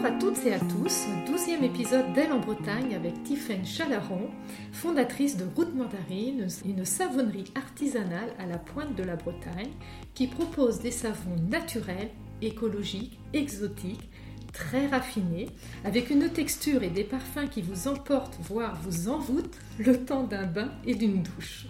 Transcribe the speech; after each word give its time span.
Bonjour 0.00 0.14
à 0.14 0.18
toutes 0.20 0.46
et 0.46 0.54
à 0.54 0.60
tous, 0.60 1.06
douzième 1.26 1.64
épisode 1.64 2.12
d'Elle 2.12 2.30
en 2.30 2.38
Bretagne 2.38 2.94
avec 2.94 3.20
Tiffaine 3.24 3.66
Chalaron, 3.66 4.30
fondatrice 4.70 5.36
de 5.36 5.44
Route 5.56 5.74
Mandarine, 5.74 6.46
une 6.64 6.84
savonnerie 6.84 7.50
artisanale 7.56 8.32
à 8.38 8.46
la 8.46 8.58
pointe 8.58 8.94
de 8.94 9.02
la 9.02 9.16
Bretagne 9.16 9.72
qui 10.14 10.28
propose 10.28 10.78
des 10.78 10.92
savons 10.92 11.34
naturels, 11.50 12.10
écologiques, 12.40 13.18
exotiques, 13.32 14.08
très 14.52 14.86
raffinés, 14.86 15.48
avec 15.84 16.10
une 16.10 16.28
texture 16.28 16.84
et 16.84 16.90
des 16.90 17.04
parfums 17.04 17.48
qui 17.50 17.62
vous 17.62 17.88
emportent, 17.88 18.38
voire 18.42 18.80
vous 18.80 19.08
envoûtent, 19.08 19.58
le 19.78 20.04
temps 20.04 20.24
d'un 20.24 20.46
bain 20.46 20.70
et 20.86 20.94
d'une 20.94 21.24
douche. 21.24 21.66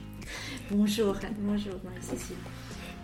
Bonjour, 0.71 1.16
bonjour 1.41 1.77
Marie-Cécile 1.83 2.37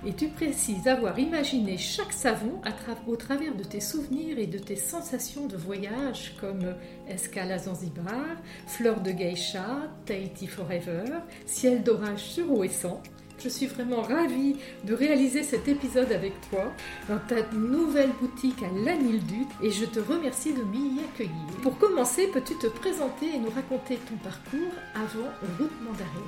et 0.07 0.13
tu 0.13 0.29
précises 0.29 0.87
avoir 0.87 1.19
imaginé 1.19 1.79
chaque 1.79 2.13
savon 2.13 2.61
au 3.07 3.17
travers 3.17 3.55
de 3.55 3.65
tes 3.65 3.81
souvenirs 3.81 4.39
et 4.39 4.47
de 4.47 4.59
tes 4.59 4.77
sensations 4.77 5.47
de 5.47 5.57
voyage 5.57 6.35
comme 6.41 6.75
escale 7.09 7.53
à 7.53 7.59
Zanzibar, 7.59 8.37
fleur 8.67 9.01
de 9.01 9.11
geisha, 9.11 9.91
Tahiti 10.05 10.47
Forever, 10.47 11.05
ciel 11.47 11.83
d'orage 11.83 12.23
sur 12.23 12.51
Ouessant. 12.51 13.03
Je 13.45 13.51
suis 13.51 13.67
vraiment 13.67 14.01
ravie 14.01 14.57
de 14.85 14.95
réaliser 14.95 15.43
cet 15.43 15.69
épisode 15.69 16.11
avec 16.13 16.33
toi 16.49 16.73
dans 17.11 17.19
ta 17.19 17.43
nouvelle 17.55 18.09
boutique 18.19 18.63
à 18.63 18.69
Lanildut 18.69 19.47
et 19.63 19.71
je 19.71 19.85
te 19.85 20.01
remercie 20.01 20.55
de 20.55 20.63
m'y 20.63 20.99
accueillir. 21.01 21.47
Pour 21.63 21.77
commencer, 21.77 22.29
peux-tu 22.29 22.55
te 22.55 22.69
présenter 22.69 23.35
et 23.35 23.39
nous 23.39 23.51
raconter 23.51 23.99
ton 24.09 24.17
parcours 24.17 24.73
avant 24.95 25.29
Route 25.59 25.79
Mandarine? 25.83 26.23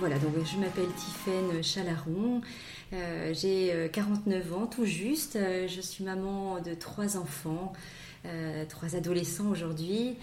Voilà, 0.00 0.18
donc 0.18 0.32
je 0.44 0.58
m'appelle 0.58 0.88
Tiffaine 0.96 1.62
Chalaron. 1.62 2.40
Euh, 2.92 3.32
j'ai 3.32 3.88
49 3.92 4.44
euh, 4.50 4.54
ans 4.56 4.66
tout 4.66 4.86
juste. 4.86 5.36
Euh, 5.36 5.68
je 5.68 5.80
suis 5.80 6.02
maman 6.02 6.60
de 6.60 6.74
trois 6.74 7.16
enfants, 7.16 7.74
trois 8.68 8.96
adolescents 8.96 9.50
aujourd'hui. 9.50 10.16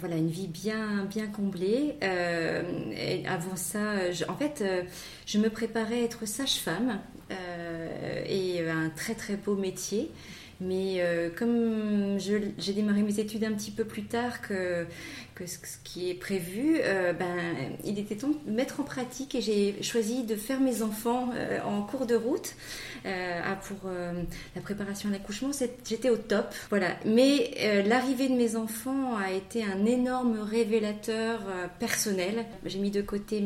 Voilà, 0.00 0.16
une 0.16 0.30
vie 0.30 0.48
bien, 0.48 1.04
bien 1.04 1.26
comblée. 1.26 1.96
et 2.02 3.26
avant 3.26 3.56
ça, 3.56 3.94
en 4.28 4.34
fait, 4.36 4.64
je 5.26 5.38
me 5.38 5.50
préparais 5.50 6.00
à 6.00 6.04
être 6.04 6.26
sage-femme 6.26 7.00
et 8.26 8.68
un 8.68 8.90
très 8.90 9.14
très 9.14 9.36
beau 9.36 9.56
métier. 9.56 10.10
Mais 10.60 10.96
euh, 10.98 11.30
comme 11.36 12.18
j'ai 12.18 12.72
démarré 12.72 13.02
mes 13.02 13.18
études 13.18 13.44
un 13.44 13.52
petit 13.52 13.70
peu 13.70 13.84
plus 13.84 14.04
tard 14.04 14.40
que, 14.40 14.86
ce, 15.44 15.58
qui 15.82 16.10
est 16.10 16.14
prévu, 16.14 16.78
euh, 16.80 17.12
ben, 17.12 17.36
il 17.84 17.98
était 17.98 18.16
temps 18.16 18.30
de 18.46 18.50
mettre 18.50 18.80
en 18.80 18.84
pratique 18.84 19.34
et 19.34 19.40
j'ai 19.40 19.82
choisi 19.82 20.24
de 20.24 20.36
faire 20.36 20.60
mes 20.60 20.82
enfants 20.82 21.30
euh, 21.34 21.60
en 21.62 21.82
cours 21.82 22.06
de 22.06 22.14
route 22.14 22.54
pour 23.68 23.90
la 24.54 24.62
préparation 24.62 25.10
à 25.10 25.12
l'accouchement. 25.12 25.50
J'étais 25.84 26.08
au 26.08 26.16
top. 26.16 26.46
Voilà. 26.70 26.96
Mais 27.04 27.82
l'arrivée 27.86 28.28
de 28.28 28.34
mes 28.34 28.56
enfants 28.56 29.16
a 29.16 29.30
été 29.30 29.62
un 29.62 29.84
énorme 29.84 30.38
révélateur 30.40 31.40
personnel. 31.78 32.46
J'ai 32.64 32.78
mis 32.78 32.90
de 32.90 33.02
côté 33.02 33.44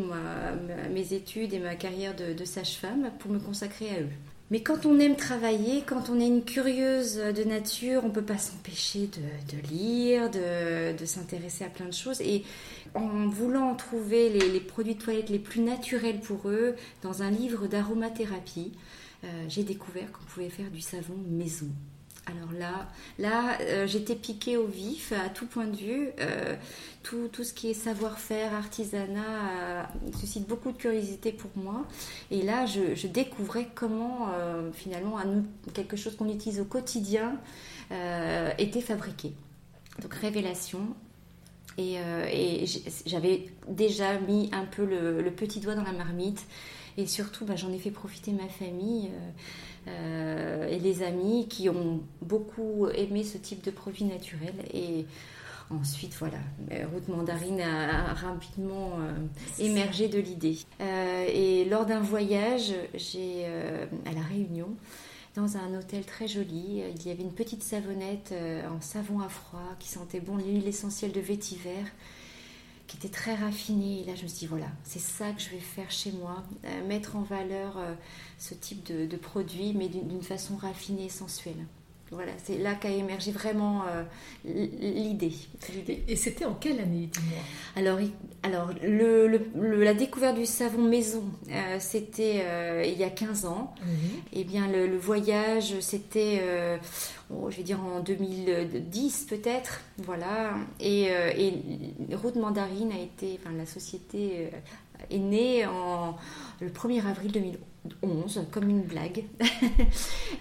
mes 0.92 1.12
études 1.12 1.54
et 1.54 1.58
ma 1.58 1.74
carrière 1.74 2.14
de 2.14 2.44
sage-femme 2.44 3.10
pour 3.18 3.32
me 3.32 3.40
consacrer 3.40 3.90
à 3.90 4.00
eux. 4.00 4.37
Mais 4.50 4.62
quand 4.62 4.86
on 4.86 4.98
aime 4.98 5.16
travailler, 5.16 5.82
quand 5.84 6.08
on 6.08 6.18
est 6.18 6.26
une 6.26 6.42
curieuse 6.42 7.16
de 7.16 7.44
nature, 7.44 8.02
on 8.04 8.08
ne 8.08 8.12
peut 8.12 8.22
pas 8.22 8.38
s'empêcher 8.38 9.08
de, 9.08 9.68
lire, 9.70 10.30
de, 10.30 11.04
s'intéresser 11.04 11.64
à 11.64 11.68
plein 11.68 11.84
de 11.84 11.92
choses. 11.92 12.22
Et 12.22 12.44
en 12.94 13.28
voulant 13.28 13.74
trouver 13.74 14.30
les, 14.30 14.60
produits 14.60 14.94
de 14.94 15.02
toilette 15.02 15.28
les 15.28 15.38
plus 15.38 15.60
naturels 15.60 16.20
pour 16.20 16.48
eux, 16.48 16.76
dans 17.02 17.22
un 17.22 17.30
livre 17.30 17.66
d'aromathérapie, 17.66 18.72
euh, 19.24 19.26
j'ai 19.48 19.64
découvert 19.64 20.10
qu'on 20.12 20.24
pouvait 20.24 20.48
faire 20.48 20.70
du 20.70 20.80
savon 20.80 21.16
maison. 21.28 21.68
Alors 22.28 22.52
là, 22.52 22.88
là 23.18 23.58
euh, 23.60 23.86
j'étais 23.86 24.14
piquée 24.14 24.56
au 24.56 24.66
vif 24.66 25.12
à 25.12 25.28
tout 25.28 25.46
point 25.46 25.66
de 25.66 25.76
vue. 25.76 26.10
Euh, 26.20 26.56
tout, 27.32 27.44
ce 27.44 27.52
qui 27.52 27.70
est 27.70 27.74
savoir-faire, 27.74 28.54
artisanat, 28.54 29.20
euh, 29.20 29.82
suscite 30.18 30.46
beaucoup 30.46 30.72
de 30.72 30.76
curiosité 30.76 31.32
pour 31.32 31.50
moi. 31.56 31.86
Et 32.30 32.42
là, 32.42 32.66
je, 32.66 33.06
découvrais 33.06 33.68
comment 33.74 34.28
finalement 34.72 35.16
quelque 35.72 35.96
chose 35.96 36.16
qu'on 36.16 36.28
utilise 36.28 36.60
au 36.60 36.64
quotidien 36.64 37.36
était 38.58 38.80
fabriqué. 38.80 39.32
Donc 40.02 40.14
révélation. 40.14 40.80
Et, 41.78 42.64
j'avais 43.06 43.46
déjà 43.68 44.18
mis 44.18 44.50
un 44.52 44.64
peu 44.64 44.84
le, 44.84 45.30
petit 45.30 45.60
doigt 45.60 45.74
dans 45.74 45.84
la 45.84 45.92
marmite. 45.92 46.44
Et 46.96 47.06
surtout, 47.06 47.44
bah, 47.44 47.54
j'en 47.56 47.72
ai 47.72 47.78
fait 47.78 47.92
profiter 47.92 48.32
ma 48.32 48.48
famille. 48.48 49.10
Euh, 49.88 50.68
et 50.68 50.78
les 50.78 51.02
amis 51.02 51.46
qui 51.48 51.68
ont 51.68 52.00
beaucoup 52.20 52.88
aimé 52.88 53.24
ce 53.24 53.38
type 53.38 53.64
de 53.64 53.70
produit 53.70 54.04
naturel. 54.04 54.54
Et 54.74 55.06
ensuite, 55.70 56.14
voilà, 56.18 56.38
euh, 56.72 56.86
Route 56.92 57.08
Mandarine 57.08 57.60
a, 57.60 58.14
rapidement 58.14 58.92
euh, 58.98 59.12
émergé 59.58 60.08
de 60.08 60.18
l'idée. 60.18 60.58
et 60.80 61.64
lors 61.66 61.86
d'un 61.86 62.00
voyage, 62.00 62.72
j'ai 62.94 63.46
à 63.46 64.12
La 64.12 64.22
Réunion, 64.22 64.68
dans 65.36 65.56
un 65.56 65.78
hôtel 65.78 66.04
très 66.04 66.26
joli. 66.26 66.82
Il 66.96 67.06
y 67.06 67.10
avait 67.10 67.22
une 67.22 67.34
petite 67.34 67.62
savonnette 67.62 68.34
en 68.70 68.80
savon 68.80 69.20
à 69.20 69.28
froid 69.28 69.74
qui 69.78 69.88
sentait 69.88 70.20
bon 70.20 70.36
l'huile 70.36 70.66
essentielle 70.66 71.12
de 71.12 71.20
vétiver 71.20 71.84
qui 72.88 72.96
était 72.96 73.08
très 73.08 73.34
raffiné. 73.34 74.00
Et 74.00 74.04
là, 74.04 74.14
je 74.16 74.24
me 74.24 74.28
suis 74.28 74.40
dit, 74.40 74.46
voilà, 74.46 74.66
c'est 74.82 74.98
ça 74.98 75.30
que 75.30 75.40
je 75.40 75.50
vais 75.50 75.60
faire 75.60 75.90
chez 75.90 76.10
moi, 76.10 76.42
euh, 76.64 76.86
mettre 76.88 77.14
en 77.14 77.22
valeur 77.22 77.78
euh, 77.78 77.94
ce 78.38 78.54
type 78.54 78.84
de, 78.84 79.06
de 79.06 79.16
produit, 79.16 79.74
mais 79.74 79.88
d'une 79.88 80.22
façon 80.22 80.56
raffinée 80.56 81.04
et 81.04 81.10
sensuelle. 81.10 81.66
Voilà, 82.10 82.32
c'est 82.42 82.56
là 82.56 82.74
qu'a 82.74 82.90
émergé 82.90 83.32
vraiment 83.32 83.82
euh, 83.86 84.02
l'idée. 84.44 85.34
Et 86.08 86.16
c'était 86.16 86.46
en 86.46 86.54
quelle 86.54 86.80
année, 86.80 87.10
dis-moi? 87.12 87.42
Alors, 87.76 87.98
alors 88.42 88.70
le, 88.82 89.82
la 89.82 89.92
découverte 89.92 90.36
du 90.36 90.46
savon 90.46 90.82
maison, 90.82 91.24
c'était 91.78 92.44
il 92.86 92.98
y 92.98 93.04
a 93.04 93.10
15 93.10 93.44
ans. 93.44 93.74
Et 94.32 94.40
eh 94.40 94.44
bien, 94.44 94.68
le, 94.68 94.96
voyage, 94.96 95.78
c'était, 95.80 96.42
oh, 97.30 97.50
je 97.50 97.56
vais 97.58 97.62
dire, 97.62 97.80
en 97.80 98.00
2010 98.00 99.26
peut-être. 99.28 99.82
Voilà. 99.98 100.54
Et, 100.80 101.04
et, 101.04 101.54
Route 102.14 102.36
Mandarine 102.36 102.92
a 102.92 103.00
été, 103.00 103.38
enfin, 103.40 103.54
la 103.54 103.66
société 103.66 104.48
est 105.10 105.18
née 105.18 105.66
en, 105.66 106.16
le 106.60 106.68
1er 106.68 107.06
avril 107.06 107.32
2011. 107.32 107.67
11 108.02 108.46
comme 108.50 108.68
une 108.68 108.82
blague. 108.82 109.24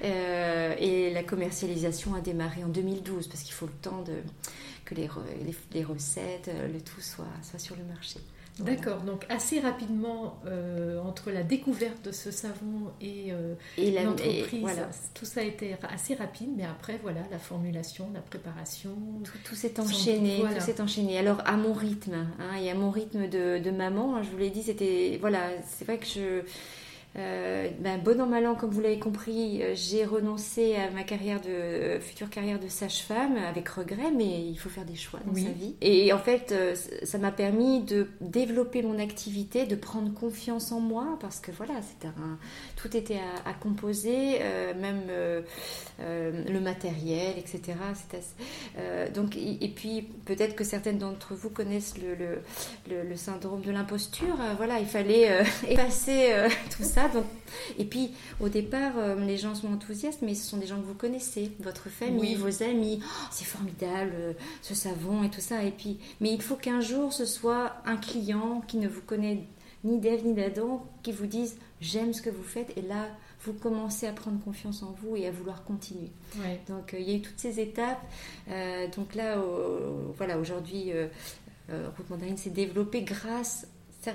Euh, 0.03 0.75
et 0.79 1.11
la 1.11 1.23
commercialisation 1.23 2.13
a 2.13 2.21
démarré 2.21 2.63
en 2.63 2.67
2012 2.67 3.27
parce 3.27 3.41
qu'il 3.41 3.53
faut 3.53 3.65
le 3.65 3.71
temps 3.81 4.03
de, 4.03 4.13
que 4.85 4.93
les, 4.93 5.09
les, 5.73 5.83
recettes, 5.83 6.49
euh, 6.49 6.67
le 6.67 6.79
tout 6.81 7.01
soit, 7.01 7.25
soit 7.41 7.57
sur 7.57 7.75
le 7.75 7.83
marché. 7.83 8.19
D'accord, 8.59 9.01
donc 9.01 9.25
assez 9.29 9.59
rapidement, 9.59 10.39
euh, 10.45 10.99
entre 11.01 11.31
la 11.31 11.41
découverte 11.43 12.05
de 12.05 12.11
ce 12.11 12.29
savon 12.29 12.91
et, 13.01 13.31
l'entreprise, 13.77 14.81
tout 15.15 15.25
ça 15.25 15.41
a 15.41 15.43
été 15.43 15.75
assez 15.89 16.13
rapide, 16.15 16.49
mais 16.55 16.65
après, 16.65 16.99
voilà, 17.01 17.21
la 17.31 17.39
formulation, 17.39 18.09
la 18.13 18.21
préparation. 18.21 18.95
Tout, 19.45 19.55
s'est 19.55 19.79
enchaîné, 19.79 20.41
tout 20.41 20.61
s'est 20.61 20.81
enchaîné. 20.81 21.17
Alors, 21.17 21.41
à 21.45 21.57
mon 21.57 21.73
rythme, 21.73 22.27
hein, 22.39 22.55
et 22.61 22.69
à 22.69 22.75
mon 22.75 22.91
rythme 22.91 23.27
de, 23.27 23.57
de 23.57 23.71
maman, 23.71 24.15
hein, 24.15 24.23
je 24.23 24.29
vous 24.29 24.37
l'ai 24.37 24.51
dit, 24.51 24.63
c'était. 24.63 25.17
Voilà, 25.21 25.49
c'est 25.65 25.85
vrai 25.85 25.97
que 25.97 26.05
je 26.05 26.43
euh, 27.17 27.69
ben, 27.79 27.99
bon 27.99 28.21
an, 28.21 28.27
mal 28.27 28.45
an, 28.45 28.53
comme 28.53 28.69
vous 28.69 28.81
l'avez 28.81 28.99
compris, 28.99 29.63
euh, 29.63 29.73
j'ai 29.73 30.05
renoncé 30.05 30.75
à 30.75 30.91
ma 30.91 31.03
carrière 31.03 31.41
de 31.41 31.49
euh, 31.49 31.99
future 31.99 32.29
carrière 32.29 32.59
de 32.59 32.67
sage-femme 32.67 33.37
avec 33.37 33.67
regret, 33.69 34.11
mais 34.15 34.45
il 34.45 34.55
faut 34.55 34.69
faire 34.69 34.85
des 34.85 34.95
choix 34.95 35.19
dans 35.25 35.33
sa 35.33 35.49
vie. 35.49 35.75
Et 35.81 36.13
en 36.13 36.19
fait, 36.19 36.53
ça 37.03 37.17
m'a 37.17 37.31
permis 37.31 37.81
de 37.81 38.07
développer 38.21 38.83
mon 38.83 38.99
activité, 38.99 39.65
de 39.65 39.75
prendre 39.75 40.13
confiance 40.13 40.71
en 40.71 40.79
moi, 40.79 41.17
parce 41.19 41.39
que 41.39 41.51
voilà, 41.51 41.73
c'était 41.81 42.07
un, 42.07 42.37
tout 42.75 42.95
était 42.95 43.19
à, 43.45 43.53
composer, 43.53 44.39
même 44.79 45.01
le 45.99 46.59
matériel, 46.59 47.35
etc. 47.37 47.77
donc, 49.13 49.35
et, 49.37 49.71
puis 49.75 50.07
peut-être 50.25 50.55
que 50.55 50.63
certaines 50.63 50.97
d'entre 50.97 51.33
vous 51.33 51.49
connaissent 51.49 51.95
le, 51.97 52.15
le, 52.15 53.03
le 53.03 53.15
syndrome 53.15 53.61
de 53.61 53.71
l'imposture. 53.71 54.37
voilà, 54.57 54.79
il 54.79 54.87
fallait 54.87 55.29
effacer 55.67 56.33
tout 56.75 56.83
ça 56.83 57.06
et 57.77 57.85
puis, 57.85 58.11
au 58.39 58.49
départ, 58.49 58.93
euh, 58.97 59.15
les 59.15 59.37
gens 59.37 59.55
sont 59.55 59.71
enthousiastes, 59.71 60.21
mais 60.21 60.35
ce 60.35 60.47
sont 60.47 60.57
des 60.57 60.67
gens 60.67 60.79
que 60.79 60.85
vous 60.85 60.93
connaissez, 60.93 61.51
votre 61.59 61.89
famille, 61.89 62.35
vos 62.35 62.63
amis. 62.63 62.99
Oh, 63.01 63.27
c'est 63.31 63.45
formidable, 63.45 64.11
euh, 64.15 64.33
ce 64.61 64.75
savon 64.75 65.23
et 65.23 65.29
tout 65.29 65.41
ça. 65.41 65.63
Et 65.63 65.71
puis, 65.71 65.99
mais 66.21 66.33
il 66.33 66.41
faut 66.41 66.55
qu'un 66.55 66.81
jour, 66.81 67.13
ce 67.13 67.25
soit 67.25 67.73
un 67.85 67.97
client 67.97 68.61
qui 68.67 68.77
ne 68.77 68.87
vous 68.87 69.01
connaît 69.01 69.43
ni 69.83 69.99
d'Ève 69.99 70.25
ni 70.25 70.33
d'Adam, 70.33 70.85
qui 71.03 71.11
vous 71.11 71.27
dise 71.27 71.57
j'aime 71.81 72.13
ce 72.13 72.21
que 72.21 72.29
vous 72.29 72.43
faites. 72.43 72.77
Et 72.77 72.81
là, 72.81 73.07
vous 73.43 73.53
commencez 73.53 74.07
à 74.07 74.11
prendre 74.11 74.43
confiance 74.43 74.83
en 74.83 74.95
vous 75.01 75.15
et 75.15 75.27
à 75.27 75.31
vouloir 75.31 75.63
continuer. 75.63 76.09
Donc, 76.67 76.93
euh, 76.93 76.99
il 76.99 77.09
y 77.09 77.13
a 77.13 77.17
eu 77.17 77.21
toutes 77.21 77.39
ces 77.39 77.59
étapes. 77.59 78.01
donc 78.95 79.15
là, 79.15 79.37
voilà, 80.17 80.37
aujourd'hui, 80.37 80.91
Route 81.69 82.09
Mandarine 82.09 82.37
s'est 82.37 82.49
développée 82.49 83.03
grâce 83.03 83.67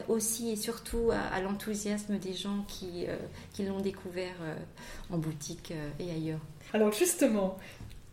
aussi 0.08 0.50
et 0.50 0.56
surtout 0.56 1.10
à, 1.10 1.40
l'enthousiasme 1.40 2.18
des 2.18 2.34
gens 2.34 2.64
qui, 2.68 3.06
euh, 3.08 3.16
qui 3.52 3.64
l'ont 3.64 3.80
découvert 3.80 4.34
euh, 4.42 4.54
en 5.10 5.18
boutique 5.18 5.72
euh, 5.72 5.90
et 5.98 6.10
ailleurs. 6.10 6.40
Alors 6.72 6.92
justement, 6.92 7.58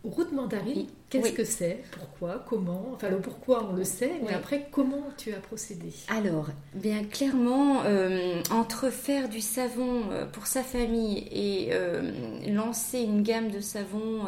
Route 0.04 0.32
Mandarine, 0.32 0.86
Qu'est-ce 1.10 1.32
que 1.32 1.44
c'est? 1.44 1.82
Pourquoi? 1.90 2.44
Comment? 2.48 2.92
Enfin, 2.94 3.08
le 3.08 3.18
pourquoi, 3.18 3.68
on 3.68 3.74
le 3.74 3.82
sait, 3.82 4.12
mais 4.22 4.32
après, 4.32 4.68
comment 4.70 5.10
tu 5.18 5.34
as 5.34 5.40
procédé? 5.40 5.92
Alors, 6.08 6.46
bien 6.72 7.02
clairement, 7.02 7.82
euh, 7.84 8.40
entre 8.52 8.90
faire 8.90 9.28
du 9.28 9.40
savon 9.40 10.04
pour 10.32 10.46
sa 10.46 10.62
famille 10.62 11.26
et 11.32 11.70
euh, 11.72 12.12
lancer 12.46 13.00
une 13.00 13.22
gamme 13.22 13.50
de 13.50 13.58
savons 13.58 14.20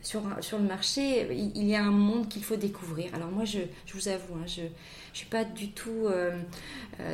sur, 0.00 0.22
sur 0.40 0.58
le 0.58 0.64
marché, 0.64 1.28
il, 1.30 1.68
y 1.68 1.76
a 1.76 1.84
un 1.84 1.90
monde 1.90 2.28
qu'il 2.28 2.42
faut 2.42 2.56
découvrir. 2.56 3.14
Alors 3.14 3.30
moi, 3.30 3.44
je, 3.44 3.60
je 3.84 3.92
vous 3.92 4.08
avoue, 4.08 4.36
hein, 4.36 4.46
je 4.46 4.62
ne 5.16 5.20
suis 5.20 5.26
pas 5.26 5.44
du 5.44 5.70
tout 5.70 6.08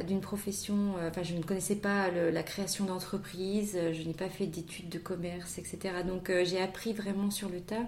d'une 0.07 0.21
profession, 0.21 0.95
enfin, 1.09 1.23
je 1.23 1.35
ne 1.35 1.43
connaissais 1.43 1.77
pas 1.77 2.11
la 2.11 2.43
création 2.43 2.85
d'entreprise, 2.85 3.79
je 3.93 4.03
n'ai 4.03 4.15
pas 4.15 4.29
fait 4.29 4.47
d'études 4.47 4.89
de 4.89 4.99
commerce, 4.99 5.59
etc. 5.59 5.79
Donc, 6.07 6.31
j'ai 6.45 6.61
appris 6.61 6.93
vraiment 6.93 7.31
sur 7.31 7.49
le 7.49 7.61
tas. 7.61 7.87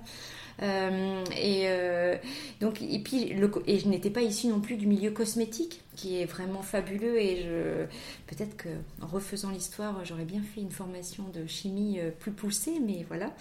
Euh, 0.62 1.24
et 1.36 1.64
euh, 1.66 2.16
donc 2.60 2.80
et 2.80 3.00
puis 3.00 3.34
et 3.66 3.78
je 3.78 3.88
n'étais 3.88 4.10
pas 4.10 4.22
issue 4.22 4.46
non 4.46 4.60
plus 4.60 4.76
du 4.76 4.86
milieu 4.86 5.10
cosmétique 5.10 5.80
qui 5.96 6.20
est 6.20 6.26
vraiment 6.26 6.62
fabuleux 6.62 7.18
et 7.18 7.42
je 7.42 7.86
peut-être 8.28 8.56
que 8.56 8.68
refaisant 9.00 9.50
l'histoire 9.50 10.04
j'aurais 10.04 10.24
bien 10.24 10.42
fait 10.42 10.60
une 10.60 10.70
formation 10.70 11.24
de 11.34 11.48
chimie 11.48 11.98
euh, 11.98 12.10
plus 12.10 12.30
poussée 12.30 12.78
mais 12.80 13.04
voilà 13.08 13.32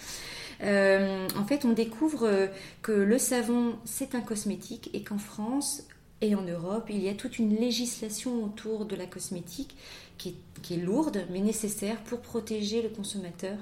en 0.60 1.44
fait 1.46 1.64
on 1.64 1.72
découvre 1.72 2.48
que 2.82 2.92
le 2.92 3.18
savon 3.18 3.76
c'est 3.84 4.16
un 4.16 4.20
cosmétique 4.20 4.90
et 4.92 5.04
qu'en 5.04 5.18
France 5.18 5.84
et 6.20 6.34
en 6.34 6.42
Europe, 6.42 6.86
il 6.90 7.02
y 7.02 7.08
a 7.08 7.14
toute 7.14 7.38
une 7.38 7.56
législation 7.56 8.44
autour 8.44 8.86
de 8.86 8.96
la 8.96 9.06
cosmétique 9.06 9.76
qui 10.16 10.36
est, 10.70 10.76
lourde 10.76 11.26
mais 11.30 11.40
nécessaire 11.40 12.00
pour 12.04 12.20
protéger 12.20 12.82
le 12.82 12.88
consommateur. 12.88 13.58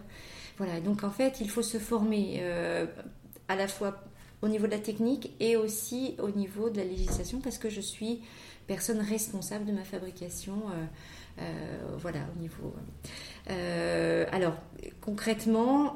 Voilà, 0.59 0.81
donc 0.81 1.03
en 1.03 1.11
fait, 1.11 1.41
il 1.41 1.51
faut 1.51 1.63
se 1.63 1.79
former 1.79 2.43
à 3.49 3.57
la 3.57 3.67
fois 3.67 4.05
au 4.43 4.49
niveau 4.49 4.67
de 4.67 4.73
la 4.73 4.79
technique 4.79 5.33
et 5.41 5.57
aussi 5.57 6.17
au 6.19 6.31
niveau 6.31 6.69
de 6.69 6.77
la 6.77 6.85
législation 6.85 7.41
parce 7.41 7.59
que 7.59 7.71
je 7.71 7.81
suis 7.81 8.21
personne 8.67 9.01
responsable 9.01 9.65
de 9.65 9.73
ma 9.73 9.85
fabrication. 9.85 10.55
Euh, 10.55 10.85
euh, 11.41 11.97
voilà, 11.97 12.21
au 12.37 12.41
niveau. 12.41 12.75
Euh, 13.51 14.27
alors, 14.33 14.55
concrètement, 15.01 15.95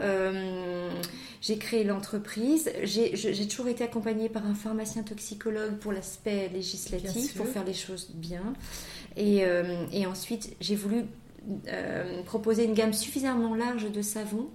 j'ai 1.41 1.59
créé 1.59 1.85
l'entreprise. 1.85 2.71
J'ai 2.83 3.49
toujours 3.49 3.69
été 3.69 3.85
accompagnée 3.85 4.29
par 4.29 4.47
un 4.47 4.55
pharmacien 4.55 5.03
toxicologue 5.03 5.77
pour 5.79 5.93
l'aspect 5.93 6.49
législatif, 6.53 7.35
pour 7.35 7.47
faire 7.47 7.65
les 7.65 7.75
choses 7.75 8.11
bien. 8.15 8.55
Et, 9.17 9.45
et 9.93 10.07
ensuite, 10.07 10.57
j'ai 10.61 10.77
voulu 10.77 11.05
proposer 12.25 12.65
une 12.65 12.75
gamme 12.75 12.93
suffisamment 12.93 13.55
large 13.55 13.91
de 13.91 14.03
savons 14.03 14.51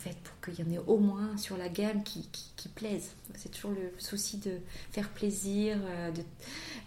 fait, 0.00 0.16
pour 0.24 0.40
qu'il 0.40 0.64
y 0.64 0.68
en 0.68 0.72
ait 0.72 0.82
au 0.86 0.96
moins 0.96 1.36
sur 1.36 1.56
la 1.56 1.68
gamme 1.68 2.02
qui, 2.02 2.28
qui, 2.56 2.68
plaise. 2.68 3.10
C'est 3.34 3.50
toujours 3.50 3.72
le 3.72 3.92
souci 3.98 4.38
de 4.38 4.52
faire 4.90 5.08
plaisir. 5.10 5.76
Euh, 5.84 6.10
de, 6.10 6.22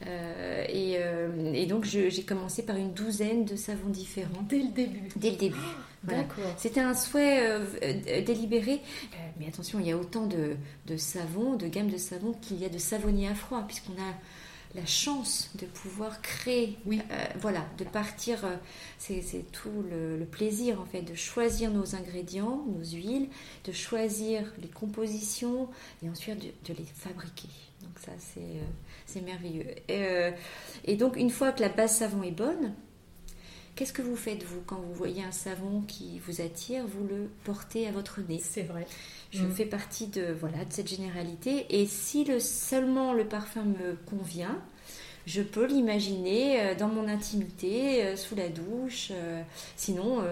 euh, 0.08 0.66
et, 0.68 0.96
euh, 0.98 1.54
et, 1.54 1.66
donc, 1.66 1.86
j'ai 1.86 2.24
commencé 2.24 2.64
par 2.64 2.76
une 2.78 2.94
douzaine 2.94 3.46
de 3.46 3.56
savons 3.56 3.90
différents. 3.90 4.42
Dès 4.50 4.60
le 4.60 4.72
début 4.72 5.10
Dès 5.16 5.32
le 5.32 5.38
début. 5.38 5.58
C'était 6.58 6.82
un 6.82 6.94
souhait 6.94 7.60
délibéré. 8.26 8.82
mais 9.40 9.48
attention, 9.48 9.80
il 9.80 9.88
y 9.88 9.92
a 9.92 9.98
autant 9.98 10.28
de, 10.28 10.56
de 10.88 10.98
savons, 10.98 11.56
de 11.56 11.68
gammes 11.68 11.90
de 11.90 11.98
savons 11.98 12.34
qu'il 12.34 12.60
y 12.60 12.66
a 12.66 12.70
de 12.70 12.78
savonniers 12.78 13.30
à 13.30 13.36
froid, 13.36 13.64
puisqu'on 13.68 13.94
a 13.94 14.14
la 14.76 14.86
chance 14.86 15.52
de 15.60 15.66
pouvoir 15.66 16.22
créer, 16.22 16.78
oui. 16.86 17.00
Euh, 17.12 17.26
voilà, 17.40 17.66
de 17.78 17.84
partir, 17.84 18.44
euh, 18.44 18.56
c'est 18.98 19.52
tout 19.52 19.84
le, 19.90 20.26
plaisir 20.26 20.82
en 20.82 20.86
fait, 20.86 21.02
de 21.02 21.14
choisir 21.14 21.70
nos 21.70 21.96
ingrédients, 21.96 22.66
nos 22.68 22.84
huiles, 22.84 23.30
de 23.66 23.72
choisir 23.72 24.52
les 24.62 24.70
compositions 24.70 25.70
et 26.04 26.10
ensuite 26.10 26.40
de, 26.40 26.74
les 26.74 26.86
fabriquer. 26.86 27.50
Donc 27.82 28.00
ça, 28.00 28.12
c'est 28.18 29.20
euh, 29.20 29.26
merveilleux. 29.26 29.68
Et, 30.86 30.96
donc 30.96 31.18
une 31.18 31.30
fois 31.30 31.52
que 31.52 31.62
la 31.62 31.70
base 31.70 31.98
savon 31.98 32.24
est 32.24 32.32
bonne, 32.32 32.74
qu'est-ce 33.76 33.94
que 33.94 34.02
vous 34.02 34.16
faites 34.16 34.44
vous 34.44 34.62
quand 34.66 34.78
vous 34.78 34.94
voyez 34.94 35.24
un 35.24 35.32
savon 35.32 35.82
qui 35.88 36.20
vous 36.20 36.42
attire, 36.42 36.86
vous 36.86 37.08
le 37.08 37.30
portez 37.44 37.88
à 37.88 37.92
votre 37.92 38.22
nez 38.22 38.42
C'est 38.44 38.64
vrai. 38.64 38.86
Je 39.32 39.44
mm. 39.44 39.52
fais 39.52 39.66
partie 39.66 40.08
de, 40.08 40.32
voilà, 40.32 40.66
de 40.66 40.72
cette 40.72 40.88
généralité. 40.88 41.66
Et 41.70 41.86
si 41.86 42.24
le, 42.24 42.40
seulement 42.40 43.14
le 43.14 43.28
parfum 43.28 43.64
me 43.64 43.96
convient, 44.06 44.62
je 45.26 45.42
peux 45.42 45.66
l'imaginer 45.66 46.62
euh, 46.62 46.76
dans 46.76 46.90
mon 46.90 47.08
intimité, 47.08 48.04
euh, 48.04 48.16
sous 48.16 48.36
la 48.36 48.50
douche. 48.50 49.10
Euh, 49.12 49.42
sinon, 49.76 50.24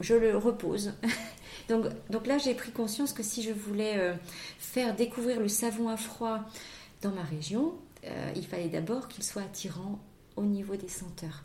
je 0.00 0.14
le 0.14 0.36
repose. 0.36 0.92
donc, 1.68 1.86
donc 2.10 2.26
là, 2.26 2.38
j'ai 2.38 2.54
pris 2.54 2.70
conscience 2.70 3.12
que 3.12 3.22
si 3.22 3.42
je 3.42 3.52
voulais 3.52 4.14
faire 4.58 4.94
découvrir 4.94 5.40
le 5.40 5.48
savon 5.48 5.88
à 5.88 5.96
froid 5.96 6.40
dans 7.02 7.10
ma 7.10 7.22
région, 7.22 7.74
il 8.36 8.46
fallait 8.46 8.68
d'abord 8.68 9.08
qu'il 9.08 9.24
soit 9.24 9.42
attirant 9.42 9.98
au 10.36 10.42
niveau 10.42 10.76
des 10.76 10.88
senteurs. 10.88 11.44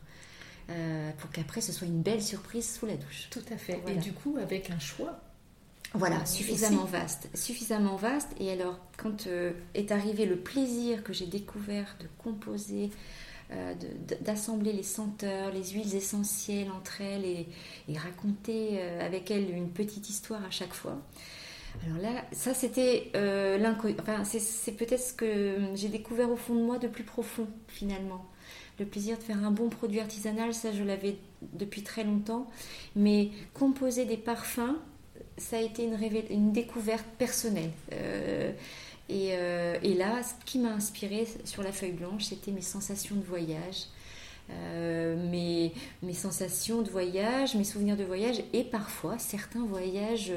Pour 1.17 1.29
qu'après 1.31 1.61
ce 1.61 1.71
soit 1.71 1.87
une 1.87 2.01
belle 2.01 2.21
surprise 2.21 2.77
sous 2.77 2.85
la 2.85 2.95
douche. 2.95 3.27
Tout 3.29 3.43
à 3.51 3.57
fait. 3.57 3.81
Et 3.87 3.95
du 3.95 4.13
coup, 4.13 4.37
avec 4.39 4.69
un 4.69 4.79
choix 4.79 5.21
voilà, 5.93 6.25
suffisamment 6.25 6.85
vaste, 6.85 7.29
suffisamment 7.33 7.95
vaste. 7.97 8.29
Et 8.39 8.51
alors, 8.51 8.79
quand 8.97 9.27
euh, 9.27 9.51
est 9.73 9.91
arrivé 9.91 10.25
le 10.25 10.37
plaisir 10.37 11.03
que 11.03 11.11
j'ai 11.11 11.25
découvert 11.25 11.97
de 11.99 12.07
composer, 12.17 12.91
euh, 13.51 13.73
d'assembler 14.21 14.71
les 14.71 14.83
senteurs, 14.83 15.51
les 15.51 15.71
huiles 15.71 15.93
essentielles 15.93 16.71
entre 16.71 17.01
elles 17.01 17.25
et, 17.25 17.47
raconter 17.97 18.79
euh, 18.79 19.05
avec 19.05 19.31
elles 19.31 19.49
une 19.51 19.69
petite 19.69 20.09
histoire 20.09 20.43
à 20.45 20.51
chaque 20.51 20.73
fois. 20.73 20.97
Alors 21.85 22.01
là, 22.01 22.23
ça 22.31 22.53
c'était 22.53 23.11
enfin, 23.15 24.23
c'est 24.23 24.71
peut-être 24.73 25.01
ce 25.01 25.13
que 25.13 25.57
j'ai 25.73 25.89
découvert 25.89 26.29
au 26.29 26.35
fond 26.35 26.55
de 26.55 26.61
moi 26.61 26.79
de 26.79 26.87
plus 26.87 27.03
profond 27.03 27.47
finalement. 27.67 28.25
Le 28.81 28.87
plaisir 28.87 29.17
de 29.17 29.23
faire 29.23 29.37
un 29.45 29.51
bon 29.51 29.69
produit 29.69 29.99
artisanal, 29.99 30.55
ça 30.55 30.71
je 30.73 30.83
l'avais 30.83 31.15
depuis 31.53 31.83
très 31.83 32.03
longtemps, 32.03 32.49
mais 32.95 33.29
composer 33.53 34.05
des 34.05 34.17
parfums 34.17 34.75
ça 35.37 35.57
a 35.57 35.61
été 35.61 35.83
une, 36.29 36.51
découverte 36.51 37.05
personnelle. 37.17 37.71
Euh, 37.93 38.51
euh, 39.09 39.77
et, 39.81 39.93
là, 39.93 40.21
ce 40.23 40.33
qui 40.45 40.59
m'a 40.59 40.71
inspiré 40.71 41.27
sur 41.45 41.63
la 41.63 41.71
feuille 41.71 41.91
blanche, 41.91 42.25
c'était 42.25 42.51
mes 42.51 42.61
sensations 42.61 43.15
de 43.15 43.23
voyage. 43.23 43.85
Euh, 44.49 45.15
mes, 45.29 45.73
sensations 46.13 46.81
de 46.81 46.89
voyage, 46.89 47.55
mes 47.55 47.63
souvenirs 47.63 47.97
de 47.97 48.03
voyage 48.03 48.41
et 48.53 48.63
parfois 48.63 49.17
certains 49.17 49.65
voyages 49.65 50.33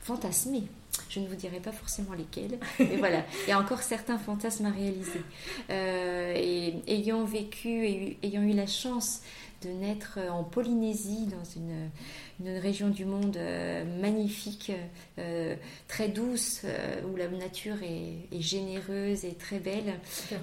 fantasmés. 0.00 0.64
Je 1.08 1.20
ne 1.20 1.28
vous 1.28 1.36
dirai 1.36 1.60
pas 1.60 1.72
forcément 1.72 2.12
lesquels, 2.12 2.58
mais 2.78 2.96
voilà, 2.96 3.24
il 3.46 3.50
y 3.50 3.52
a 3.52 3.58
encore 3.58 3.82
certains 3.82 4.18
fantasmes 4.18 4.66
à 4.66 4.70
réaliser. 4.70 5.22
et 5.70 6.74
ayant 6.86 7.24
vécu 7.24 7.86
et 7.86 8.18
ayant 8.22 8.42
eu 8.42 8.52
la 8.52 8.66
chance 8.66 9.22
de 9.62 9.70
naître 9.70 10.18
en 10.30 10.44
Polynésie, 10.44 11.26
dans 11.26 11.44
une, 11.44 11.90
une 12.40 12.58
région 12.58 12.88
du 12.88 13.04
monde 13.04 13.36
euh, 13.36 13.84
magnifique, 14.00 14.72
euh, 15.18 15.56
très 15.88 16.08
douce, 16.08 16.62
euh, 16.64 17.00
où 17.10 17.16
la 17.16 17.28
nature 17.28 17.76
est, 17.82 18.40
généreuse 18.40 19.24
et 19.24 19.34
très 19.34 19.58
belle. 19.58 19.94
et 20.30 20.36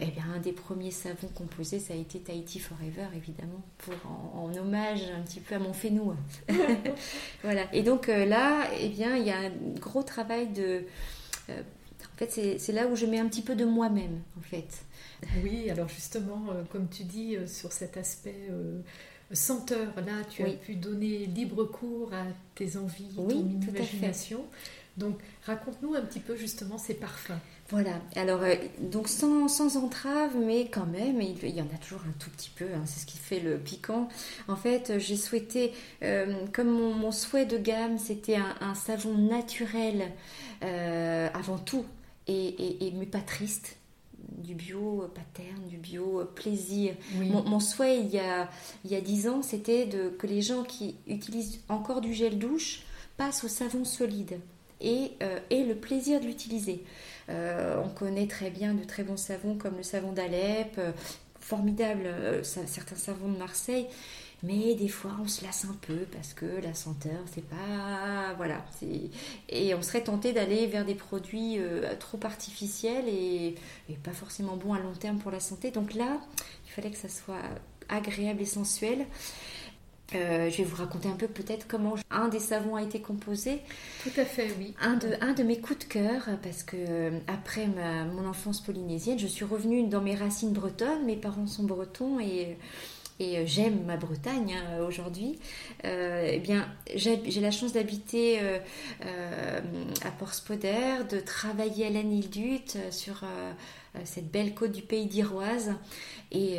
eh 0.00 0.06
bien, 0.06 0.24
un 0.34 0.40
des 0.40 0.52
premiers 0.52 0.90
savons 0.90 1.28
composés, 1.34 1.78
ça 1.78 1.94
a 1.94 1.96
été 1.96 2.18
Tahiti 2.18 2.58
Forever, 2.58 3.06
évidemment, 3.16 3.62
pour, 3.78 3.94
en, 4.34 4.54
hommage 4.54 5.02
un 5.16 5.22
petit 5.22 5.40
peu 5.40 5.54
à 5.54 5.58
mon 5.58 5.72
fénou. 5.72 6.14
voilà. 7.42 7.62
Et 7.72 7.82
donc 7.82 8.08
là, 8.08 8.68
eh 8.78 8.88
bien, 8.88 9.16
il 9.16 9.26
y 9.26 9.30
a 9.30 9.38
un 9.38 9.50
gros 9.80 10.02
travail 10.02 10.48
de... 10.48 10.84
en 12.12 12.16
fait, 12.16 12.58
c'est 12.58 12.72
là 12.72 12.86
où 12.86 12.96
je 12.96 13.06
mets 13.06 13.18
un 13.18 13.28
petit 13.28 13.42
peu 13.42 13.54
de 13.54 13.64
moi-même, 13.64 14.20
en 14.38 14.42
fait. 14.42 14.84
Oui, 15.42 15.70
alors 15.70 15.88
justement, 15.88 16.46
comme 16.70 16.88
tu 16.88 17.04
dis, 17.04 17.36
sur 17.46 17.72
cet 17.72 17.96
aspect 17.96 18.48
senteur, 19.32 19.92
là, 19.96 20.22
tu 20.30 20.42
as 20.44 20.50
pu 20.50 20.74
donner 20.76 21.26
libre 21.26 21.64
cours 21.64 22.12
à 22.12 22.24
tes 22.54 22.76
envies, 22.76 23.14
oui, 23.16 23.34
ton 23.34 23.48
imagination. 23.68 24.44
Donc, 24.96 25.18
raconte-nous 25.44 25.94
un 25.94 26.02
petit 26.02 26.20
peu 26.20 26.36
justement 26.36 26.78
ces 26.78 26.94
parfums. 26.94 27.32
Voilà, 27.70 27.92
alors 28.14 28.42
euh, 28.42 28.56
donc 28.78 29.08
sans, 29.08 29.48
sans, 29.48 29.78
entrave, 29.78 30.36
mais 30.36 30.68
quand 30.68 30.84
même, 30.84 31.22
il, 31.22 31.48
y 31.48 31.62
en 31.62 31.68
a 31.74 31.78
toujours 31.78 32.02
un 32.06 32.12
tout 32.18 32.28
petit 32.28 32.50
peu, 32.50 32.66
hein, 32.66 32.82
c'est 32.84 33.00
ce 33.00 33.06
qui 33.06 33.16
fait 33.16 33.40
le 33.40 33.56
piquant. 33.56 34.08
En 34.48 34.56
fait, 34.56 34.98
j'ai 34.98 35.16
souhaité, 35.16 35.72
euh, 36.02 36.44
comme 36.52 36.68
mon, 36.68 37.10
souhait 37.10 37.46
de 37.46 37.56
gamme, 37.56 37.96
c'était 37.98 38.36
un, 38.36 38.74
savon 38.74 39.14
naturel 39.16 40.12
euh, 40.62 41.28
avant 41.32 41.56
tout, 41.56 41.86
et, 42.26 42.86
et, 42.86 42.92
mais 42.92 43.06
pas 43.06 43.20
triste, 43.20 43.76
du 44.36 44.54
bio 44.54 45.10
paterne, 45.14 45.66
du 45.66 45.78
bio 45.78 46.28
plaisir. 46.34 46.94
Mon, 47.14 47.60
souhait 47.60 47.98
il 48.00 48.10
y 48.10 48.18
a 48.18 48.50
il 48.84 48.90
y 48.90 48.94
a 48.94 49.00
dix 49.00 49.26
ans, 49.26 49.40
c'était 49.42 49.88
que 50.18 50.26
les 50.26 50.42
gens 50.42 50.64
qui 50.64 50.96
utilisent 51.06 51.60
encore 51.68 52.02
du 52.02 52.12
gel 52.12 52.38
douche 52.38 52.82
passent 53.16 53.44
au 53.44 53.48
savon 53.48 53.84
solide 53.84 54.38
et 54.80 55.12
euh, 55.22 55.38
aient 55.50 55.64
le 55.64 55.74
plaisir 55.74 56.20
de 56.20 56.26
l'utiliser. 56.26 56.84
Euh, 57.30 57.80
on 57.84 57.88
connaît 57.88 58.26
très 58.26 58.50
bien 58.50 58.74
de 58.74 58.84
très 58.84 59.02
bons 59.02 59.16
savons 59.16 59.56
comme 59.56 59.76
le 59.76 59.82
savon 59.82 60.12
d'Alep. 60.12 60.80
formidables, 61.40 62.08
certains 62.42 62.96
savons 62.96 63.30
de 63.30 63.36
Marseille, 63.36 63.86
mais 64.42 64.74
des 64.74 64.88
fois 64.88 65.10
on 65.22 65.28
se 65.28 65.44
lasse 65.44 65.66
un 65.66 65.76
peu 65.86 66.06
parce 66.10 66.32
que 66.32 66.46
la 66.62 66.72
senteur 66.72 67.18
c'est 67.34 67.44
pas 67.46 68.32
voilà 68.38 68.64
et 69.50 69.74
on 69.74 69.82
serait 69.82 70.02
tenté 70.02 70.32
d'aller 70.32 70.66
vers 70.66 70.86
des 70.86 70.94
produits 70.94 71.58
trop 72.00 72.18
artificiels 72.24 73.08
et, 73.08 73.56
pas 74.02 74.12
forcément 74.12 74.56
bons 74.56 74.72
à 74.72 74.78
long 74.78 74.94
terme 74.94 75.18
pour 75.18 75.30
la 75.30 75.40
santé 75.40 75.70
donc 75.70 75.92
là 75.92 76.18
il 76.66 76.70
fallait 76.70 76.90
que 76.90 76.96
ça 76.96 77.10
soit 77.10 77.42
agréable 77.90 78.40
et 78.40 78.46
sensuel 78.46 79.06
euh, 80.14 80.50
je 80.50 80.58
vais 80.58 80.64
vous 80.64 80.76
raconter 80.76 81.08
un 81.08 81.16
peu 81.16 81.28
peut-être 81.28 81.66
comment 81.66 81.94
un 82.10 82.28
des 82.28 82.38
savons 82.38 82.76
a 82.76 82.82
été 82.82 83.00
composé. 83.00 83.60
Tout 84.02 84.20
à 84.20 84.24
fait, 84.24 84.48
oui. 84.58 84.74
Un 84.80 84.94
de, 84.94 85.08
un 85.20 85.32
de 85.32 85.42
mes 85.42 85.58
coups 85.58 85.80
de 85.80 85.84
cœur, 85.84 86.28
parce 86.42 86.62
que 86.62 86.76
euh, 86.76 87.18
après 87.26 87.66
ma, 87.66 88.04
mon 88.04 88.26
enfance 88.28 88.60
polynésienne, 88.60 89.18
je 89.18 89.26
suis 89.26 89.44
revenue 89.44 89.86
dans 89.88 90.00
mes 90.00 90.14
racines 90.14 90.52
bretonnes. 90.52 91.04
Mes 91.04 91.16
parents 91.16 91.46
sont 91.46 91.64
bretons 91.64 92.20
et, 92.20 92.56
et 93.20 93.38
euh, 93.38 93.42
j'aime 93.46 93.84
ma 93.84 93.96
Bretagne 93.96 94.54
hein, 94.54 94.84
aujourd'hui. 94.84 95.38
eh 95.84 96.38
bien, 96.38 96.66
j'ai 96.94 97.40
la 97.40 97.50
chance 97.50 97.72
d'habiter 97.72 98.40
à 99.00 100.10
Port-Spoder, 100.18 101.04
de 101.10 101.20
travailler 101.20 101.86
à 101.86 101.90
l'Anildut 101.90 102.76
sur 102.90 103.24
cette 104.04 104.30
belle 104.30 104.54
côte 104.54 104.72
du 104.72 104.82
pays 104.82 105.06
d'Iroise. 105.06 105.72
Et, 106.32 106.56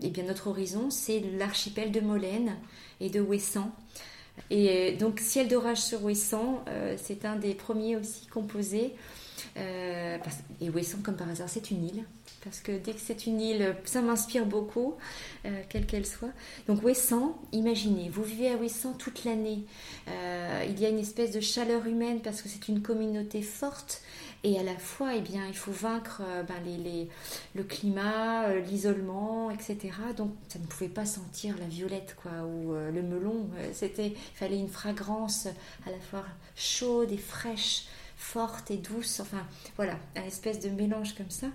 et, 0.00 0.08
bien 0.08 0.24
notre 0.24 0.48
horizon, 0.48 0.90
c'est 0.90 1.20
l'archipel 1.38 1.92
de 1.92 2.00
Molène 2.00 2.56
et 3.00 3.10
de 3.10 3.20
Ouessant. 3.20 3.72
Et 4.50 4.92
donc 4.92 5.20
Ciel 5.20 5.48
d'orage 5.48 5.80
sur 5.80 6.02
Ouessant, 6.04 6.64
euh, 6.68 6.96
c'est 7.02 7.24
un 7.24 7.36
des 7.36 7.54
premiers 7.54 7.96
aussi 7.96 8.26
composés. 8.26 8.94
Euh, 9.56 10.18
et 10.60 10.70
Ouessant, 10.70 10.98
comme 11.02 11.16
par 11.16 11.28
hasard, 11.28 11.48
c'est 11.48 11.70
une 11.70 11.84
île. 11.84 12.04
Parce 12.44 12.60
que 12.60 12.72
dès 12.72 12.92
que 12.92 13.00
c'est 13.00 13.26
une 13.26 13.40
île, 13.40 13.76
ça 13.84 14.02
m'inspire 14.02 14.46
beaucoup, 14.46 14.94
euh, 15.44 15.62
quelle 15.68 15.86
qu'elle 15.86 16.06
soit. 16.06 16.32
Donc 16.66 16.82
Ouessant, 16.82 17.38
imaginez, 17.52 18.08
vous 18.08 18.24
vivez 18.24 18.50
à 18.50 18.56
Ouessant 18.56 18.94
toute 18.94 19.24
l'année. 19.24 19.64
il 20.08 20.80
y 20.80 20.86
a 20.86 20.88
une 20.88 20.98
espèce 20.98 21.30
de 21.30 21.40
chaleur 21.40 21.86
humaine 21.86 22.20
parce 22.20 22.42
que 22.42 22.48
c'est 22.48 22.68
une 22.68 22.82
communauté 22.82 23.42
forte. 23.42 24.02
Et 24.44 24.58
à 24.58 24.64
la 24.64 24.76
fois, 24.76 25.14
eh 25.14 25.20
bien, 25.20 25.46
il 25.46 25.54
faut 25.54 25.70
vaincre 25.70 26.22
euh, 26.24 26.42
ben, 26.42 26.56
les, 26.64 27.08
le 27.54 27.62
climat, 27.62 28.48
euh, 28.48 28.60
l'isolement, 28.60 29.52
etc. 29.52 29.90
Donc, 30.16 30.32
ça 30.48 30.58
ne 30.58 30.66
pouvait 30.66 30.88
pas 30.88 31.06
sentir 31.06 31.56
la 31.58 31.66
violette, 31.66 32.16
quoi, 32.20 32.32
ou 32.44 32.74
euh, 32.74 32.90
le 32.90 33.02
melon. 33.02 33.48
C'était, 33.72 34.08
il 34.08 34.36
fallait 34.36 34.58
une 34.58 34.68
fragrance 34.68 35.46
à 35.86 35.90
la 35.90 36.00
fois 36.00 36.24
chaude 36.56 37.12
et 37.12 37.18
fraîche, 37.18 37.84
forte 38.16 38.72
et 38.72 38.78
douce. 38.78 39.20
Enfin, 39.20 39.46
voilà, 39.76 39.96
un 40.16 40.24
espèce 40.24 40.58
de 40.58 40.70
mélange 40.70 41.14
comme 41.14 41.30
ça. 41.30 41.48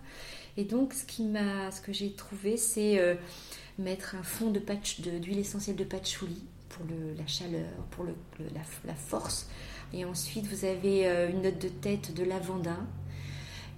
Et 0.56 0.64
donc, 0.64 0.94
ce 0.94 1.04
qui 1.04 1.24
ce 1.24 1.82
que 1.82 1.92
j'ai 1.92 2.14
trouvé, 2.14 2.56
c'est 2.56 3.18
mettre 3.78 4.16
un 4.16 4.24
fond 4.24 4.50
de 4.50 4.60
d'huile 5.20 5.40
essentielle 5.40 5.76
de 5.76 5.84
patchouli 5.84 6.42
pour 6.70 6.86
le, 6.86 7.14
la 7.18 7.28
chaleur, 7.28 7.70
pour 7.92 8.04
le, 8.04 8.14
la, 8.86 8.96
force 8.96 9.48
et 9.94 10.06
ensuite, 10.06 10.46
vous 10.48 10.66
avez 10.66 11.08
euh, 11.08 11.30
une 11.30 11.42
note 11.42 11.60
de 11.60 11.70
tête 11.70 12.14
de 12.14 12.24
lavandin, 12.24 12.86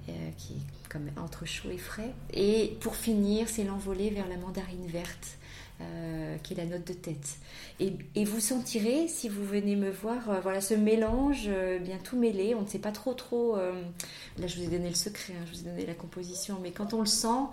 euh, 0.08 0.12
qui 0.38 0.54
est 0.54 0.90
comme 0.90 1.10
entre 1.18 1.46
chaud 1.46 1.70
et 1.72 1.78
frais. 1.78 2.14
Et 2.34 2.78
pour 2.80 2.96
finir, 2.96 3.48
c'est 3.48 3.64
l'envolée 3.64 4.10
vers 4.10 4.28
la 4.28 4.38
mandarine 4.38 4.88
verte. 4.88 5.36
Euh, 5.82 6.36
qui 6.40 6.52
est 6.52 6.58
la 6.58 6.66
note 6.66 6.86
de 6.86 6.92
tête. 6.92 7.38
Et, 7.80 7.94
et, 8.14 8.26
vous 8.26 8.42
sentirez, 8.42 9.08
si 9.08 9.30
vous 9.30 9.46
venez 9.46 9.78
me 9.78 9.90
voir, 9.90 10.42
voilà 10.42 10.60
ce 10.60 10.74
mélange 10.74 11.50
bien 11.82 11.98
tout 12.04 12.18
mêlé. 12.18 12.54
On 12.54 12.64
ne 12.64 12.68
sait 12.68 12.80
pas 12.80 12.92
trop 12.92 13.14
trop. 13.14 13.56
là, 13.56 14.46
je 14.46 14.58
vous 14.58 14.64
ai 14.64 14.68
donné 14.68 14.90
le 14.90 14.96
secret, 14.96 15.36
hein, 15.40 15.46
je 15.46 15.58
vous 15.58 15.62
ai 15.62 15.70
donné 15.70 15.86
la 15.86 15.94
composition, 15.94 16.60
mais 16.62 16.72
quand 16.72 16.94
on 16.94 17.00
le 17.00 17.06
sent, 17.06 17.48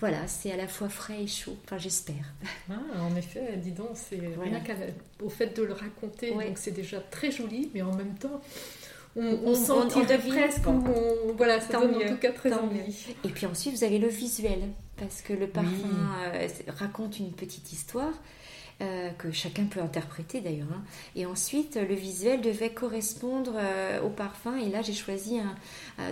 voilà, 0.00 0.26
c'est 0.26 0.50
à 0.50 0.56
la 0.56 0.66
fois 0.66 0.88
frais 0.88 1.22
et 1.22 1.26
chaud. 1.26 1.56
Enfin, 1.64 1.78
j'espère. 1.78 2.24
Ah, 2.70 2.74
en 3.02 3.14
effet, 3.16 3.56
dis 3.58 3.72
donc, 3.72 3.90
c'est 3.94 4.16
rien 4.42 4.60
qu'au 5.18 5.28
fait 5.28 5.54
de 5.56 5.62
le 5.62 5.72
raconter, 5.74 6.32
donc 6.48 6.58
c'est 6.58 6.70
déjà 6.72 7.00
très 7.00 7.30
joli, 7.30 7.70
mais 7.74 7.82
en 7.82 7.94
même 7.94 8.14
temps, 8.14 8.40
on, 9.16 9.22
on, 9.44 9.54
on 9.86 9.88
presque. 10.30 10.62
voilà, 11.36 11.60
ça 11.60 11.72
donne 11.80 11.96
en 11.96 12.08
tout 12.08 12.16
cas 12.16 12.32
très 12.32 12.50
envie. 12.52 12.78
Et 13.24 13.28
puis 13.28 13.46
ensuite, 13.46 13.74
vous 13.74 13.84
avez 13.84 13.98
le 13.98 14.08
visuel, 14.08 14.60
parce 14.96 15.20
que 15.20 15.32
le 15.34 15.46
parfum 15.48 15.70
euh, 16.34 16.48
raconte 16.68 17.18
une 17.18 17.32
petite 17.32 17.72
histoire. 17.72 18.12
Euh, 18.80 19.10
que 19.10 19.30
chacun 19.30 19.66
peut 19.66 19.80
interpréter 19.80 20.40
d'ailleurs. 20.40 20.72
Hein. 20.72 20.82
Et 21.14 21.26
ensuite, 21.26 21.76
le 21.76 21.94
visuel 21.94 22.40
devait 22.40 22.70
correspondre 22.70 23.52
euh, 23.56 24.00
au 24.00 24.08
parfum. 24.08 24.56
Et 24.56 24.70
là, 24.70 24.80
j'ai 24.80 24.94
choisi 24.94 25.38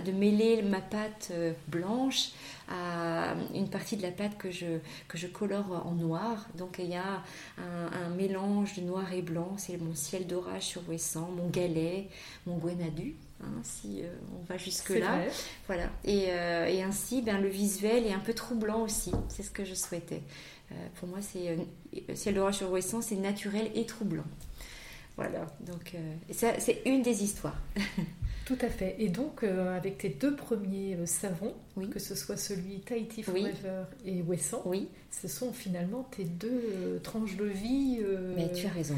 de 0.05 0.11
mêler 0.11 0.61
ma 0.61 0.79
pâte 0.79 1.31
blanche 1.67 2.29
à 2.67 3.33
une 3.55 3.69
partie 3.69 3.97
de 3.97 4.03
la 4.03 4.11
pâte 4.11 4.37
que 4.37 4.51
je, 4.51 4.77
que 5.07 5.17
je 5.17 5.25
colore 5.25 5.83
en 5.85 5.93
noir. 5.93 6.45
Donc 6.57 6.75
il 6.77 6.89
y 6.89 6.95
a 6.95 7.23
un, 7.57 8.09
mélange 8.09 8.75
de 8.75 8.81
noir 8.81 9.11
et 9.13 9.23
blanc. 9.23 9.55
C'est 9.57 9.77
mon 9.77 9.95
ciel 9.95 10.27
d'orage 10.27 10.63
sur 10.63 10.83
mon 10.83 11.47
galet, 11.49 12.07
mon 12.45 12.57
gwenadu. 12.57 13.15
Hein, 13.41 13.61
si 13.63 14.01
euh, 14.01 14.09
on 14.33 14.43
va 14.43 14.57
jusque 14.57 14.89
là, 14.89 15.21
voilà. 15.67 15.89
Et, 16.03 16.25
euh, 16.29 16.65
et, 16.65 16.83
ainsi, 16.83 17.21
ben, 17.21 17.39
le 17.39 17.47
visuel 17.47 18.05
est 18.05 18.11
un 18.11 18.19
peu 18.19 18.33
troublant 18.33 18.81
aussi. 18.81 19.11
C'est 19.29 19.43
ce 19.43 19.51
que 19.51 19.63
je 19.63 19.73
souhaitais. 19.73 20.21
Euh, 20.71 20.75
pour 20.95 21.07
moi, 21.07 21.19
c'est 21.21 21.57
ciel 22.15 22.35
d'orage 22.35 22.55
sur 22.55 22.69
Ouessant, 22.71 23.01
c'est 23.01 23.15
naturel 23.15 23.71
et 23.75 23.85
troublant. 23.85 24.25
Voilà. 25.15 25.47
Donc, 25.61 25.95
ça, 26.31 26.59
c'est 26.59 26.81
une 26.85 27.01
des 27.01 27.23
histoires. 27.23 27.57
Tout 28.45 28.57
à 28.61 28.69
fait. 28.69 28.95
Et 28.99 29.09
donc, 29.09 29.43
avec 29.43 29.99
tes 29.99 30.09
deux 30.09 30.35
premiers 30.35 30.97
savons, 31.05 31.53
que 31.91 31.99
ce 31.99 32.15
soit 32.15 32.37
celui 32.37 32.79
Tahiti 32.79 33.23
Forever 33.23 33.83
et 34.05 34.21
Wesson, 34.21 34.61
oui. 34.65 34.87
ce 35.11 35.27
sont 35.27 35.53
finalement 35.53 36.03
tes 36.11 36.23
deux 36.23 36.99
tranches 37.03 37.35
de 37.35 37.45
vie. 37.45 37.99
Mais 38.35 38.51
tu 38.51 38.65
as 38.65 38.71
raison. 38.71 38.95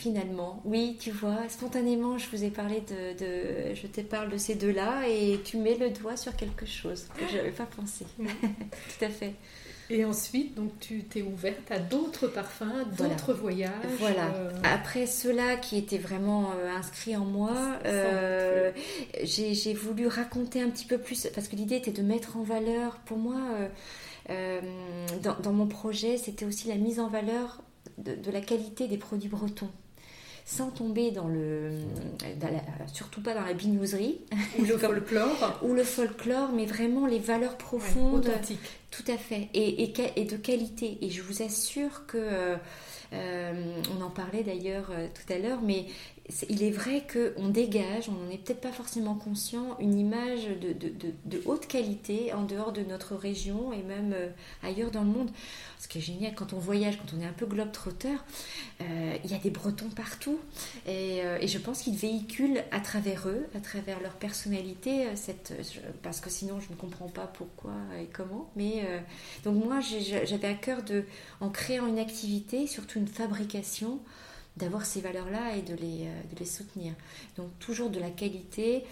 Finalement, 0.00 0.62
oui, 0.64 0.96
tu 0.98 1.10
vois, 1.10 1.46
spontanément, 1.50 2.16
je 2.16 2.26
vous 2.30 2.42
ai 2.42 2.48
parlé 2.48 2.80
de, 2.80 3.74
je 3.74 3.86
te 3.86 4.00
parle 4.00 4.30
de 4.30 4.38
ces 4.38 4.54
deux-là 4.54 5.06
et 5.06 5.38
tu 5.44 5.58
mets 5.58 5.76
le 5.76 5.90
doigt 5.90 6.16
sur 6.16 6.34
quelque 6.36 6.64
chose 6.64 7.06
que 7.18 7.28
je 7.30 7.36
n'avais 7.36 7.50
pas 7.50 7.66
pensé. 7.66 8.06
Tout 8.18 9.04
à 9.04 9.10
fait. 9.10 9.34
Et 9.90 10.06
ensuite, 10.06 10.54
donc 10.54 10.70
tu 10.80 11.02
t'es 11.04 11.20
ouverte 11.20 11.70
à 11.70 11.78
d'autres 11.78 12.28
parfums, 12.28 12.86
d'autres 12.96 13.34
voyages. 13.34 13.72
Voilà. 13.98 14.32
Euh, 14.36 14.50
Après 14.64 15.04
cela 15.04 15.56
qui 15.56 15.76
était 15.76 15.98
vraiment 15.98 16.52
euh, 16.52 16.74
inscrit 16.74 17.14
en 17.14 17.26
moi, 17.26 17.52
euh, 17.84 18.72
j'ai 19.22 19.74
voulu 19.74 20.06
raconter 20.06 20.62
un 20.62 20.70
petit 20.70 20.86
peu 20.86 20.96
plus, 20.96 21.28
parce 21.34 21.46
que 21.46 21.56
l'idée 21.56 21.76
était 21.76 21.90
de 21.90 22.00
mettre 22.00 22.38
en 22.38 22.42
valeur, 22.42 23.00
pour 23.04 23.18
moi, 23.18 23.36
dans, 24.28 25.36
dans, 25.42 25.52
mon 25.52 25.66
projet, 25.66 26.16
c'était 26.16 26.46
aussi 26.46 26.68
la 26.68 26.76
mise 26.76 27.00
en 27.00 27.08
valeur 27.08 27.62
de, 27.98 28.14
de 28.14 28.30
la 28.30 28.40
qualité 28.40 28.88
des 28.88 28.96
produits 28.96 29.28
bretons 29.28 29.68
sans 30.50 30.70
tomber 30.70 31.12
dans 31.12 31.28
le. 31.28 31.70
surtout 32.92 33.22
pas 33.22 33.34
dans 33.34 33.44
la 33.44 33.52
binouserie. 33.52 34.18
Ou 34.58 34.64
le 34.64 34.76
folklore. 34.76 35.58
ou 35.62 35.74
le 35.74 35.84
folklore, 35.84 36.50
mais 36.52 36.66
vraiment 36.66 37.06
les 37.06 37.20
valeurs 37.20 37.56
profondes. 37.56 38.28
tout 38.90 39.04
à 39.06 39.16
fait. 39.16 39.48
Et, 39.54 39.84
et, 39.84 40.24
de 40.24 40.36
qualité. 40.36 40.98
Et 41.02 41.10
je 41.10 41.22
vous 41.22 41.42
assure 41.42 42.06
que. 42.06 42.56
Euh, 43.12 43.54
on 43.98 44.04
en 44.04 44.10
parlait 44.10 44.44
d'ailleurs 44.44 44.90
euh, 44.92 45.08
tout 45.12 45.32
à 45.32 45.38
l'heure, 45.38 45.60
mais 45.62 45.86
il 46.48 46.62
est 46.62 46.70
vrai 46.70 47.06
qu'on 47.10 47.48
dégage, 47.48 48.08
on 48.08 48.12
n'en 48.12 48.30
est 48.30 48.38
peut-être 48.38 48.60
pas 48.60 48.72
forcément 48.72 49.14
conscient, 49.14 49.76
une 49.78 49.98
image 49.98 50.46
de, 50.60 51.42
haute 51.46 51.66
qualité 51.66 52.32
en 52.32 52.44
dehors 52.44 52.72
de 52.72 52.82
notre 52.82 53.14
région 53.14 53.72
et 53.72 53.82
même 53.82 54.12
euh, 54.12 54.28
ailleurs 54.62 54.90
dans 54.90 55.02
le 55.02 55.08
monde. 55.08 55.30
Ce 55.78 55.88
qui 55.88 55.98
est 55.98 56.02
génial 56.02 56.34
quand 56.34 56.52
on 56.52 56.58
voyage, 56.58 56.98
quand 56.98 57.16
on 57.16 57.20
est 57.20 57.26
un 57.26 57.32
peu 57.32 57.46
globe-trotteur, 57.46 58.24
euh, 58.80 59.16
il 59.24 59.30
y 59.30 59.34
a 59.34 59.38
des 59.38 59.50
Bretons 59.50 59.88
partout 59.88 60.38
euh, 60.86 61.38
et, 61.40 61.48
je 61.48 61.58
pense 61.58 61.82
qu'ils 61.82 61.96
véhiculent 61.96 62.62
à 62.70 62.80
travers 62.80 63.28
eux, 63.28 63.46
à 63.54 63.60
travers 63.60 64.00
leur 64.00 64.12
personnalité, 64.12 65.06
cette, 65.16 65.52
parce 66.02 66.20
que 66.20 66.30
sinon 66.30 66.60
je 66.60 66.70
ne 66.70 66.76
comprends 66.76 67.08
pas 67.08 67.26
pourquoi 67.26 67.72
et 68.00 68.06
comment. 68.06 68.50
Mais 68.56 68.84
donc 69.44 69.64
moi 69.64 69.80
j'avais 69.80 70.48
à 70.48 70.54
cœur 70.54 70.82
de, 70.82 71.04
en 71.40 71.50
créant 71.50 71.86
une 71.86 71.98
activité, 71.98 72.66
surtout 72.66 72.98
une 72.98 73.08
fabrication, 73.08 74.00
d'avoir 74.60 74.84
ces 74.84 75.00
valeurs-là 75.00 75.56
et 75.56 75.62
de 75.62 75.74
les, 75.74 76.06
euh, 76.06 76.32
de 76.32 76.38
les 76.38 76.46
soutenir. 76.46 76.92
Donc 77.36 77.48
toujours 77.58 77.90
de 77.90 77.98
la 77.98 78.10
qualité 78.10 78.84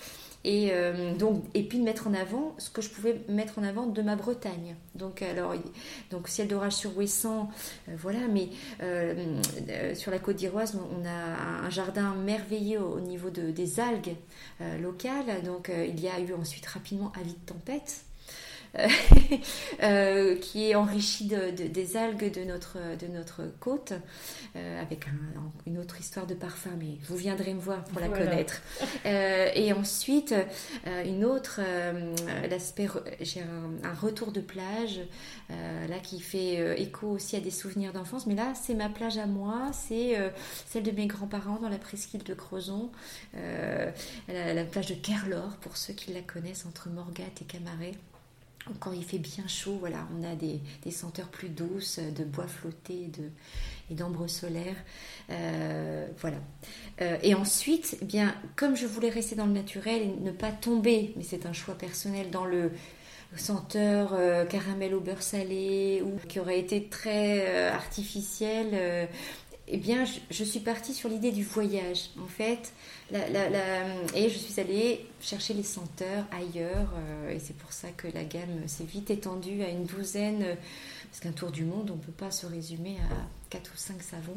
et, 0.44 0.70
euh, 0.72 1.14
donc, 1.16 1.44
et 1.54 1.62
puis 1.62 1.78
de 1.78 1.84
mettre 1.84 2.06
en 2.06 2.14
avant 2.14 2.54
ce 2.58 2.70
que 2.70 2.80
je 2.80 2.88
pouvais 2.88 3.20
mettre 3.28 3.58
en 3.58 3.64
avant 3.64 3.86
de 3.86 4.02
ma 4.02 4.16
Bretagne. 4.16 4.76
Donc, 4.94 5.22
alors, 5.22 5.54
donc 6.10 6.28
ciel 6.28 6.46
d'orage 6.48 6.74
sur 6.74 6.96
Ouessant, 6.96 7.50
euh, 7.88 7.96
voilà, 7.96 8.20
mais 8.28 8.48
sur 9.94 10.10
la 10.10 10.18
côte 10.18 10.36
d'Iroise, 10.36 10.78
on 10.78 11.04
a 11.04 11.66
un 11.66 11.70
jardin 11.70 12.14
merveilleux 12.14 12.80
au 12.80 13.00
niveau 13.00 13.30
de, 13.30 13.50
des 13.50 13.80
algues 13.80 14.16
locales. 14.80 15.42
Donc, 15.44 15.70
il 15.70 16.00
y 16.00 16.08
a 16.08 16.20
eu 16.20 16.32
ensuite 16.34 16.66
rapidement 16.66 17.12
avis 17.18 17.32
de 17.32 17.46
tempête. 17.46 18.04
qui 20.40 20.70
est 20.70 20.74
enrichi 20.74 21.26
de, 21.26 21.50
des 21.50 21.96
algues 21.96 22.32
de 22.32 22.44
notre, 22.44 22.78
de 22.98 23.06
notre 23.06 23.42
côte, 23.60 23.92
avec 24.54 25.06
une 25.66 25.78
autre 25.78 26.00
histoire 26.00 26.26
de 26.26 26.34
parfum, 26.34 26.70
mais 26.78 26.98
vous 27.08 27.16
viendrez 27.16 27.54
me 27.54 27.60
voir 27.60 27.84
pour 27.84 28.00
la 28.00 28.08
connaître. 28.08 28.62
et 29.04 29.72
ensuite, 29.72 30.34
une 31.04 31.24
autre, 31.24 31.60
l'aspect, 32.48 32.88
j'ai 33.20 33.40
un, 33.40 33.88
un, 33.88 33.94
retour 33.94 34.32
de 34.32 34.40
plage, 34.40 35.00
là 35.48 35.98
qui 36.02 36.20
fait 36.20 36.80
écho 36.80 37.08
aussi 37.08 37.36
à 37.36 37.40
des 37.40 37.50
souvenirs 37.50 37.92
d'enfance, 37.92 38.26
mais 38.26 38.34
là 38.34 38.52
c'est 38.54 38.74
ma 38.74 38.88
plage 38.88 39.18
à 39.18 39.26
moi, 39.26 39.70
c'est 39.72 40.16
celle 40.66 40.82
de 40.82 40.90
mes 40.90 41.06
grands-parents 41.06 41.58
dans 41.60 41.68
la 41.68 41.78
presqu'île 41.78 42.24
de 42.24 42.34
Crozon, 42.34 42.90
la, 43.34 44.54
la 44.54 44.64
plage 44.64 44.86
de 44.86 44.94
Kerlor, 44.94 45.56
pour 45.60 45.76
ceux 45.76 45.94
qui 45.94 46.12
la 46.12 46.22
connaissent, 46.22 46.66
entre 46.66 46.88
Morgat 46.88 47.22
et 47.40 47.44
Camaret. 47.44 47.92
Quand 48.80 48.92
il 48.92 49.04
fait 49.04 49.18
bien 49.18 49.46
chaud, 49.46 49.76
voilà, 49.80 50.06
on 50.18 50.24
a 50.24 50.34
des, 50.34 50.60
senteurs 50.90 51.28
plus 51.28 51.48
douces 51.48 51.98
de 51.98 52.24
bois 52.24 52.46
flotté 52.46 53.06
de, 53.06 53.30
et 53.90 53.94
d'ambre 53.94 54.26
solaire. 54.26 54.76
Euh, 55.30 56.06
voilà. 56.18 56.38
Euh, 57.00 57.16
et 57.22 57.34
ensuite, 57.34 57.96
eh 58.00 58.04
bien, 58.04 58.34
comme 58.56 58.76
je 58.76 58.86
voulais 58.86 59.10
rester 59.10 59.36
dans 59.36 59.46
le 59.46 59.52
naturel 59.52 60.02
et 60.02 60.14
ne 60.20 60.30
pas 60.30 60.52
tomber, 60.52 61.12
mais 61.16 61.22
c'est 61.22 61.46
un 61.46 61.52
choix 61.52 61.74
personnel, 61.74 62.30
dans 62.30 62.44
le 62.44 62.72
senteur 63.36 64.14
euh, 64.14 64.46
caramel 64.46 64.94
au 64.94 65.00
beurre 65.00 65.22
salé 65.22 66.02
ou 66.02 66.16
qui 66.28 66.40
aurait 66.40 66.58
été 66.58 66.84
très 66.88 67.68
artificiel, 67.68 69.08
eh 69.70 69.76
bien, 69.76 70.04
je, 70.30 70.44
suis 70.44 70.60
partie 70.60 70.94
sur 70.94 71.08
l'idée 71.08 71.32
du 71.32 71.44
voyage. 71.44 72.10
En 72.22 72.26
fait, 72.26 72.72
et 73.12 74.28
je 74.28 74.38
suis 74.38 74.60
allée 74.60 75.06
chercher 75.20 75.54
les 75.54 75.62
senteurs 75.62 76.24
ailleurs. 76.32 76.88
Euh, 76.96 77.30
et 77.30 77.38
c'est 77.38 77.56
pour 77.56 77.72
ça 77.72 77.88
que 77.96 78.08
la 78.08 78.24
gamme 78.24 78.66
s'est 78.66 78.84
vite 78.84 79.10
étendue 79.10 79.62
à 79.62 79.68
une 79.68 79.84
douzaine. 79.84 80.56
Parce 81.10 81.20
qu'un 81.20 81.32
tour 81.32 81.50
du 81.50 81.64
monde, 81.64 81.90
on 81.90 81.96
ne 81.96 82.00
peut 82.00 82.12
pas 82.12 82.30
se 82.30 82.46
résumer 82.46 82.96
à 83.10 83.14
4 83.50 83.72
ou 83.72 83.76
5 83.76 84.02
savons. 84.02 84.36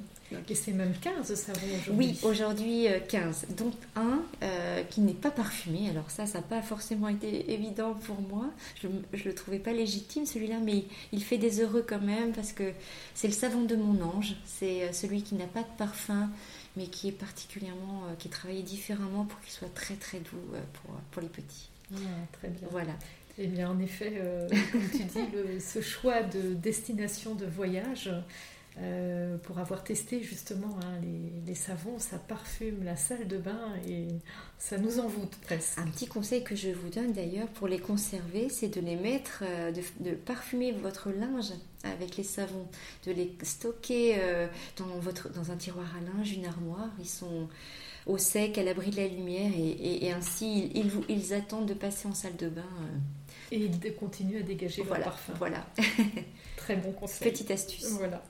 Et 0.49 0.55
c'est 0.55 0.71
même 0.71 0.93
15 1.01 1.33
savons 1.35 1.59
aujourd'hui 1.79 1.93
Oui, 1.93 2.19
aujourd'hui 2.23 2.87
15. 3.09 3.45
Euh, 3.49 3.53
Donc 3.55 3.73
un 3.95 4.21
euh, 4.41 4.83
qui 4.83 5.01
n'est 5.01 5.13
pas 5.13 5.31
parfumé. 5.31 5.89
Alors 5.89 6.09
ça, 6.09 6.25
ça 6.25 6.39
n'a 6.39 6.43
pas 6.45 6.61
forcément 6.61 7.09
été 7.09 7.51
évident 7.51 7.93
pour 7.93 8.21
moi. 8.21 8.45
Je 8.81 8.87
ne 8.87 9.23
le 9.23 9.35
trouvais 9.35 9.59
pas 9.59 9.73
légitime 9.73 10.25
celui-là, 10.25 10.59
mais 10.63 10.85
il 11.11 11.23
fait 11.23 11.37
des 11.37 11.61
heureux 11.61 11.85
quand 11.87 12.01
même 12.01 12.31
parce 12.31 12.53
que 12.53 12.71
c'est 13.15 13.27
le 13.27 13.33
savon 13.33 13.63
de 13.63 13.75
mon 13.75 14.01
ange. 14.01 14.35
C'est 14.45 14.93
celui 14.93 15.23
qui 15.23 15.35
n'a 15.35 15.47
pas 15.47 15.63
de 15.63 15.77
parfum 15.77 16.29
mais 16.77 16.87
qui 16.87 17.09
est 17.09 17.11
particulièrement, 17.11 18.03
qui 18.17 18.29
est 18.29 18.31
travaillé 18.31 18.63
différemment 18.63 19.25
pour 19.25 19.41
qu'il 19.41 19.51
soit 19.51 19.73
très 19.73 19.95
très 19.95 20.19
doux 20.19 20.37
pour, 20.71 20.95
pour 21.11 21.21
les 21.21 21.27
petits. 21.27 21.69
Ah, 21.93 21.97
très 22.31 22.47
bien. 22.47 22.67
Voilà. 22.71 22.93
Eh 23.43 23.47
bien, 23.47 23.71
en 23.71 23.79
effet, 23.79 24.21
comme 24.71 24.89
tu 24.91 25.03
dis, 25.03 25.59
ce 25.59 25.81
choix 25.81 26.21
de 26.21 26.53
destination 26.53 27.33
de 27.33 27.45
voyage, 27.45 28.11
euh, 28.79 29.37
pour 29.39 29.59
avoir 29.59 29.83
testé 29.83 30.23
justement 30.23 30.79
hein, 30.81 31.01
les, 31.45 31.55
savons, 31.55 31.99
ça 31.99 32.17
parfume 32.17 32.85
la 32.85 32.95
salle 32.95 33.27
de 33.27 33.37
bain 33.37 33.73
et 33.85 34.07
ça 34.57 34.77
nous 34.77 34.99
envoûte 34.99 35.35
presque. 35.41 35.77
Un 35.77 35.87
petit 35.87 36.07
conseil 36.07 36.41
que 36.41 36.55
je 36.55 36.69
vous 36.69 36.87
donne 36.87 37.11
d'ailleurs 37.11 37.49
pour 37.49 37.67
les 37.67 37.79
conserver, 37.79 38.47
c'est 38.47 38.69
de 38.69 38.79
les 38.79 38.95
mettre, 38.95 39.43
euh, 39.45 39.73
de, 39.99 40.11
parfumer 40.11 40.71
votre 40.71 41.11
linge 41.11 41.51
avec 41.83 42.15
les 42.15 42.23
savons, 42.23 42.65
de 43.05 43.11
les 43.11 43.35
stocker 43.43 44.15
euh, 44.19 44.47
dans, 44.77 44.85
votre, 44.99 45.29
dans 45.33 45.51
un 45.51 45.57
tiroir 45.57 45.87
à 45.97 46.17
linge, 46.17 46.31
une 46.31 46.45
armoire. 46.45 46.91
Ils 46.97 47.09
sont 47.09 47.49
au 48.05 48.17
sec, 48.17 48.57
à 48.57 48.63
l'abri 48.63 48.91
de 48.91 48.97
la 48.97 49.07
lumière 49.07 49.51
et, 49.53 50.13
ainsi 50.13 50.71
ils, 50.73 50.89
ils, 51.09 51.33
attendent 51.33 51.67
de 51.67 51.73
passer 51.73 52.07
en 52.07 52.13
salle 52.13 52.37
de 52.37 52.47
bain. 52.47 52.63
Et 53.51 53.57
ils 53.57 53.95
continuent 53.95 54.39
à 54.39 54.43
dégager 54.43 54.81
voilà, 54.83 55.05
leur 55.05 55.13
parfum. 55.13 55.33
Voilà. 55.37 55.65
Très 56.57 56.75
bon 56.75 56.91
conseil. 56.93 57.29
Petite 57.29 57.51
astuce. 57.51 57.89
Voilà. 57.91 58.23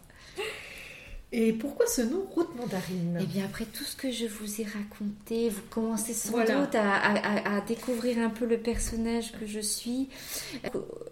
Et 1.33 1.53
pourquoi 1.53 1.87
ce 1.87 2.01
nom 2.01 2.25
route 2.35 2.53
mandarine? 2.57 3.17
Eh 3.21 3.25
bien, 3.25 3.45
après 3.45 3.63
tout 3.63 3.85
ce 3.85 3.95
que 3.95 4.11
je 4.11 4.25
vous 4.25 4.59
ai 4.59 4.65
raconté, 4.65 5.47
vous 5.47 5.61
commencez 5.69 6.13
sans 6.13 6.37
doute 6.37 6.75
à, 6.75 7.61
découvrir 7.65 8.17
un 8.19 8.29
peu 8.29 8.45
le 8.45 8.57
personnage 8.57 9.31
que 9.39 9.45
je 9.45 9.61
suis. 9.61 10.09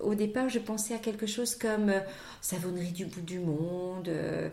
Au 0.02 0.16
départ, 0.16 0.50
je 0.50 0.60
pensais 0.60 0.94
à 0.94 0.98
quelque 0.98 1.26
chose 1.26 1.56
comme 1.56 1.90
euh, 1.90 2.00
savonnerie 2.42 2.92
du 2.92 3.06
bout 3.06 3.22
du 3.22 3.40
monde, 3.40 4.10
euh, 4.10 4.50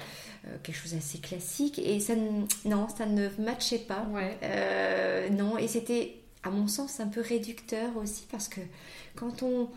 euh, 0.47 0.57
quelque 0.63 0.77
chose 0.77 0.95
assez 0.95 1.19
classique. 1.19 1.81
Et 1.81 1.99
ça, 1.99 2.15
non, 2.65 2.87
ça 2.89 3.07
ne 3.07 3.29
matchait 3.41 3.79
pas. 3.79 4.07
non, 5.33 5.59
et 5.59 5.67
c'était, 5.67 6.15
à 6.47 6.51
mon 6.51 6.69
sens, 6.69 7.01
un 7.01 7.09
peu 7.09 7.21
réducteur 7.21 7.97
aussi 7.97 8.27
parce 8.31 8.49
que 8.49 8.61
quand 9.15 9.43
on 9.43 9.69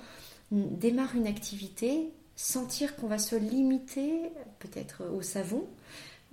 démarre 0.51 1.15
une 1.15 1.27
activité, 1.27 2.10
sentir 2.36 2.95
qu'on 2.95 3.08
va 3.08 3.17
se 3.17 3.36
limiter 3.36 4.21
peut-être 4.60 5.03
au 5.13 5.21
savon, 5.21 5.65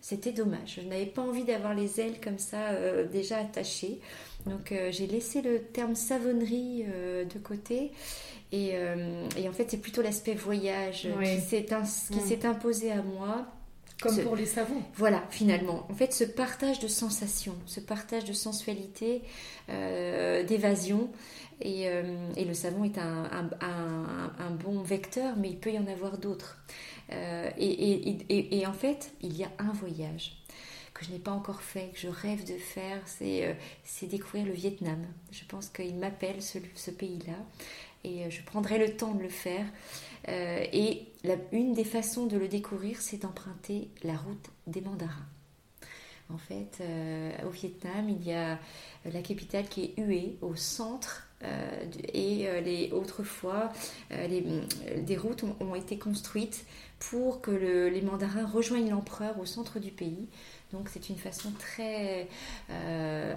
c'était 0.01 0.33
dommage. 0.33 0.81
Je 0.81 0.89
n'avais 0.89 1.07
pas 1.07 1.23
envie 1.23 1.45
d'avoir 1.45 1.75
les 1.75 2.01
ailes 2.01 2.21
comme 2.23 2.39
ça 2.39 2.69
euh, 2.69 3.07
déjà 3.09 3.39
attachées. 3.39 3.99
Donc 4.47 4.71
euh, 4.71 4.93
j'ai 4.93 5.07
laissé 5.07 5.43
le 5.43 5.61
terme 5.61 5.95
savonnerie 5.95 6.85
euh, 6.89 7.25
de 7.25 7.39
côté. 7.39 7.91
Et, 8.53 8.75
en 8.79 9.53
fait, 9.53 9.71
c'est 9.71 9.81
plutôt 9.81 10.03
l'aspect 10.03 10.35
voyage 10.35 11.09
qui 11.21 12.21
s'est 12.21 12.47
imposé 12.47 12.93
à 12.93 13.03
moi. 13.03 13.45
Comme 14.03 14.19
pour 14.19 14.37
les 14.37 14.47
savons. 14.47 14.83
Voilà, 14.95 15.25
finalement. 15.31 15.87
En 15.91 15.95
fait, 15.95 16.13
ce 16.13 16.25
partage 16.25 16.81
de 16.81 16.89
sensations, 16.89 17.57
ce 17.65 17.81
partage 17.81 18.25
de 18.25 18.35
sensualité, 18.35 19.23
d'évasion, 19.69 21.11
euh, 21.65 22.33
et, 22.37 22.45
le 22.45 22.55
savon 22.55 22.85
est 22.85 22.99
un, 22.99 24.51
bon 24.63 24.83
vecteur, 24.83 25.37
mais 25.37 25.51
il 25.51 25.59
peut 25.59 25.73
y 25.73 25.79
en 25.79 25.87
avoir 25.87 26.19
d'autres. 26.19 26.59
Euh, 27.13 27.51
et, 27.59 28.67
en 28.67 28.73
fait, 28.73 29.13
il 29.23 29.37
y 29.37 29.45
a 29.45 29.51
un 29.59 29.73
voyage 29.73 30.37
que 30.93 31.05
je 31.05 31.11
n'ai 31.11 31.19
pas 31.19 31.33
encore 31.33 31.61
fait, 31.61 31.91
que 31.93 31.99
je 31.99 32.09
rêve 32.09 32.45
de 32.47 32.57
faire, 32.57 33.03
c'est 33.05 33.45
euh, 33.45 33.53
découvrir 34.09 34.47
le 34.47 34.53
Vietnam. 34.53 35.05
Je 35.31 35.45
pense 35.45 35.69
qu'il 35.69 35.97
m'appelle 35.97 36.41
ce, 36.41 36.59
ce 36.75 36.91
pays-là 36.91 37.37
et 38.03 38.31
je 38.31 38.43
prendrai 38.43 38.79
le 38.79 38.97
temps 38.97 39.13
de 39.13 39.23
le 39.23 39.29
faire. 39.29 39.67
Et 40.29 41.07
une 41.53 41.73
des 41.73 41.85
façons 41.85 42.27
de 42.27 42.37
le 42.37 42.49
découvrir, 42.49 43.01
c'est 43.01 43.19
d'emprunter 43.19 43.91
la 44.03 44.17
route 44.17 44.51
des 44.67 44.81
mandarins. 44.81 45.27
En 46.33 46.39
fait, 46.39 46.83
au 47.47 47.51
Vietnam, 47.51 48.09
il 48.09 48.27
y 48.27 48.33
a 48.33 48.59
la 49.05 49.23
capitale 49.23 49.69
qui 49.69 49.85
est 49.85 50.01
Hue, 50.01 50.37
au 50.43 50.57
centre 50.57 51.27
euh, 51.43 51.85
et 52.15 52.49
euh, 52.49 52.61
les, 52.61 52.91
autrefois, 52.93 53.71
euh, 54.13 54.27
les, 54.27 54.43
des 55.03 55.17
routes 55.17 55.45
ont, 55.61 55.75
été 55.75 55.99
construites 55.99 56.65
pour 56.99 57.43
que 57.43 57.51
les 57.51 58.01
mandarins 58.01 58.47
rejoignent 58.47 58.91
l'empereur 58.91 59.39
au 59.39 59.45
centre 59.45 59.79
du 59.79 59.91
pays. 59.91 60.29
Donc 60.73 60.89
c'est 60.93 61.09
une 61.09 61.17
façon 61.17 61.53
très 61.53 62.29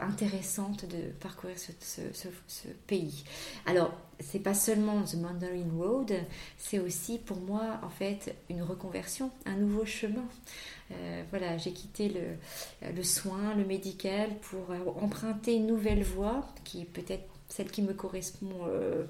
intéressante 0.02 0.86
de 0.86 1.12
parcourir 1.20 1.56
ce, 1.58 2.68
pays. 2.88 3.24
Alors 3.66 3.94
c'est 4.20 4.40
pas 4.40 4.56
seulement 4.56 5.04
The 5.04 5.16
Mandarin 5.16 5.70
Road, 5.78 6.14
c'est 6.58 6.80
aussi 6.80 7.20
pour 7.20 7.38
moi 7.38 7.80
en 7.84 7.90
fait 7.90 8.36
une 8.50 8.64
reconversion, 8.64 9.32
un 9.46 9.56
nouveau 9.56 9.86
chemin. 9.86 10.26
voilà, 11.30 11.58
j'ai 11.58 11.72
quitté 11.72 12.12
le, 12.92 13.04
soin, 13.04 13.54
le 13.56 13.64
médical 13.64 14.30
pour 14.42 14.74
emprunter 15.02 15.54
une 15.54 15.68
nouvelle 15.68 16.04
voie 16.04 16.48
qui 16.64 16.84
peut-être 16.86 17.30
celle 17.50 17.72
qui 17.72 17.82
me 17.82 17.94
correspond 17.94 18.52
euh, 18.68 19.06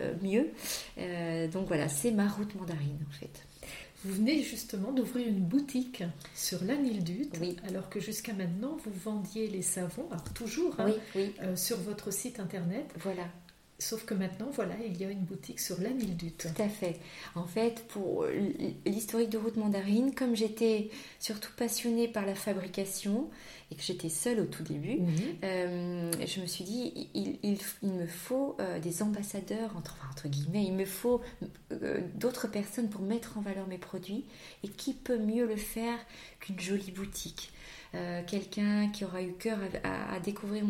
euh, 0.00 0.14
mieux. 0.22 0.50
Euh, 0.98 1.48
donc 1.48 1.68
voilà, 1.68 1.88
c'est 1.88 2.10
ma 2.10 2.28
route 2.28 2.54
mandarine 2.56 2.98
en 3.08 3.12
fait. 3.12 3.46
Vous 4.04 4.14
venez 4.14 4.42
justement 4.42 4.92
d'ouvrir 4.92 5.26
une 5.26 5.40
boutique 5.40 6.04
sur 6.34 6.62
l'Anildut, 6.62 7.30
oui. 7.40 7.56
alors 7.66 7.88
que 7.88 8.00
jusqu'à 8.00 8.34
maintenant 8.34 8.76
vous 8.84 8.92
vendiez 8.92 9.48
les 9.48 9.62
savons, 9.62 10.06
alors 10.10 10.32
toujours 10.34 10.76
hein, 10.78 10.92
sur 11.56 11.78
votre 11.78 12.12
site 12.12 12.38
internet. 12.38 12.92
Voilà. 12.98 13.24
Sauf 13.78 14.04
que 14.04 14.14
maintenant, 14.14 14.48
voilà, 14.52 14.74
il 14.86 14.96
y 15.00 15.04
a 15.04 15.10
une 15.10 15.24
boutique 15.24 15.58
sur 15.58 15.78
l'île 15.80 16.16
du 16.16 16.30
Tout 16.32 16.48
à 16.58 16.68
fait. 16.68 17.00
En 17.34 17.46
fait, 17.46 17.84
pour 17.88 18.24
l'historique 18.86 19.30
de 19.30 19.38
route 19.38 19.56
mandarine, 19.56 20.14
comme 20.14 20.36
j'étais 20.36 20.90
surtout 21.18 21.50
passionnée 21.56 22.06
par 22.06 22.24
la 22.24 22.36
fabrication 22.36 23.28
et 23.70 23.74
que 23.74 23.82
j'étais 23.82 24.08
seule 24.08 24.40
au 24.40 24.44
tout 24.44 24.62
début, 24.62 25.00
euh, 25.42 26.10
je 26.24 26.40
me 26.40 26.46
suis 26.46 26.64
dit, 26.64 27.08
il, 27.14 27.38
il, 27.42 27.58
me 27.88 28.06
faut 28.06 28.56
euh, 28.60 28.78
des 28.78 29.02
ambassadeurs, 29.02 29.76
entre, 29.76 29.96
entre, 30.10 30.28
guillemets, 30.28 30.64
il 30.64 30.74
me 30.74 30.84
faut 30.84 31.20
euh, 31.72 32.00
d'autres 32.14 32.46
personnes 32.46 32.88
pour 32.88 33.02
mettre 33.02 33.38
en 33.38 33.40
valeur 33.40 33.66
mes 33.66 33.78
produits. 33.78 34.24
Et 34.62 34.68
qui 34.68 34.92
peut 34.92 35.18
mieux 35.18 35.46
le 35.46 35.56
faire 35.56 35.98
qu'une 36.40 36.60
jolie 36.60 36.92
boutique? 36.92 37.52
Euh, 37.94 38.22
quelqu'un 38.26 38.88
qui 38.88 39.04
aura 39.04 39.22
eu 39.22 39.32
cœur 39.32 39.58
à, 39.84 40.18
découvrir 40.20 40.64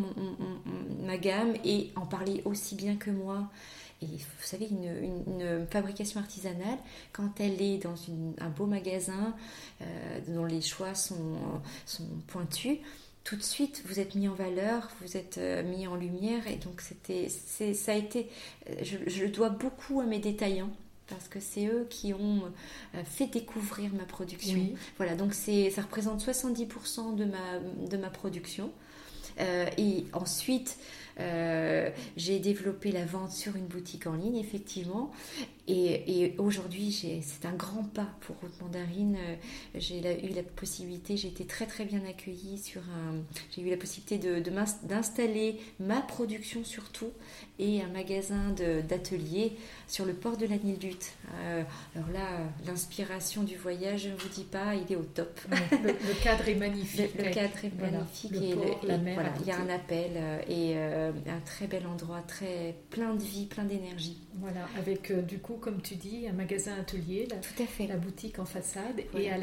ma 1.02 1.16
gamme 1.16 1.54
et 1.64 1.90
en 1.96 2.06
parler 2.06 2.42
aussi 2.44 2.74
bien 2.74 2.96
que 2.96 3.10
moi. 3.10 3.50
Et 4.02 4.06
vous 4.06 4.44
savez, 4.44 4.68
une, 4.68 5.66
fabrication 5.70 6.20
artisanale, 6.20 6.78
quand 7.12 7.40
elle 7.40 7.62
est 7.62 7.78
dans 7.78 7.94
un 8.40 8.48
beau 8.50 8.66
magasin 8.66 9.34
euh, 9.80 10.20
dont 10.28 10.44
les 10.44 10.60
choix 10.60 10.94
sont, 10.94 11.38
sont 11.86 12.04
pointus, 12.26 12.78
tout 13.22 13.36
de 13.36 13.42
suite, 13.42 13.82
vous 13.86 14.00
êtes 14.00 14.14
mis 14.14 14.28
en 14.28 14.34
valeur, 14.34 14.90
vous 15.00 15.16
êtes 15.16 15.40
mis 15.64 15.86
en 15.86 15.96
lumière, 15.96 16.46
et 16.46 16.56
donc 16.56 16.82
c'était, 16.82 17.28
ça 17.30 17.92
a 17.92 17.94
été, 17.94 18.28
je, 18.82 18.98
je 19.06 19.24
le 19.24 19.30
dois 19.30 19.48
beaucoup 19.48 20.00
à 20.00 20.04
mes 20.04 20.18
détaillants 20.18 20.70
parce 21.08 21.28
que 21.28 21.38
c'est 21.40 21.66
eux 21.66 21.86
qui 21.90 22.14
ont 22.14 22.42
fait 23.04 23.26
découvrir 23.26 23.92
ma 23.92 24.04
production. 24.04 24.68
Voilà, 24.96 25.14
donc 25.14 25.34
ça 25.34 25.82
représente 25.82 26.24
70% 26.24 27.14
de 27.14 27.24
ma, 27.24 27.58
de 27.88 27.96
ma 27.96 28.10
production. 28.10 28.70
et 29.38 30.04
ensuite, 30.12 30.78
euh, 31.20 31.90
j'ai 32.16 32.38
développé 32.38 32.90
la 32.90 33.04
vente 33.04 33.32
sur 33.32 33.56
une 33.56 33.66
boutique 33.66 34.06
en 34.06 34.14
ligne, 34.14 34.36
effectivement. 34.36 35.12
Et, 35.66 36.34
aujourd'hui, 36.36 36.92
c'est 37.22 37.46
un 37.46 37.54
grand 37.54 37.84
pas 37.84 38.08
pour 38.20 38.36
Route 38.36 38.60
Mandarine. 38.60 39.16
Euh, 39.16 39.36
j'ai 39.76 40.00
eu 40.00 40.34
la 40.34 40.42
possibilité, 40.42 41.16
j'ai 41.16 41.28
été 41.28 41.46
très 41.46 41.66
très 41.66 41.86
bien 41.86 42.02
accueillie 42.06 42.58
sur 42.58 42.82
un. 42.82 43.22
J'ai 43.50 43.62
eu 43.62 43.70
la 43.70 43.78
possibilité 43.78 44.18
d'installer 44.82 45.60
de, 45.80 45.84
ma 45.86 46.02
production 46.02 46.64
surtout 46.64 47.10
et 47.58 47.80
un 47.80 47.88
magasin 47.88 48.54
d'atelier 48.88 49.52
sur 49.86 50.04
le 50.04 50.12
port 50.12 50.36
de 50.36 50.46
la 50.46 50.58
Nildute. 50.58 51.12
Euh, 51.36 51.62
alors 51.96 52.08
là, 52.10 52.26
l'inspiration 52.66 53.42
du 53.42 53.56
voyage, 53.56 54.02
je 54.02 54.08
ne 54.10 54.16
vous 54.16 54.28
dis 54.28 54.44
pas, 54.44 54.74
il 54.74 54.92
est 54.92 54.96
au 54.96 55.04
top. 55.04 55.40
le, 55.50 56.22
cadre 56.22 56.46
est 56.46 56.56
magnifique. 56.56 57.14
Le, 57.16 57.30
cadre 57.30 57.64
est 57.64 57.80
magnifique. 57.80 58.32
et, 58.34 58.54
voilà, 59.14 59.32
il 59.40 59.46
y 59.46 59.50
a 59.50 59.58
un 59.58 59.70
appel 59.70 60.12
et 60.48 60.74
euh, 60.76 61.03
un 61.26 61.40
très 61.44 61.66
bel 61.66 61.86
endroit, 61.86 62.22
très 62.26 62.76
plein 62.90 63.14
de 63.14 63.22
vie, 63.22 63.46
plein 63.46 63.64
d'énergie. 63.64 64.18
Voilà, 64.34 64.66
avec 64.78 65.12
du 65.26 65.38
coup 65.38 65.54
comme 65.54 65.80
tu 65.80 65.94
dis, 65.94 66.26
un 66.28 66.32
magasin 66.32 66.72
atelier, 66.78 67.26
la, 67.30 67.36
Tout 67.36 67.62
à 67.62 67.66
fait. 67.66 67.86
la 67.86 67.96
boutique 67.96 68.38
en 68.38 68.44
façade, 68.44 69.00
et 69.16 69.30
à 69.30 69.38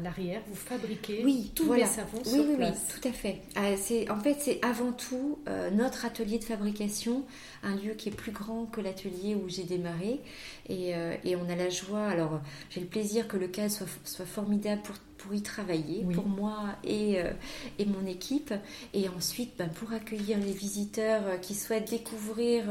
l'arrière, 0.00 0.40
vous 0.48 0.54
fabriquez 0.54 1.22
oui, 1.24 1.52
tous 1.54 1.72
les 1.72 1.86
savons 1.86 2.18
oui, 2.24 2.30
sur 2.30 2.44
oui, 2.48 2.56
place. 2.56 2.94
Oui, 2.94 3.00
tout 3.00 3.08
à 3.08 3.12
fait. 3.12 3.40
Euh, 3.56 3.76
c'est, 3.78 4.10
en 4.10 4.20
fait, 4.20 4.36
c'est 4.40 4.64
avant 4.64 4.92
tout 4.92 5.38
euh, 5.48 5.70
notre 5.70 6.04
atelier 6.04 6.38
de 6.38 6.44
fabrication, 6.44 7.24
un 7.62 7.74
lieu 7.76 7.94
qui 7.94 8.08
est 8.08 8.12
plus 8.12 8.32
grand 8.32 8.66
que 8.66 8.80
l'atelier 8.80 9.34
où 9.34 9.48
j'ai 9.48 9.64
démarré, 9.64 10.20
et, 10.68 10.94
euh, 10.94 11.14
et, 11.24 11.36
on 11.36 11.48
a 11.48 11.56
la 11.56 11.70
joie. 11.70 12.06
Alors, 12.06 12.40
j'ai 12.70 12.80
le 12.80 12.86
plaisir 12.86 13.28
que 13.28 13.36
le 13.36 13.48
cadre 13.48 13.70
soit, 13.70 13.86
soit 14.04 14.26
formidable 14.26 14.82
pour 14.82 14.96
pour 15.24 15.34
y 15.34 15.42
travailler, 15.42 16.04
pour 16.12 16.26
moi 16.26 16.76
et, 16.84 17.18
euh, 17.18 17.30
et, 17.78 17.86
mon 17.86 18.06
équipe. 18.06 18.52
Et 18.92 19.08
ensuite, 19.08 19.52
ben, 19.58 19.68
pour 19.68 19.92
accueillir 19.92 20.38
les 20.38 20.52
visiteurs 20.52 21.22
euh, 21.26 21.36
qui 21.38 21.54
souhaitent 21.54 21.90
découvrir 21.90 22.64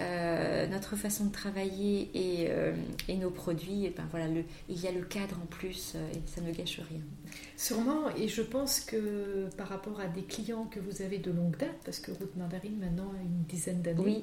euh, 0.00 0.66
notre 0.66 0.96
façon 0.96 1.26
de 1.26 1.32
travailler 1.32 2.10
et, 2.14 2.48
et 3.08 3.16
nos 3.16 3.30
produits, 3.30 3.84
et 3.84 3.90
ben, 3.90 4.04
voilà, 4.10 4.26
le, 4.26 4.42
il 4.68 4.80
y 4.80 4.88
a 4.88 4.92
le 4.92 5.02
cadre 5.02 5.36
en 5.40 5.46
plus 5.46 5.94
et 5.94 6.20
ça 6.26 6.40
ne 6.40 6.52
gâche 6.52 6.80
rien. 6.88 7.00
Sûrement, 7.56 8.14
et 8.16 8.28
je 8.28 8.42
pense 8.42 8.80
que 8.80 9.48
par 9.56 9.68
rapport 9.68 10.00
à 10.00 10.06
des 10.06 10.22
clients 10.22 10.64
que 10.64 10.80
vous 10.80 11.02
avez 11.02 11.18
de 11.18 11.30
longue 11.30 11.56
date, 11.56 11.76
parce 11.84 12.00
que 12.00 12.10
Route 12.10 12.36
Mandarine 12.36 12.78
maintenant 12.78 13.12
a 13.18 13.22
une 13.22 13.44
dizaine 13.44 13.82
d'années, 13.82 14.02
oui. 14.04 14.22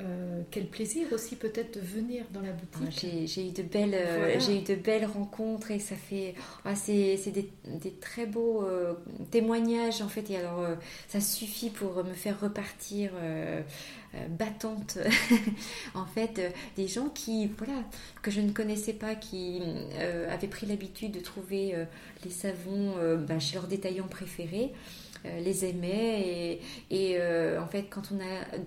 Euh, 0.00 0.40
quel 0.50 0.68
plaisir 0.68 1.06
aussi 1.12 1.36
peut-être 1.36 1.78
de 1.78 1.84
venir 1.84 2.24
dans 2.32 2.40
la 2.40 2.52
boutique. 2.52 3.04
Ah, 3.04 3.26
j'ai 3.26 3.46
eu 3.46 3.50
de 3.50 3.62
belles, 3.62 3.94
euh, 3.94 4.40
j'ai 4.40 4.58
eu 4.58 4.62
de 4.62 4.74
belles 4.74 5.04
rencontres 5.04 5.70
et 5.70 5.78
ça 5.78 5.96
fait, 5.96 6.34
ah, 6.64 6.74
c'est 6.74 7.18
des, 7.26 7.50
des, 7.66 7.90
très 8.00 8.24
beaux 8.24 8.64
euh, 8.64 8.94
témoignages 9.30 10.00
en 10.00 10.08
fait. 10.08 10.30
Et 10.30 10.38
alors 10.38 10.66
ça 11.08 11.20
suffit 11.20 11.68
pour 11.68 12.02
me 12.04 12.14
faire 12.14 12.40
repartir 12.40 13.12
battante 14.30 14.98
en 15.94 16.06
fait 16.06 16.54
des 16.76 16.86
gens 16.86 17.08
qui 17.08 17.46
voilà 17.58 17.82
que 18.22 18.30
je 18.30 18.40
ne 18.40 18.50
connaissais 18.50 18.92
pas 18.92 19.14
qui 19.14 19.62
avaient 20.30 20.48
pris 20.48 20.66
l'habitude 20.66 21.12
de 21.12 21.20
trouver 21.20 21.74
les 22.24 22.30
savons 22.30 22.94
bah, 23.26 23.38
chez 23.38 23.54
leurs 23.54 23.68
détaillants 23.68 24.08
préférés 24.08 24.72
les 25.24 25.64
aimaient 25.64 26.20
et, 26.20 26.60
et 26.90 27.18
en 27.58 27.66
fait 27.66 27.84
quand 27.90 28.10
on 28.12 28.20
a 28.20 28.58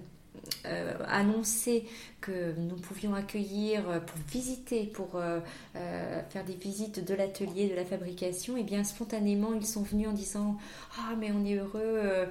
euh, 0.66 0.94
annoncé 1.08 1.86
que 2.22 2.54
nous 2.58 2.76
pouvions 2.76 3.14
accueillir 3.14 3.88
euh, 3.90 4.00
pour 4.00 4.18
visiter, 4.32 4.86
pour 4.86 5.16
euh, 5.16 5.40
faire 6.30 6.44
des 6.44 6.54
visites 6.54 7.06
de 7.06 7.14
l'atelier, 7.14 7.70
de 7.70 7.76
la 7.76 7.86
fabrication, 7.86 8.58
et 8.58 8.62
eh 8.62 8.64
bien 8.64 8.84
spontanément 8.84 9.54
ils 9.54 9.66
sont 9.66 9.84
venus 9.84 10.08
en 10.08 10.14
disant 10.14 10.58
Ah, 10.98 11.14
mais 11.20 11.32
on 11.32 11.46
est 11.46 11.56
heureux, 11.56 12.28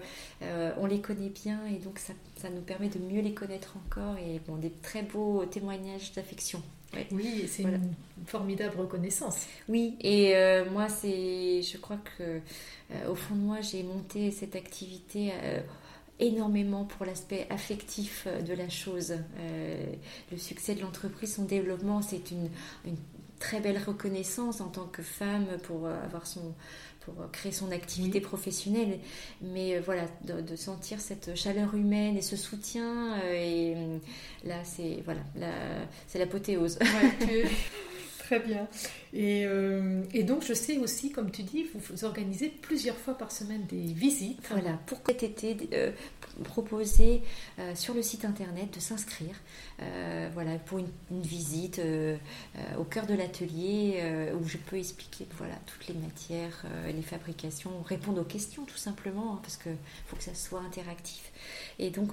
on 0.79 0.87
les 0.87 1.01
connaît 1.01 1.29
bien, 1.29 1.61
et 1.67 1.79
donc 1.79 1.99
ça, 1.99 2.13
ça, 2.37 2.51
nous 2.51 2.61
permet 2.61 2.89
de 2.89 2.99
mieux 2.99 3.21
les 3.21 3.35
connaître 3.35 3.75
encore, 3.87 4.17
et 4.19 4.41
bon, 4.47 4.57
des 4.57 4.71
très 4.71 5.03
beaux 5.03 5.45
témoignages 5.47 6.13
d'affection. 6.13 6.63
Oui, 7.11 7.47
c'est 7.49 7.63
une 7.63 7.95
formidable 8.27 8.81
reconnaissance. 8.81 9.47
Oui, 9.69 9.97
et 10.01 10.35
moi, 10.73 10.89
c'est, 10.89 11.63
je 11.63 11.77
crois 11.79 11.99
que 12.19 12.41
au 13.09 13.15
fond 13.15 13.35
de 13.35 13.41
moi, 13.41 13.61
j'ai 13.61 13.83
monté 13.83 14.31
cette 14.31 14.57
activité 14.57 15.33
énormément 16.21 16.85
pour 16.85 17.07
l'aspect 17.07 17.47
affectif 17.51 18.25
euh, 18.27 18.41
de 18.43 18.55
la 18.55 18.69
chose. 18.69 19.15
Euh, 19.39 19.85
le 20.31 20.39
succès 20.39 20.75
de 20.75 20.81
l'entreprise, 20.81 21.35
son 21.35 21.45
développement, 21.45 22.03
c'est 22.03 22.31
une, 22.31 22.49
très 23.41 23.61
belle 23.61 23.79
reconnaissance 23.79 24.61
en 24.61 24.69
tant 24.69 24.87
que 24.87 25.03
femme 25.03 25.47
pour 25.65 25.87
euh, 25.87 26.05
avoir 26.05 26.27
son 26.27 26.55
pour 27.01 27.31
créer 27.33 27.53
son 27.53 27.71
activité 27.71 28.19
professionnelle. 28.19 28.99
Mais 29.43 29.79
voilà 29.81 30.07
de, 30.23 30.57
sentir 30.57 31.01
cette 31.01 31.35
chaleur 31.35 31.75
humaine 31.75 32.17
et 32.17 32.23
ce 32.23 32.35
soutien 32.35 33.21
et 33.31 33.75
là 34.43 34.65
c'est 34.65 35.03
voilà 35.05 35.21
c'est 36.07 36.19
l'apothéose 36.19 36.79
Très 38.25 38.41
bien. 38.41 38.67
Euh, 39.15 40.03
et, 40.15 40.23
donc, 40.23 40.43
je 40.47 40.55
sais 40.55 40.79
aussi, 40.79 41.13
comme 41.13 41.31
tu 41.31 41.43
dis, 41.43 41.67
vous, 41.75 42.05
organisez 42.05 42.49
plusieurs 42.49 42.97
fois 42.97 43.19
par 43.19 43.31
semaine 43.31 43.67
des 43.67 43.93
visites. 43.93 44.41
Voilà, 44.51 44.79
pour 44.87 44.99
cet 45.07 45.23
été, 45.23 45.57
euh, 45.75 45.93
proposer 46.43 47.23
euh, 47.59 47.75
sur 47.75 47.95
le 47.95 48.03
site 48.03 48.25
internet 48.25 48.75
de 48.75 48.81
s'inscrire 48.81 49.35
voilà, 50.33 50.57
pour 50.59 50.79
une, 50.79 50.89
visite 51.11 51.81
au 52.79 52.85
cœur 52.85 53.07
de 53.07 53.15
l'atelier 53.15 54.01
où 54.41 54.47
je 54.47 54.57
peux 54.57 54.77
expliquer 54.77 55.27
voilà, 55.37 55.57
toutes 55.67 55.89
les 55.89 55.95
matières, 55.95 56.65
les 56.87 57.03
fabrications, 57.03 57.71
répondre 57.85 58.21
aux 58.21 58.25
questions 58.25 58.65
tout 58.65 58.77
simplement, 58.77 59.35
hein, 59.35 59.41
parce 59.43 59.57
qu'il 59.57 59.77
faut 60.07 60.17
que 60.17 60.23
ça 60.23 60.35
soit 60.35 60.61
interactif. 60.61 61.33
Et 61.81 61.91
donc, 61.91 62.13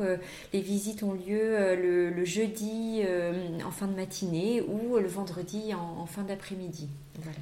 les 0.54 0.62
visites 0.62 1.04
ont 1.04 1.14
lieu 1.14 1.76
le, 1.76 2.26
jeudi 2.26 3.04
en 3.64 3.72
fin 3.72 3.88
de 3.88 3.96
matinée 3.96 4.62
ou 4.62 4.98
le 4.98 5.08
vendredi 5.08 5.74
en 5.76 6.06
fin 6.08 6.24
d'après-midi. 6.24 6.90
Voilà. 7.20 7.40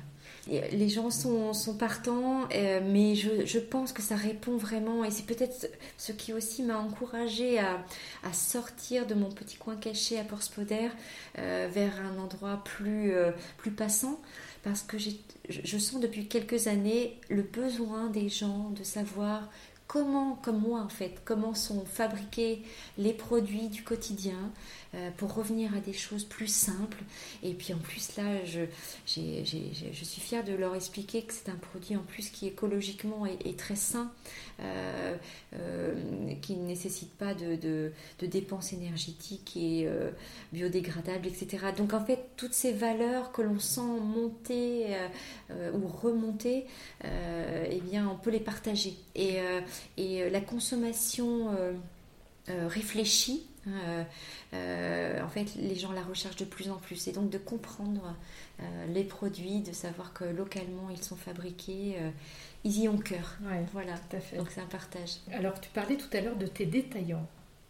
Les 0.50 0.90
gens 0.90 1.12
sont, 1.12 1.54
partants, 1.78 2.48
euh, 2.54 2.82
mais 2.84 3.16
je, 3.16 3.46
je, 3.46 3.60
pense 3.60 3.94
que 3.94 4.02
ça 4.02 4.16
répond 4.16 4.58
vraiment, 4.58 5.04
et 5.04 5.12
c'est 5.12 5.26
peut-être 5.26 5.70
ce 5.98 6.12
qui 6.12 6.34
aussi 6.34 6.64
m'a 6.64 6.78
encouragé 6.78 7.60
à, 7.60 7.84
sortir 8.34 9.06
de 9.06 9.14
mon 9.14 9.30
petit 9.30 9.58
coin 9.58 9.76
caché 9.76 10.20
à 10.20 10.24
Porspoder 10.24 10.90
euh, 11.38 11.68
vers 11.72 11.94
un 12.02 12.20
endroit 12.20 12.62
plus, 12.64 13.14
euh, 13.14 13.32
passant, 13.78 14.20
parce 14.64 14.82
que 14.82 14.98
je 14.98 15.78
sens 15.78 16.00
depuis 16.00 16.28
quelques 16.28 16.68
années 16.68 17.20
le 17.30 17.44
besoin 17.44 18.08
des 18.08 18.30
gens 18.30 18.72
de 18.72 18.84
savoir 18.84 19.50
comment, 19.90 20.36
comme 20.42 20.60
moi 20.60 20.82
en 20.82 20.90
fait, 20.90 21.22
comment 21.26 21.54
sont 21.54 21.84
fabriqués 21.86 22.64
les 22.98 23.14
produits 23.14 23.68
du 23.68 23.84
quotidien, 23.84 24.52
pour 25.18 25.36
revenir 25.36 25.76
à 25.76 25.80
des 25.80 25.94
choses 25.94 26.24
plus 26.24 26.48
simples. 26.48 26.98
Et 27.44 27.54
puis 27.54 27.74
en 27.74 27.78
plus 27.78 28.18
là, 28.18 28.44
je, 28.46 28.62
je 29.06 30.04
suis 30.04 30.22
fière 30.22 30.44
de 30.44 30.54
leur 30.54 30.76
expliquer 30.76 31.22
que 31.22 31.34
c'est 31.34 31.50
un 31.50 31.56
produit 31.56 31.96
en 31.96 32.02
plus 32.02 32.30
qui 32.30 32.48
écologiquement 32.48 33.26
est, 33.26 33.58
très 33.58 33.76
sain, 33.76 34.12
euh, 34.60 35.16
euh, 35.54 36.34
qui 36.42 36.56
ne 36.56 36.66
nécessite 36.66 37.12
pas 37.14 37.34
de, 37.34 37.56
de, 37.56 38.26
dépenses 38.26 38.74
énergétiques 38.74 39.56
et 39.58 39.88
biodégradables, 40.54 41.28
etc. 41.28 41.68
Donc 41.76 41.94
en 41.94 42.04
fait, 42.04 42.30
toutes 42.38 42.54
ces 42.54 42.72
valeurs 42.72 43.32
que 43.32 43.42
l'on 43.42 43.60
sent 43.60 43.82
monter 43.82 44.88
ou 45.52 45.88
remonter, 45.88 46.66
eh 47.04 47.82
bien 47.82 48.08
on 48.10 48.16
peut 48.16 48.32
les 48.32 48.40
partager. 48.40 48.96
Et, 49.16 49.38
et 49.98 50.30
la 50.30 50.42
consommation 50.42 51.50
réfléchie, 52.48 53.49
euh, 53.68 54.04
euh, 54.54 55.24
en 55.24 55.30
fait, 55.30 55.56
les 55.56 55.76
gens 55.76 55.92
la 55.92 56.02
recherchent 56.02 56.38
de 56.38 56.46
plus 56.46 56.70
en 56.70 56.78
plus. 56.78 57.08
Et 57.08 57.12
donc 57.12 57.30
de 57.30 57.38
comprendre 57.38 58.16
euh, 58.62 58.86
les 58.88 59.04
produits, 59.04 59.62
de 59.62 59.74
savoir 59.74 60.14
que 60.14 60.24
localement 60.24 60.90
ils 60.90 61.04
sont 61.04 61.16
fabriqués, 61.16 61.98
ils 62.64 62.80
y 62.84 62.88
ont 62.88 62.98
cœur. 62.98 63.38
voilà, 63.74 63.94
tout 63.98 64.18
à 64.18 64.20
fait. 64.20 64.38
donc 64.38 64.48
c'est 64.52 64.62
un 64.62 64.66
partage. 64.66 65.18
Alors 65.32 65.60
tu 65.60 65.70
parlais 65.70 65.98
tout 65.98 66.10
à 66.14 66.22
l'heure 66.22 66.38
de 66.38 66.48
tes 66.48 66.66
détaillants. 66.66 67.28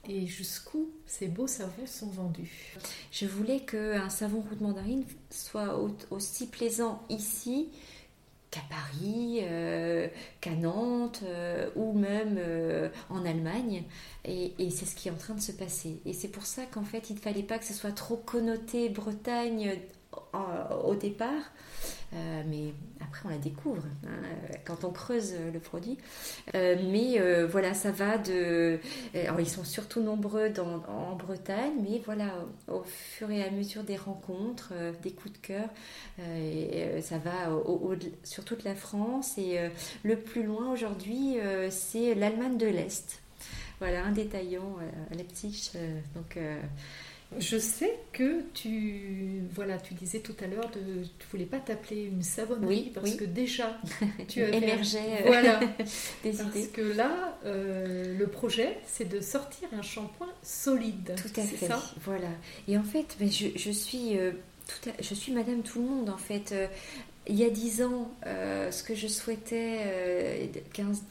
Et 0.08 0.26
jusqu'où 0.26 0.90
ces 1.06 1.28
beaux 1.28 1.46
savons 1.46 1.86
sont 1.86 2.08
vendus? 2.08 2.76
Je 3.12 3.26
voulais 3.26 3.60
qu'un 3.60 4.10
savon 4.10 4.40
route 4.42 4.62
mandarine 4.62 5.04
soit 5.30 5.78
aussi 6.10 6.48
plaisant 6.48 7.04
ici 7.10 7.70
qu'à 8.52 8.62
Paris, 8.70 9.40
euh, 9.44 10.08
qu'à 10.42 10.56
Nantes 10.56 11.22
euh, 11.24 11.70
ou 11.76 11.94
même 11.94 12.38
euh, 12.40 12.90
en 13.10 13.26
Allemagne. 13.26 13.84
Et, 14.26 14.54
c'est 14.72 14.86
ce 14.86 14.96
qui 14.96 15.08
est 15.08 15.12
en 15.12 15.18
train 15.18 15.36
de 15.36 15.42
se 15.42 15.52
passer. 15.52 16.02
Et 16.06 16.14
c'est 16.14 16.28
pour 16.28 16.46
ça 16.46 16.66
qu'en 16.66 16.84
fait, 16.84 17.10
il 17.10 17.16
ne 17.16 17.20
fallait 17.20 17.44
pas 17.44 17.58
que 17.58 17.66
ce 17.66 17.74
soit 17.74 17.92
trop 17.92 18.18
connoté 18.18 18.90
Bretagne 18.90 19.78
au 20.84 20.96
départ. 20.96 21.52
Euh, 22.14 22.42
mais 22.48 22.74
après, 23.02 23.22
on 23.26 23.30
la 23.30 23.38
découvre 23.38 23.84
hein, 24.06 24.28
quand 24.66 24.84
on 24.84 24.92
creuse 24.92 25.36
le 25.54 25.60
produit. 25.60 25.98
Euh, 26.56 26.76
mais 26.90 27.20
euh, 27.20 27.46
voilà, 27.46 27.74
ça 27.74 27.92
va 27.92 28.18
de. 28.18 28.80
Alors, 29.14 29.40
ils 29.40 29.50
sont 29.50 29.64
surtout 29.64 30.02
nombreux 30.02 30.52
en 30.88 31.16
Bretagne, 31.16 31.74
mais 31.82 32.02
voilà, 32.04 32.34
au 32.68 32.84
fur 32.84 33.30
et 33.30 33.44
à 33.44 33.52
mesure 33.52 33.84
des 33.84 33.98
rencontres, 33.98 34.74
des 35.04 35.12
coups 35.12 35.34
de 35.34 35.48
cœur, 35.48 35.70
ça 37.02 37.18
va 37.20 37.32
sur 38.24 38.44
toute 38.44 38.64
la 38.64 38.76
France. 38.76 39.38
Et 39.38 39.60
le 40.04 40.18
plus 40.18 40.44
loin 40.44 40.72
aujourd'hui, 40.72 41.38
c'est 41.70 42.16
l'Allemagne 42.16 42.58
de 42.58 42.68
l'Est. 42.68 43.22
Voilà, 43.80 44.04
un 44.04 44.12
détaillant 44.12 44.78
à 45.12 45.16
Leipzig. 45.16 45.72
donc. 46.16 46.38
Je 47.38 47.58
sais 47.60 48.00
que 48.12 48.42
tu, 48.56 49.44
voilà, 49.54 49.78
tu 49.78 49.94
disais 49.94 50.20
tout 50.20 50.36
à 50.44 50.48
l'heure 50.48 50.70
de, 50.72 51.04
tu 51.20 51.28
voulais 51.32 51.46
pas 51.46 51.60
t'appeler 51.60 52.06
une 52.06 52.24
savonnerie 52.24 52.92
parce 52.94 53.14
que 53.14 53.24
déjà 53.24 53.80
tu 54.28 54.42
avais 54.42 54.58
émergé 54.58 54.98
euh, 54.98 55.28
voilà, 55.28 55.60
des 56.24 56.32
parce 56.32 56.68
que 56.74 56.82
là, 56.82 57.38
euh, 57.46 58.18
le 58.18 58.28
projet, 58.28 58.80
c'est 58.88 59.08
de 59.08 59.22
sortir 59.22 59.70
un 59.78 59.84
shampoing 59.84 60.30
solide. 60.42 61.14
Tout 61.18 61.40
à 61.40 61.44
fait. 61.44 61.68
Ça? 61.68 61.84
voilà. 62.04 62.30
Et 62.68 62.78
en 62.78 62.84
fait, 62.84 63.16
mais 63.20 63.30
je, 63.30 63.50
je 63.56 63.72
suis, 63.72 64.18
euh, 64.18 64.32
tout 64.68 64.90
je 65.00 65.14
suis 65.14 65.32
Madame 65.32 65.62
Tout 65.62 65.82
le 65.84 65.88
Monde 65.88 66.10
en 66.10 66.18
fait. 66.18 66.56
il 67.28 67.36
y 67.36 67.44
a 67.44 67.50
10 67.52 67.84
ans, 67.84 68.12
ce 68.26 68.82
que 68.82 68.96
je 68.96 69.08
souhaitais, 69.08 70.50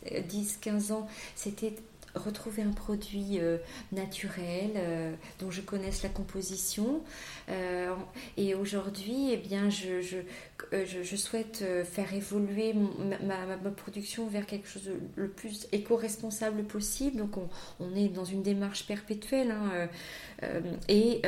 10-15 0.04 0.92
ans, 0.92 1.07
c'était 1.37 1.74
retrouver 2.18 2.62
un 2.62 2.72
produit 2.72 3.38
euh, 3.38 3.59
naturel 3.92 4.72
euh, 4.76 5.12
dont 5.40 5.50
je 5.50 5.61
connaisse 5.61 6.02
la 6.02 6.09
composition. 6.09 7.02
Euh, 7.48 7.94
et 8.37 8.54
aujourd'hui, 8.54 9.31
eh 9.33 9.37
bien, 9.37 9.70
je, 9.70 10.00
je, 10.02 11.16
souhaite 11.16 11.64
faire 11.85 12.12
évoluer 12.14 12.74
ma, 12.74 13.57
ma, 13.57 13.70
production 13.70 14.26
vers 14.26 14.46
quelque 14.46 14.68
chose 14.68 14.85
de 14.85 14.94
le 15.16 15.28
plus 15.28 15.66
éco-responsable 15.72 16.64
possible. 16.64 17.16
Donc, 17.16 17.37
on, 17.81 17.94
est 17.96 18.09
dans 18.09 18.24
une 18.24 18.42
démarche 18.42 18.87
perpétuelle. 18.87 19.50
Hein, 19.50 19.88
et 20.88 21.22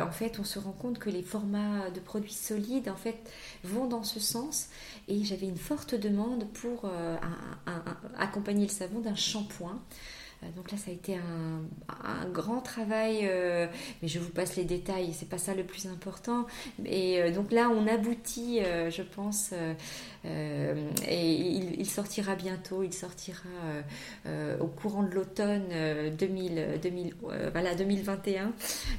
en 0.00 0.10
fait, 0.10 0.38
on 0.38 0.44
se 0.44 0.58
rend 0.58 0.72
compte 0.72 0.98
que 0.98 1.10
les 1.10 1.22
formats 1.22 1.90
de 1.90 2.00
produits 2.00 2.32
solides, 2.32 2.88
en 2.88 2.96
fait, 2.96 3.16
vont 3.64 3.86
dans 3.86 4.04
ce 4.04 4.20
sens. 4.20 4.68
Et 5.08 5.24
j'avais 5.24 5.46
une 5.46 5.56
forte 5.56 5.94
demande 5.94 6.46
pour 6.52 6.90
accompagner 8.18 8.66
le 8.66 8.72
savon 8.72 9.00
d'un 9.00 9.14
shampoing. 9.14 9.80
Euh, 10.42 10.46
donc 10.56 10.70
là, 10.70 10.78
ça 10.78 10.90
a 10.90 10.94
été 10.94 11.16
un, 11.16 12.28
grand 12.32 12.60
travail, 12.60 13.20
euh, 13.24 13.66
mais 14.00 14.08
je 14.08 14.18
vous 14.18 14.30
passe 14.30 14.56
les 14.56 14.64
détails, 14.64 15.12
c'est 15.12 15.28
pas 15.28 15.38
ça 15.38 15.54
le 15.54 15.64
plus 15.64 15.86
important. 15.86 16.46
Et 16.84 17.20
euh, 17.20 17.30
donc 17.30 17.52
là, 17.52 17.68
on 17.68 17.86
aboutit, 17.86 18.60
je 18.62 19.02
pense, 19.02 19.52
et 20.24 21.30
il, 21.78 21.86
sortira 21.86 22.34
bientôt, 22.34 22.82
il 22.82 22.92
sortira 22.92 23.48
au 24.60 24.66
courant 24.66 25.02
de 25.02 25.14
l'automne 25.14 25.68
2000, 26.18 26.80
2000, 26.82 27.14
voilà, 27.52 27.74
2021. 27.74 28.52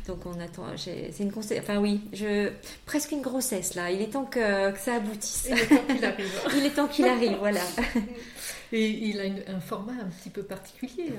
Donc 0.07 0.25
on 0.25 0.39
attend, 0.39 0.65
c'est 0.77 1.11
une 1.19 1.31
enfin 1.33 1.77
oui, 1.77 2.01
je, 2.13 2.49
presque 2.85 3.11
une 3.11 3.21
grossesse 3.21 3.75
là, 3.75 3.91
il 3.91 4.01
est 4.01 4.11
temps 4.11 4.25
que, 4.25 4.71
que 4.71 4.79
ça 4.79 4.95
aboutisse. 4.95 5.49
Il 5.49 5.57
est 5.57 5.67
temps 5.67 5.85
qu'il 5.87 6.05
arrive. 6.05 6.41
il 6.57 6.65
est 6.65 6.69
temps 6.69 6.87
qu'il 6.87 7.05
arrive, 7.05 7.37
voilà. 7.39 7.61
Et 8.75 8.89
il 8.89 9.21
a 9.21 9.53
un 9.53 9.59
format 9.59 9.93
un 9.93 10.09
petit 10.09 10.31
peu 10.31 10.41
particulier. 10.41 11.13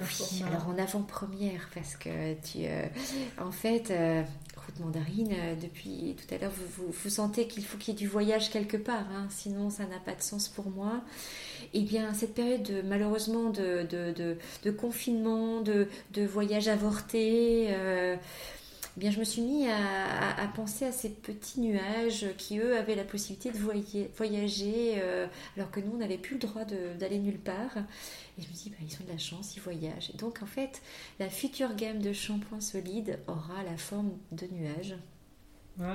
Alors 0.44 0.68
en 0.68 0.76
avant-première, 0.76 1.70
parce 1.72 1.94
que 1.94 2.34
tu, 2.42 2.64
euh, 2.64 2.84
en 3.40 3.52
fait, 3.52 3.92
euh, 3.92 4.24
Route 4.56 4.80
Mandarine, 4.80 5.32
euh, 5.32 5.54
depuis 5.54 6.16
tout 6.18 6.34
à 6.34 6.38
l'heure, 6.38 6.50
vous, 6.76 6.90
vous, 6.90 7.08
sentez 7.08 7.46
qu'il 7.46 7.64
faut 7.64 7.78
qu'il 7.78 7.94
y 7.94 7.96
ait 7.96 8.00
du 8.00 8.08
voyage 8.08 8.50
quelque 8.50 8.76
part, 8.76 9.06
hein, 9.14 9.28
sinon 9.30 9.70
ça 9.70 9.86
n'a 9.86 10.00
pas 10.00 10.16
de 10.16 10.20
sens 10.20 10.48
pour 10.48 10.68
moi. 10.68 11.04
Eh 11.74 11.82
bien, 11.82 12.12
cette 12.12 12.34
période 12.34 12.64
de, 12.64 12.82
malheureusement 12.82 13.50
de, 13.50 13.86
de, 13.88 14.36
de, 14.64 14.70
confinement, 14.72 15.60
de, 15.60 15.86
voyage 16.26 16.66
avorté, 16.66 17.68
eh 18.96 19.00
bien, 19.00 19.10
je 19.10 19.18
me 19.18 19.24
suis 19.24 19.42
mis 19.42 19.66
à, 19.68 20.46
penser 20.54 20.84
à 20.84 20.92
ces 20.92 21.10
petits 21.10 21.60
nuages 21.60 22.26
qui, 22.38 22.58
eux, 22.58 22.76
avaient 22.76 22.94
la 22.94 23.02
possibilité 23.02 23.50
de 23.50 23.58
voyager, 23.58 24.94
euh, 24.98 25.26
alors 25.56 25.70
que 25.72 25.80
nous, 25.80 25.92
on 25.94 25.98
n'avait 25.98 26.18
plus 26.18 26.34
le 26.34 26.40
droit 26.40 26.64
d'aller 26.64 27.18
nulle 27.18 27.40
part. 27.40 27.76
Et 28.38 28.42
je 28.42 28.48
me 28.48 28.52
dis, 28.52 28.70
bah, 28.70 28.76
ils 28.80 28.94
ont 29.02 29.06
de 29.06 29.12
la 29.12 29.18
chance, 29.18 29.56
ils 29.56 29.60
voyagent. 29.60 30.10
Et 30.14 30.16
donc, 30.16 30.42
en 30.42 30.46
fait, 30.46 30.80
la 31.18 31.28
future 31.28 31.74
gamme 31.74 32.00
de 32.00 32.12
shampoings 32.12 32.60
solides 32.60 33.18
aura 33.26 33.64
la 33.68 33.76
forme 33.76 34.12
de 34.30 34.46
nuages. 34.52 34.94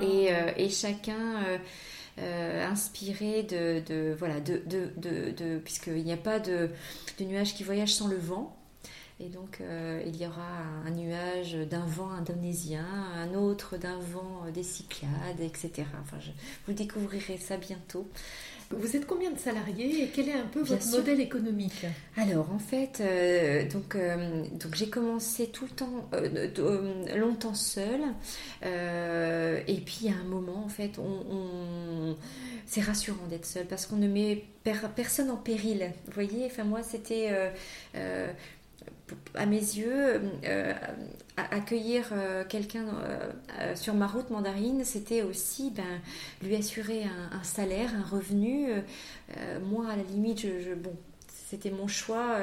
Et, 0.02 0.30
euh, 0.30 0.52
et, 0.58 0.68
chacun 0.68 1.42
euh, 2.18 2.66
inspiré 2.66 3.44
de, 3.44 3.80
de 3.80 4.14
voilà 4.18 4.38
de, 4.38 4.60
de, 4.66 5.30
de 5.30 5.58
puisqu'il 5.58 6.04
n'y 6.04 6.12
a 6.12 6.18
pas 6.18 6.38
de 6.38 6.68
nuages 7.18 7.54
qui 7.54 7.64
voyagent 7.64 7.94
sans 7.94 8.06
le 8.06 8.18
vent 8.18 8.59
et 9.20 9.28
donc, 9.28 9.58
euh, 9.60 10.02
il 10.06 10.16
y 10.16 10.26
aura 10.26 10.62
un 10.86 10.90
nuage 10.90 11.52
d'un 11.52 11.84
vent 11.84 12.10
indonésien, 12.10 12.86
un 13.14 13.34
autre 13.34 13.76
d'un 13.76 13.98
vent 13.98 14.46
des 14.52 14.62
Cyclades, 14.62 15.40
etc. 15.42 15.84
Enfin, 16.00 16.16
vous 16.66 16.72
découvrirez 16.72 17.36
ça 17.36 17.58
bientôt. 17.58 18.08
Vous 18.70 18.96
êtes 18.96 19.04
combien 19.04 19.32
de 19.32 19.38
salariés 19.38 20.04
et 20.04 20.08
quel 20.14 20.28
est 20.28 20.34
un 20.34 20.46
peu 20.46 20.60
votre 20.62 20.88
modèle 20.90 21.20
économique? 21.20 21.84
Alors, 22.16 22.50
en 22.52 22.60
fait, 22.60 23.00
euh, 23.00 23.68
donc, 23.68 23.96
euh, 23.96 24.44
donc 24.52 24.76
j'ai 24.76 24.88
commencé 24.88 25.48
tout 25.48 25.64
le 25.64 25.70
temps, 25.72 26.08
longtemps 27.14 27.54
seule. 27.54 28.04
et 28.62 29.80
puis, 29.84 30.08
à 30.08 30.14
un 30.18 30.28
moment, 30.28 30.64
en 30.64 30.68
fait, 30.68 30.98
on, 30.98 32.16
c'est 32.64 32.80
rassurant 32.80 33.26
d'être 33.28 33.44
seule 33.44 33.66
parce 33.66 33.84
qu'on 33.86 33.96
ne 33.96 34.08
met 34.08 34.44
personne 34.62 35.30
en 35.30 35.36
péril. 35.36 35.92
Vous 36.06 36.12
voyez, 36.12 36.46
enfin, 36.46 36.64
moi, 36.64 36.82
c'était 36.84 37.28
à 39.34 39.46
mes 39.46 39.58
yeux, 39.58 40.20
euh, 40.44 40.74
accueillir 41.36 42.10
euh, 42.12 42.44
quelqu'un 42.44 42.86
euh, 42.88 43.76
sur 43.76 43.94
ma 43.94 44.06
route 44.06 44.30
mandarine, 44.30 44.84
c'était 44.84 45.22
aussi 45.22 45.70
ben, 45.70 46.00
lui 46.42 46.56
assurer 46.56 47.04
un, 47.04 47.42
salaire, 47.42 47.90
un 47.94 48.04
revenu. 48.04 48.70
moi, 49.64 49.88
à 49.88 49.96
la 49.96 50.02
limite, 50.02 50.40
je, 50.40 50.74
bon, 50.74 50.92
c'était 51.28 51.70
mon 51.70 51.88
choix. 51.88 52.38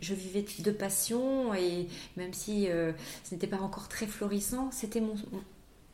Je, 0.00 0.14
vivais 0.14 0.44
de 0.60 0.70
passion 0.70 1.54
et 1.54 1.86
même 2.16 2.32
si 2.32 2.66
ce 2.66 3.34
n'était 3.34 3.46
pas 3.46 3.60
encore 3.60 3.88
très 3.88 4.06
florissant, 4.06 4.70
c'était 4.72 5.00
mon, 5.00 5.14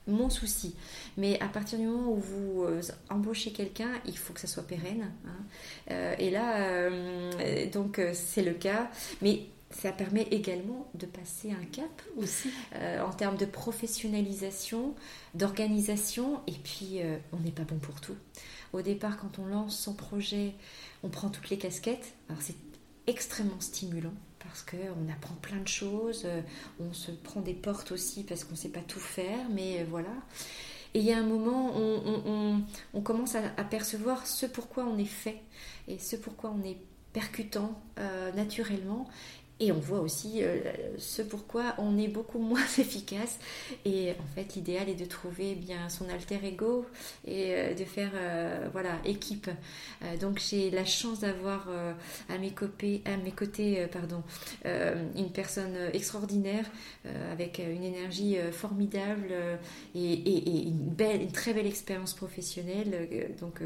mon 0.07 0.31
souci. 0.31 0.75
Mais 1.17 1.39
à 1.41 1.49
partir 1.49 1.79
du 1.79 1.87
moment 1.87 2.11
où 2.11 2.17
vous 2.17 2.67
embauchez 3.11 3.53
quelqu'un, 3.53 3.91
il 4.07 4.17
faut 4.17 4.33
que 4.33 4.41
ça 4.41 4.49
soit 4.49 4.67
pérenne. 4.67 5.11
Hein. 5.27 6.15
et 6.19 6.31
là, 6.31 6.91
donc 7.73 8.01
c'est 8.13 8.43
le 8.43 8.55
cas. 8.55 8.91
Mais 9.23 9.47
ça 9.71 9.93
permet 9.93 10.23
également 10.31 10.89
de 10.95 11.07
passer 11.07 11.51
un 11.51 11.65
cap 11.65 12.03
aussi 12.17 12.51
euh, 12.77 13.01
en 13.03 13.11
termes 13.11 13.37
de 13.37 13.45
professionnalisation, 13.45 14.95
d'organisation, 15.35 16.41
et 16.47 16.53
puis 16.53 17.01
euh, 17.03 17.17
on 17.33 17.39
n'est 17.39 17.51
pas 17.51 17.65
bon 17.65 17.79
pour 17.79 18.01
tout. 18.01 18.17
Au 18.73 18.83
départ, 18.83 19.17
quand 19.17 19.39
on 19.39 19.47
lance 19.47 19.79
son 19.79 19.95
projet, 19.95 20.55
on 21.03 21.09
prend 21.09 21.31
toutes 21.31 21.51
les 21.51 21.59
casquettes. 21.59 22.15
Alors 22.29 22.43
c'est 22.43 22.57
extrêmement 23.07 23.61
stimulant 23.61 24.15
parce 24.39 24.63
qu'on 24.63 25.13
apprend 25.13 25.35
plein 25.35 25.59
de 25.59 25.69
choses, 25.69 26.23
euh, 26.25 26.41
on 26.79 26.93
se 26.93 27.11
prend 27.11 27.41
des 27.41 27.55
portes 27.55 27.91
aussi 27.91 28.23
parce 28.23 28.45
qu'on 28.45 28.53
ne 28.53 28.59
sait 28.59 28.69
pas 28.69 28.81
tout 28.81 29.01
faire, 29.01 29.49
mais 29.51 29.85
voilà. 29.91 30.13
Et 30.95 31.01
il 31.01 31.05
y 31.05 31.13
a 31.13 31.19
un 31.19 31.27
moment, 31.27 31.73
on, 31.77 32.63
on, 32.95 33.01
commence 33.03 33.35
à, 33.35 33.65
percevoir 33.65 34.27
ce 34.27 34.47
pourquoi 34.47 34.85
on 34.85 34.97
est 34.97 35.05
fait 35.05 35.43
et 35.89 35.99
ce 35.99 36.17
pourquoi 36.17 36.55
on 36.59 36.67
est 36.67 36.79
percutant 37.13 37.79
naturellement 38.35 39.07
et 39.59 39.73
on 39.73 39.79
voit 39.79 40.01
aussi 40.01 40.43
euh, 40.43 40.59
ce 40.99 41.23
pourquoi 41.23 41.75
on 41.79 41.97
est 41.99 42.09
beaucoup 42.09 42.39
moins 42.47 42.67
efficace. 42.79 43.39
Et 43.85 44.13
en 44.13 44.35
fait, 44.35 44.55
l'idéal 44.55 44.89
est 44.89 44.95
de 44.95 45.07
trouver 45.07 45.55
bien 45.55 45.89
son 45.89 46.09
alter 46.09 46.39
ego 46.45 46.85
et 47.27 47.55
euh, 47.55 47.75
de 47.75 47.85
faire 47.85 48.11
euh, 48.15 48.69
voilà 48.73 48.99
équipe. 49.05 49.49
donc 50.21 50.39
j'ai 50.39 50.71
la 50.71 50.85
chance 50.85 51.21
d'avoir 51.21 51.69
à 52.29 52.39
mes 52.39 52.51
côtés, 52.51 53.03
pardon, 53.93 54.23
une 54.65 55.31
personne 55.33 55.77
extraordinaire 55.93 56.65
avec 57.33 57.59
une 57.59 57.83
énergie 57.83 58.37
formidable 58.53 59.33
et, 59.95 60.69
une 60.69 60.89
belle, 60.91 61.23
une 61.23 61.33
très 61.33 61.55
belle 61.55 61.67
expérience 61.67 62.15
professionnelle. 62.15 63.09
donc 63.41 63.61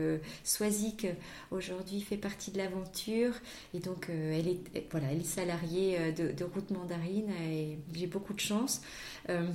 Swazik 0.44 1.07
aujourd'hui 1.50 2.00
fait 2.00 2.16
partie 2.16 2.50
de 2.50 2.59
l'aventure 2.59 3.35
et 3.74 3.79
donc 3.79 4.09
elle 4.09 4.48
est 4.48 4.88
voilà 4.90 5.09
elle 5.12 5.20
est 5.20 5.24
salariée 5.24 5.80
euh, 5.81 6.12
de, 6.12 6.45
route 6.45 6.71
mandarine 6.71 7.31
et 7.43 7.79
j'ai 7.93 8.07
beaucoup 8.07 8.35
de 8.35 8.40
chance. 8.40 8.83
Euh, 9.29 9.47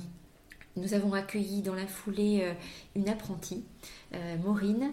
nous 0.76 0.92
avons 0.92 1.14
accueilli 1.14 1.62
dans 1.62 1.74
la 1.74 1.86
foulée 1.86 2.40
euh, 2.42 2.52
une 2.94 3.08
apprentie, 3.08 3.64
Maureen, 4.42 4.92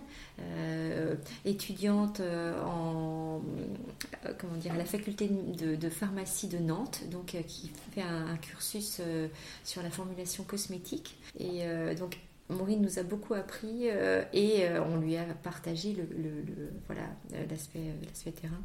étudiante 1.45 2.21
en, 2.65 3.41
comment 4.37 4.57
dire, 4.57 4.73
à 4.73 4.77
la 4.77 4.85
faculté 4.85 5.29
de, 5.29 5.89
pharmacie 5.89 6.47
de 6.47 6.57
Nantes, 6.57 7.03
donc 7.09 7.37
qui 7.47 7.71
fait 7.93 8.01
un, 8.01 8.35
cursus 8.37 9.01
sur 9.63 9.81
la 9.81 9.89
formulation 9.89 10.43
cosmétique. 10.43 11.15
Maureen 12.49 12.81
nous 12.81 12.99
a 12.99 13.03
beaucoup 13.03 13.33
appris 13.33 13.87
et 14.33 14.67
on 14.77 14.97
lui 14.97 15.15
a 15.17 15.23
partagé 15.43 15.93
le, 15.93 16.05
voilà 16.87 17.03
l'aspect 17.49 17.93
l'aspect 18.05 18.31
terrain. 18.31 18.61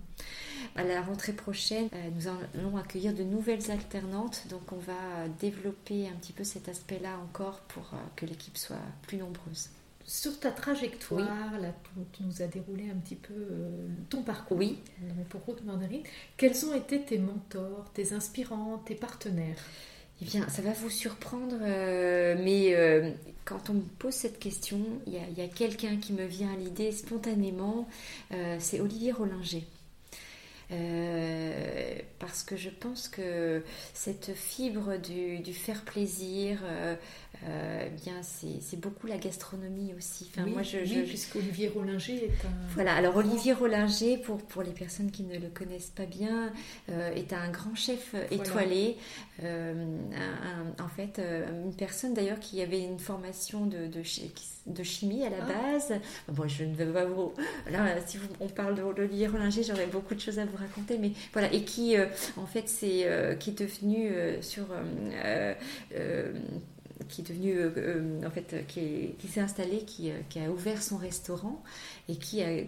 À 0.76 0.84
la 0.84 1.00
rentrée 1.00 1.32
prochaine, 1.32 1.88
nous 2.14 2.28
allons 2.28 2.76
accueillir 2.76 3.14
de 3.14 3.22
nouvelles 3.22 3.70
alternantes, 3.70 4.46
donc 4.50 4.72
on 4.72 4.78
va 4.78 5.28
développer 5.40 6.08
un 6.08 6.16
petit 6.16 6.32
peu 6.32 6.44
cet 6.44 6.68
aspect-là 6.68 7.18
encore 7.22 7.60
pour 7.68 7.90
que 8.16 8.26
l'équipe 8.26 8.58
soit 8.58 8.76
plus 9.02 9.18
nombreuse. 9.18 9.70
Sur 10.04 10.40
ta 10.40 10.50
trajectoire, 10.50 11.60
là, 11.60 11.68
tu, 12.14 12.22
nous 12.22 12.40
as 12.40 12.46
déroulé 12.46 12.90
un 12.90 12.98
petit 12.98 13.14
peu 13.14 13.34
ton 14.08 14.22
parcours 14.22 14.56
oui. 14.56 14.78
pour 15.28 15.42
Route 15.42 15.62
Mandarine. 15.64 16.02
Quels 16.38 16.64
ont 16.64 16.74
été 16.74 17.02
tes 17.02 17.18
mentors, 17.18 17.90
tes 17.92 18.14
inspirants, 18.14 18.78
tes 18.86 18.94
partenaires? 18.94 19.58
Eh 20.20 20.24
bien, 20.24 20.48
ça 20.48 20.62
va 20.62 20.72
vous 20.72 20.90
surprendre, 20.90 21.56
euh, 21.62 22.34
mais 22.42 22.74
euh, 22.74 23.10
quand 23.44 23.70
on 23.70 23.74
me 23.74 23.82
pose 23.98 24.14
cette 24.14 24.40
question, 24.40 24.80
il 25.06 25.14
y 25.14 25.42
a, 25.42 25.48
quelqu'un 25.48 25.96
qui 25.96 26.12
me 26.12 26.24
vient 26.24 26.52
à 26.52 26.56
l'idée 26.56 26.90
spontanément, 26.90 27.88
euh, 28.32 28.56
c'est 28.58 28.80
Olivier 28.80 29.12
Rollinger. 29.12 29.64
parce 32.18 32.42
que 32.42 32.56
je 32.56 32.68
pense 32.68 33.08
que 33.08 33.62
cette 33.94 34.34
fibre 34.34 34.96
du, 34.96 35.38
du 35.38 35.54
faire 35.54 35.82
plaisir, 35.84 36.58
euh, 37.46 37.86
eh 37.86 37.90
bien 37.90 38.14
c'est 38.22 38.80
beaucoup 38.80 39.06
la 39.06 39.16
gastronomie 39.16 39.94
aussi. 39.96 40.30
Enfin, 40.30 40.46
moi, 40.46 40.62
je, 40.62 40.78
oui, 40.78 41.04
puisque 41.06 41.36
Olivier 41.36 41.68
Rollinger 41.68 42.24
est 42.24 42.44
un... 42.44 42.68
Voilà, 42.74 42.94
alors 42.94 43.16
Olivier 43.16 43.52
Rollinger, 43.52 44.18
pour, 44.18 44.38
pour 44.38 44.62
les 44.62 44.72
personnes 44.72 45.10
qui 45.10 45.22
ne 45.22 45.38
le 45.38 45.48
connaissent 45.48 45.92
pas 45.94 46.06
bien, 46.06 46.52
euh, 46.90 47.14
est 47.14 47.32
un 47.32 47.48
grand 47.50 47.74
chef 47.74 48.14
étoilé. 48.30 48.96
Euh, 49.44 49.86
en 50.80 50.88
fait, 50.88 51.20
une 51.64 51.74
personne 51.74 52.14
d'ailleurs 52.14 52.40
qui 52.40 52.60
avait 52.60 52.82
une 52.82 52.98
formation 52.98 53.66
de, 53.66 53.86
de, 53.86 54.02
de 54.66 54.82
chimie 54.82 55.24
à 55.24 55.30
la 55.30 55.36
ah. 55.42 55.72
base. 55.72 56.00
Bon, 56.28 56.48
je 56.48 56.64
ne 56.64 56.74
veux 56.74 56.92
pas 56.92 57.04
vous... 57.04 57.32
Là, 57.70 57.86
si 58.04 58.18
on 58.40 58.48
parle 58.48 58.74
d'Olivier 58.74 59.28
Rollinger, 59.28 59.62
j'aurais 59.62 59.86
beaucoup 59.86 60.14
de 60.14 60.20
choses 60.20 60.38
à 60.38 60.44
vous 60.44 60.56
raconter, 60.56 60.98
mais 60.98 61.12
voilà, 61.32 61.52
et 61.52 61.62
qui, 61.62 61.96
en 62.36 62.46
fait, 62.46 62.68
c'est 62.68 63.36
qui 63.38 63.50
est 63.50 63.58
devenu 63.58 64.10
sur 64.40 64.64
qui 67.08 67.22
est 67.22 67.24
devenu, 67.24 67.52
euh, 67.56 67.70
euh, 67.76 68.26
en 68.26 68.30
fait, 68.30 68.64
qui, 68.66 69.28
s'est 69.28 69.40
installé, 69.40 69.78
qui, 69.78 70.10
euh, 70.10 70.14
qui, 70.28 70.40
a 70.40 70.50
ouvert 70.50 70.82
son 70.82 70.96
restaurant 70.96 71.62
et 72.08 72.16
qui 72.16 72.42
a 72.42 72.60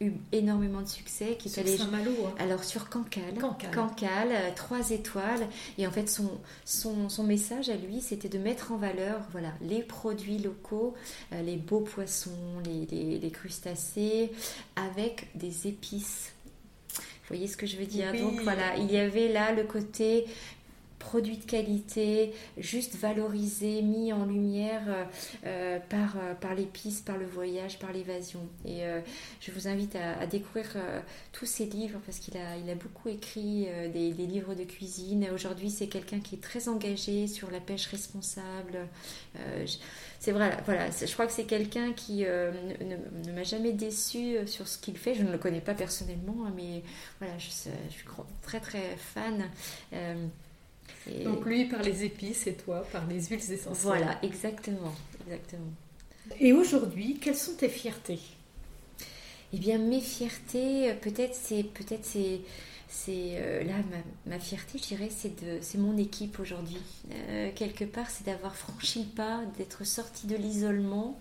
eu 0.00 0.12
énormément 0.32 0.82
de 0.82 0.88
succès. 0.88 1.36
Qui 1.38 1.48
sur 1.48 1.62
allé, 1.62 1.76
Saint-Malo 1.76 2.10
hein. 2.26 2.34
Alors 2.38 2.64
sur 2.64 2.88
Cancale, 2.88 3.38
Cancale. 3.72 4.54
trois 4.56 4.90
étoiles. 4.90 5.46
Et 5.78 5.86
en 5.86 5.90
fait, 5.90 6.08
son, 6.08 6.30
son, 6.64 7.08
son 7.08 7.24
message 7.24 7.68
à 7.68 7.76
lui, 7.76 8.00
c'était 8.00 8.28
de 8.28 8.38
mettre 8.38 8.72
en 8.72 8.76
valeur 8.76 9.20
voilà, 9.30 9.52
les 9.60 9.82
produits 9.82 10.38
locaux, 10.38 10.94
les 11.32 11.56
beaux 11.56 11.80
poissons, 11.80 12.30
les, 12.64 13.18
les, 13.18 13.30
crustacés, 13.30 14.32
avec 14.76 15.28
des 15.34 15.68
épices. 15.68 16.32
Vous 16.98 17.28
voyez 17.28 17.46
ce 17.46 17.56
que 17.56 17.66
je 17.66 17.76
veux 17.76 17.86
dire? 17.86 18.12
Donc 18.12 18.40
voilà, 18.40 18.76
il 18.76 18.90
y 18.92 18.98
avait 18.98 19.32
là 19.32 19.52
le 19.52 19.64
côté 19.64 20.26
produit 21.04 21.36
de 21.36 21.44
qualité, 21.44 22.32
juste 22.56 22.96
valorisé, 22.96 23.82
mis 23.82 24.12
en 24.12 24.24
lumière 24.24 24.82
euh, 24.88 25.04
euh, 25.44 25.78
par, 25.90 26.16
euh, 26.16 26.34
par 26.34 26.54
l'épice, 26.54 27.02
par 27.02 27.18
le 27.18 27.26
voyage, 27.26 27.78
par 27.78 27.92
l'évasion. 27.92 28.40
Et 28.64 28.82
je 29.40 29.52
vous 29.52 29.68
invite 29.68 29.96
à, 29.96 30.26
découvrir 30.26 30.76
tous 31.32 31.46
ces 31.46 31.66
livres 31.66 32.00
parce 32.06 32.18
qu'il 32.18 32.36
a, 32.36 32.56
il 32.56 32.68
a 32.70 32.74
beaucoup 32.74 33.08
écrit 33.08 33.68
des, 33.92 34.10
livres 34.12 34.54
de 34.54 34.64
cuisine. 34.64 35.28
Aujourd'hui, 35.32 35.70
c'est 35.70 35.86
quelqu'un 35.86 36.20
qui 36.20 36.36
est 36.36 36.42
très 36.42 36.68
engagé 36.68 37.26
sur 37.26 37.50
la 37.50 37.60
pêche 37.60 37.86
responsable. 37.86 38.78
c'est 40.18 40.32
vrai, 40.32 40.56
voilà, 40.64 40.88
je 40.90 41.12
crois 41.12 41.26
que 41.26 41.32
c'est 41.32 41.44
quelqu'un 41.44 41.92
qui 41.92 42.24
ne, 42.24 43.32
m'a 43.32 43.44
jamais 43.44 43.72
déçu 43.72 44.36
sur 44.46 44.66
ce 44.66 44.78
qu'il 44.78 44.96
fait. 44.96 45.14
Je 45.14 45.22
ne 45.22 45.32
le 45.32 45.38
connais 45.38 45.60
pas 45.60 45.74
personnellement, 45.74 46.46
hein, 46.46 46.52
mais 46.56 46.82
voilà, 47.20 47.36
je, 47.38 47.46
je 47.46 47.92
suis 47.92 48.06
très 48.42 48.60
très 48.60 48.96
fan. 48.96 49.44
Donc 51.24 51.44
lui 51.44 51.66
par 51.66 51.82
les 51.82 52.04
épices 52.04 52.46
et 52.46 52.54
toi 52.54 52.86
par 52.92 53.06
les 53.06 53.22
huiles 53.24 53.52
essentielles. 53.52 53.76
Voilà, 53.82 54.18
exactement, 54.22 54.94
exactement. 55.26 55.72
Et 56.40 56.52
aujourd'hui, 56.52 57.18
quelles 57.20 57.36
sont 57.36 57.54
tes 57.54 57.68
fiertés? 57.68 58.20
Eh 59.52 59.58
bien, 59.58 59.78
mes 59.78 60.00
fiertés, 60.00 60.94
peut-être 61.00 61.34
c'est 61.34 61.62
peut-être 61.62 62.04
c'est 62.04 62.40
c'est 62.88 63.36
euh, 63.38 63.64
là 63.64 63.74
ma, 64.26 64.38
fierté, 64.38 64.78
je 64.78 64.88
dirais, 64.88 65.08
c'est 65.10 65.40
de 65.44 65.58
c'est 65.60 65.78
mon 65.78 65.96
équipe 65.96 66.38
aujourd'hui. 66.38 66.80
Euh, 67.12 67.50
quelque 67.54 67.84
part, 67.84 68.08
c'est 68.08 68.24
d'avoir 68.24 68.54
franchi 68.54 69.00
le 69.00 69.16
pas, 69.16 69.40
d'être 69.58 69.84
sorti 69.84 70.26
de 70.26 70.36
l'isolement, 70.36 71.20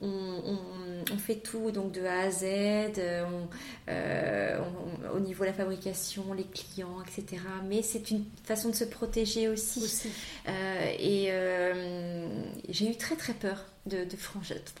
on, 0.00 1.18
fait 1.18 1.36
tout 1.36 1.70
donc 1.72 1.92
de 1.92 2.04
A 2.04 2.20
à 2.20 2.30
Z, 2.30 2.44
euh, 2.44 3.24
euh, 3.88 4.58
au 5.14 5.20
niveau 5.20 5.44
de 5.44 5.48
la 5.48 5.54
fabrication, 5.54 6.32
les 6.32 6.44
clients, 6.44 7.02
etc. 7.02 7.42
Mais 7.68 7.82
c'est 7.82 8.10
une 8.10 8.24
façon 8.44 8.70
de 8.70 8.74
se 8.74 8.84
protéger 8.84 9.48
aussi. 9.48 10.08
Euh, 10.48 10.94
et 10.98 11.30
j'ai 12.68 12.90
eu 12.90 12.96
très 12.96 13.16
très 13.16 13.34
peur 13.34 13.64
de, 13.86 14.04
de 14.04 14.16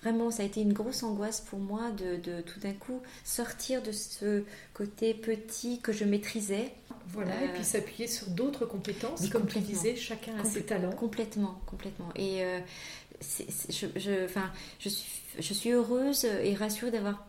Vraiment, 0.02 0.30
ça 0.30 0.42
a 0.42 0.46
été 0.46 0.60
une 0.60 0.72
grosse 0.72 1.02
angoisse 1.02 1.40
pour 1.40 1.58
moi 1.58 1.90
de, 1.90 2.40
tout 2.42 2.60
d'un 2.60 2.72
coup 2.72 3.00
sortir 3.24 3.82
de 3.82 3.92
ce 3.92 4.44
côté 4.74 5.14
petit 5.14 5.80
que 5.80 5.92
je 5.92 6.04
maîtrisais. 6.04 6.72
Voilà, 7.10 7.42
et 7.42 7.48
puis 7.54 7.64
s'appuyer 7.64 8.06
sur 8.06 8.26
d'autres 8.26 8.66
compétences, 8.66 9.28
comme 9.30 9.46
tu 9.46 9.60
disais, 9.60 9.96
chacun 9.96 10.32
a 10.38 10.44
ses 10.44 10.62
talents. 10.62 10.92
Complètement, 10.92 11.58
complètement. 11.66 12.08
Et 12.16 12.42
je, 13.20 13.86
je, 13.96 14.24
enfin, 14.24 14.50
je, 14.78 14.88
suis, 14.88 15.20
je 15.38 15.54
suis 15.54 15.70
heureuse 15.70 16.24
et 16.24 16.54
rassurée 16.54 16.90
d'avoir 16.90 17.28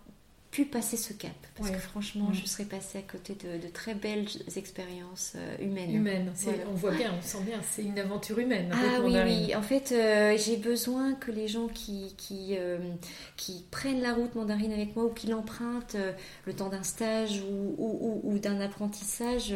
pu 0.52 0.66
passer 0.66 0.98
ce 0.98 1.14
cap. 1.14 1.32
Parce 1.56 1.70
que 1.70 1.78
franchement, 1.78 2.32
je 2.34 2.46
serais 2.46 2.66
passée 2.66 2.98
à 2.98 3.02
côté 3.02 3.36
de, 3.36 3.68
très 3.68 3.94
belles 3.94 4.28
expériences 4.56 5.34
euh, 5.36 5.64
humaines. 5.64 5.94
Humaines, 5.94 6.34
on 6.68 6.74
voit 6.74 6.92
bien, 6.92 7.14
on 7.18 7.22
sent 7.22 7.44
bien, 7.46 7.60
c'est 7.70 7.84
une 7.84 8.00
aventure 8.00 8.40
humaine. 8.40 8.72
Ah 8.74 9.00
oui, 9.04 9.16
oui, 9.24 9.56
en 9.56 9.62
fait, 9.62 9.92
euh, 9.92 10.36
j'ai 10.38 10.58
besoin 10.58 11.14
que 11.14 11.32
les 11.32 11.48
gens 11.48 11.68
qui, 11.68 12.16
qui, 12.18 12.56
euh, 12.58 12.80
qui 13.38 13.66
prennent 13.70 14.02
la 14.02 14.14
route 14.14 14.34
mandarine 14.36 14.74
avec 14.74 14.96
moi 14.96 15.06
ou 15.06 15.10
qui 15.10 15.28
l'empruntent 15.28 15.98
le 16.46 16.54
temps 16.54 16.70
d'un 16.70 16.84
stage 16.84 17.42
ou, 17.42 17.76
ou, 17.78 18.22
ou, 18.24 18.40
d'un 18.40 18.60
apprentissage 18.60 19.54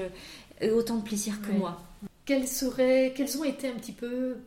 aient 0.61 0.69
autant 0.69 0.97
de 0.97 1.03
plaisir 1.03 1.41
que 1.41 1.51
moi. 1.51 1.81
Quelles, 2.25 2.47
seraient, 2.47 3.13
quelles 3.15 3.37
ont 3.37 3.43
été 3.43 3.67
un 3.67 3.73
petit 3.73 3.91
peu 3.91 4.37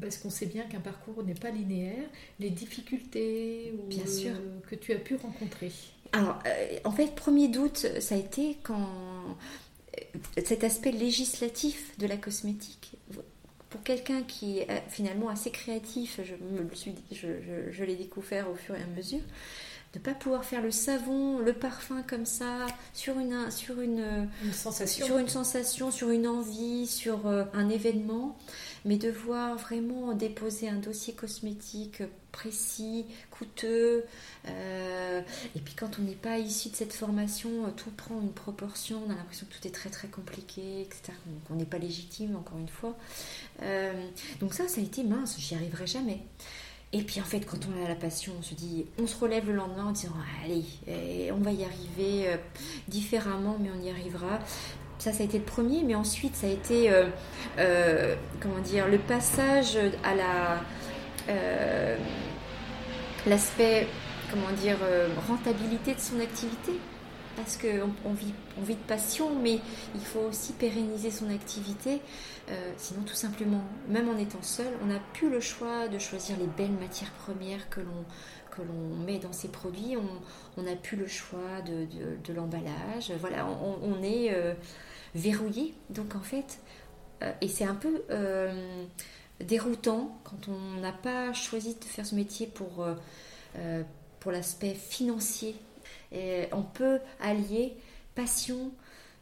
parce 0.00 0.18
qu'on 0.18 0.30
sait 0.30 0.46
bien 0.46 0.64
qu'un 0.64 0.80
parcours 0.80 1.22
n'est 1.22 1.34
pas 1.34 1.50
linéaire, 1.50 2.08
les 2.40 2.50
difficultés 2.50 3.72
bien 3.88 4.06
sûr. 4.06 4.32
Euh, 4.32 4.60
que 4.68 4.74
tu 4.74 4.92
as 4.92 4.98
pu 4.98 5.16
rencontrer 5.16 5.70
Alors, 6.12 6.38
euh, 6.46 6.78
en 6.84 6.90
fait, 6.90 7.14
premier 7.14 7.48
doute, 7.48 7.86
ça 8.00 8.14
a 8.14 8.18
été 8.18 8.56
quand 8.62 8.88
euh, 9.98 10.18
cet 10.44 10.64
aspect 10.64 10.92
législatif 10.92 11.96
de 11.98 12.06
la 12.06 12.16
cosmétique. 12.16 12.96
Pour 13.70 13.82
quelqu'un 13.82 14.22
qui 14.22 14.60
est 14.60 14.68
finalement 14.88 15.28
assez 15.28 15.50
créatif, 15.50 16.20
je, 16.22 16.34
suis, 16.76 16.94
je, 17.10 17.26
je 17.70 17.84
l'ai 17.84 17.96
découvert 17.96 18.48
au 18.48 18.54
fur 18.54 18.76
et 18.76 18.82
à 18.82 18.86
mesure, 18.86 19.22
de 19.94 19.98
pas 19.98 20.12
pouvoir 20.12 20.44
faire 20.44 20.60
le 20.60 20.70
savon, 20.70 21.38
le 21.38 21.52
parfum 21.52 22.02
comme 22.02 22.26
ça 22.26 22.66
sur 22.92 23.18
une 23.18 23.50
sur 23.50 23.80
une, 23.80 24.28
sensation 24.52 25.06
sur 25.06 25.18
une 25.18 25.28
sensation, 25.28 25.90
sur 25.90 26.10
une 26.10 26.26
envie, 26.26 26.86
sur 26.86 27.26
un 27.26 27.68
événement 27.68 28.36
mais 28.84 28.96
devoir 28.96 29.56
vraiment 29.56 30.12
déposer 30.12 30.68
un 30.68 30.76
dossier 30.76 31.14
cosmétique 31.14 32.02
précis, 32.32 33.06
coûteux, 33.30 34.04
euh, 34.46 35.22
et 35.56 35.60
puis 35.60 35.74
quand 35.74 35.98
on 35.98 36.02
n'est 36.02 36.12
pas 36.14 36.38
issu 36.38 36.68
de 36.68 36.76
cette 36.76 36.92
formation, 36.92 37.72
tout 37.76 37.90
prend 37.90 38.20
une 38.20 38.32
proportion, 38.32 39.02
on 39.06 39.10
a 39.10 39.14
l'impression 39.14 39.46
que 39.46 39.56
tout 39.56 39.66
est 39.66 39.74
très 39.74 39.88
très 39.88 40.08
compliqué, 40.08 40.82
etc. 40.82 41.12
Donc 41.26 41.42
on 41.50 41.54
n'est 41.54 41.64
pas 41.64 41.78
légitime, 41.78 42.36
encore 42.36 42.58
une 42.58 42.68
fois. 42.68 42.96
Euh, 43.62 43.92
donc 44.40 44.52
ça, 44.52 44.68
ça 44.68 44.80
a 44.80 44.84
été 44.84 45.02
mince, 45.02 45.36
j'y 45.38 45.54
arriverai 45.54 45.86
jamais. 45.86 46.20
Et 46.94 47.02
puis 47.02 47.20
en 47.20 47.24
fait, 47.24 47.40
quand 47.40 47.58
on 47.66 47.84
a 47.84 47.88
la 47.88 47.96
passion, 47.96 48.32
on 48.38 48.42
se 48.42 48.54
dit, 48.54 48.86
on 49.02 49.08
se 49.08 49.18
relève 49.18 49.48
le 49.48 49.54
lendemain 49.54 49.86
en 49.86 49.90
disant, 49.90 50.12
allez, 50.44 50.62
eh, 50.86 51.32
on 51.32 51.38
va 51.38 51.50
y 51.50 51.64
arriver 51.64 52.28
euh, 52.28 52.36
différemment, 52.86 53.56
mais 53.60 53.68
on 53.76 53.84
y 53.84 53.90
arrivera. 53.90 54.38
Ça, 55.00 55.12
ça 55.12 55.22
a 55.22 55.26
été 55.26 55.38
le 55.38 55.44
premier, 55.44 55.82
mais 55.82 55.96
ensuite, 55.96 56.36
ça 56.36 56.46
a 56.46 56.50
été, 56.50 56.92
euh, 56.92 57.06
euh, 57.58 58.14
comment 58.40 58.60
dire, 58.60 58.86
le 58.86 58.98
passage 58.98 59.76
à 60.04 60.14
la 60.14 60.60
euh, 61.28 61.96
l'aspect, 63.26 63.88
comment 64.30 64.52
dire, 64.52 64.76
rentabilité 65.26 65.94
de 65.94 66.00
son 66.00 66.20
activité. 66.20 66.72
Parce 67.36 67.56
qu'on 67.56 67.90
on 68.04 68.12
vit, 68.12 68.32
on 68.58 68.62
vit 68.62 68.76
de 68.76 68.86
passion, 68.86 69.38
mais 69.40 69.58
il 69.94 70.00
faut 70.00 70.20
aussi 70.20 70.52
pérenniser 70.52 71.10
son 71.10 71.30
activité. 71.30 72.00
sinon, 72.76 73.02
tout 73.02 73.14
simplement, 73.14 73.62
même 73.88 74.08
en 74.08 74.16
étant 74.16 74.42
seul, 74.42 74.72
on 74.82 74.86
n'a 74.86 75.00
plus 75.14 75.28
le 75.28 75.40
choix 75.40 75.88
de 75.88 75.98
choisir 75.98 76.36
les 76.38 76.46
belles 76.46 76.78
matières 76.78 77.10
premières 77.10 77.68
que 77.70 77.80
l'on 77.80 79.04
met 79.04 79.18
dans 79.18 79.32
ces 79.32 79.48
produits, 79.48 79.96
on 80.56 80.62
n'a 80.62 80.76
plus 80.76 80.96
le 80.96 81.08
choix 81.08 81.60
de, 81.66 82.32
l'emballage. 82.32 83.12
Voilà, 83.18 83.46
on, 83.46 84.02
est 84.02 84.32
verrouillé. 85.14 85.74
Donc 85.90 86.14
en 86.14 86.20
fait, 86.20 86.58
euh, 87.22 87.32
et 87.40 87.48
c'est 87.48 87.64
un 87.64 87.74
peu, 87.74 88.02
euh, 88.10 88.84
déroutant 89.40 90.18
quand 90.24 90.48
on 90.48 90.80
n'a 90.80 90.92
pas 90.92 91.32
choisi 91.32 91.74
de 91.74 91.84
faire 91.84 92.06
ce 92.06 92.14
métier 92.14 92.46
pour, 92.46 92.86
pour 94.20 94.32
l'aspect 94.32 94.74
financier. 94.74 95.56
Et 96.14 96.46
on 96.52 96.62
peut 96.62 97.00
allier 97.20 97.74
passion 98.14 98.70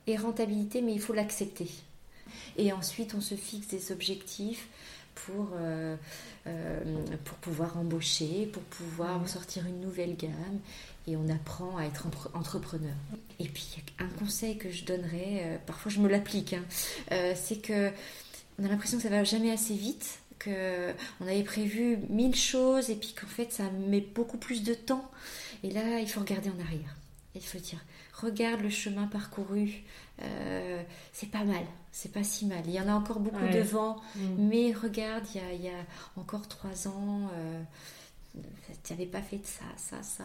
et 0.07 0.17
rentabilité, 0.17 0.83
mais 0.83 0.93
il 0.93 1.01
faut 1.01 1.13
l'accepter. 1.13 1.69
Et 2.57 2.73
ensuite, 2.73 3.15
on 3.15 3.21
se 3.21 3.35
fixe 3.35 3.69
des 3.69 3.93
objectifs 3.93 4.69
pour, 5.15 5.51
euh, 5.55 5.97
euh, 6.47 6.81
pour 7.25 7.37
pouvoir 7.39 7.79
embaucher, 7.79 8.49
pour 8.53 8.63
pouvoir 8.63 9.27
sortir 9.29 9.67
une 9.67 9.81
nouvelle 9.81 10.17
gamme. 10.17 10.61
Et 11.07 11.17
on 11.17 11.29
apprend 11.29 11.79
à 11.79 11.85
être 11.85 12.07
entrepreneur. 12.35 12.95
Et 13.41 13.49
puis, 13.49 13.83
un 13.99 14.09
conseil 14.09 14.57
que 14.57 14.71
je 14.71 14.85
donnerais, 14.85 15.43
euh, 15.43 15.57
parfois 15.67 15.91
je 15.91 15.99
me 15.99 16.09
l'applique, 16.09 16.55
hein, 16.55 16.65
c'est 17.35 17.61
que 17.61 17.91
on 18.59 18.65
a 18.65 18.69
l'impression 18.69 18.99
que 18.99 19.03
ça 19.03 19.09
va 19.09 19.25
jamais 19.25 19.51
assez 19.51 19.75
vite, 19.75 20.21
que 20.39 20.93
on 21.21 21.27
avait 21.27 21.43
prévu 21.43 21.99
mille 22.09 22.37
choses 22.37 22.91
et 22.91 22.95
puis 22.95 23.15
qu'en 23.19 23.27
fait 23.27 23.51
ça 23.51 23.65
met 23.89 24.01
beaucoup 24.01 24.37
plus 24.37 24.63
de 24.63 24.75
temps. 24.75 25.11
Et 25.63 25.71
là, 25.71 26.01
il 26.01 26.09
faut 26.09 26.21
regarder 26.21 26.51
en 26.51 26.61
arrière. 26.61 26.97
Il 27.35 27.43
faut 27.43 27.59
dire, 27.59 27.79
regarde 28.13 28.61
le 28.61 28.69
chemin 28.69 29.07
parcouru, 29.07 29.83
euh, 30.21 30.83
c'est 31.13 31.31
pas 31.31 31.45
mal, 31.45 31.65
c'est 31.91 32.13
pas 32.13 32.23
si 32.23 32.45
mal. 32.45 32.61
Il 32.67 32.73
y 32.73 32.81
en 32.81 32.89
a 32.89 32.93
encore 32.93 33.21
beaucoup 33.21 33.47
devant, 33.53 33.97
mm. 34.17 34.21
mais 34.39 34.73
regarde, 34.73 35.25
il 35.35 35.63
y, 35.63 35.69
a, 35.69 35.87
encore 36.17 36.47
trois 36.47 36.89
ans, 36.89 37.31
euh, 37.35 37.63
tu 38.85 38.93
n'avais 38.93 39.07
pas 39.07 39.23
fait 39.23 39.39
de 39.39 39.47
ça, 39.47 39.65
ça, 39.79 40.03
ça, 40.03 40.25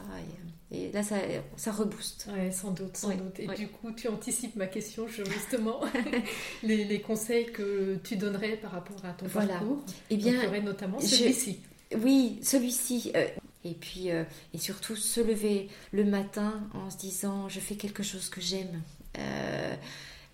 et, 0.71 0.91
là 0.91 1.01
ça, 1.01 1.15
ça 1.55 1.71
rebooste. 1.71 2.27
Oui, 2.33 2.51
sans 2.51 2.71
doute, 2.71 2.97
sans 2.97 3.15
doute. 3.15 3.39
Et 3.39 3.47
du 3.47 3.69
coup, 3.69 3.93
tu 3.93 4.09
anticipes 4.09 4.57
ma 4.57 4.67
question, 4.67 5.07
justement, 5.31 5.79
les, 6.63 6.99
conseils 6.99 7.45
que 7.53 7.97
tu 8.03 8.17
donnerais 8.17 8.57
par 8.57 8.71
rapport 8.71 9.03
à 9.05 9.13
ton 9.13 9.29
parcours. 9.29 9.79
Et 10.09 10.15
eh 10.15 10.17
bien, 10.17 10.61
notamment 10.61 10.99
celui-ci. 10.99 11.61
Oui, 12.01 12.39
celui-ci. 12.43 13.13
Euh, 13.15 13.27
et 13.63 13.73
puis, 13.73 14.11
euh, 14.11 14.23
et 14.53 14.57
surtout, 14.57 14.95
se 14.95 15.21
lever 15.21 15.69
le 15.91 16.03
matin 16.03 16.67
en 16.73 16.89
se 16.89 16.97
disant 16.97 17.49
je 17.49 17.59
fais 17.59 17.75
quelque 17.75 18.03
chose 18.03 18.29
que 18.29 18.41
j'aime. 18.41 18.81
Euh, 19.17 19.75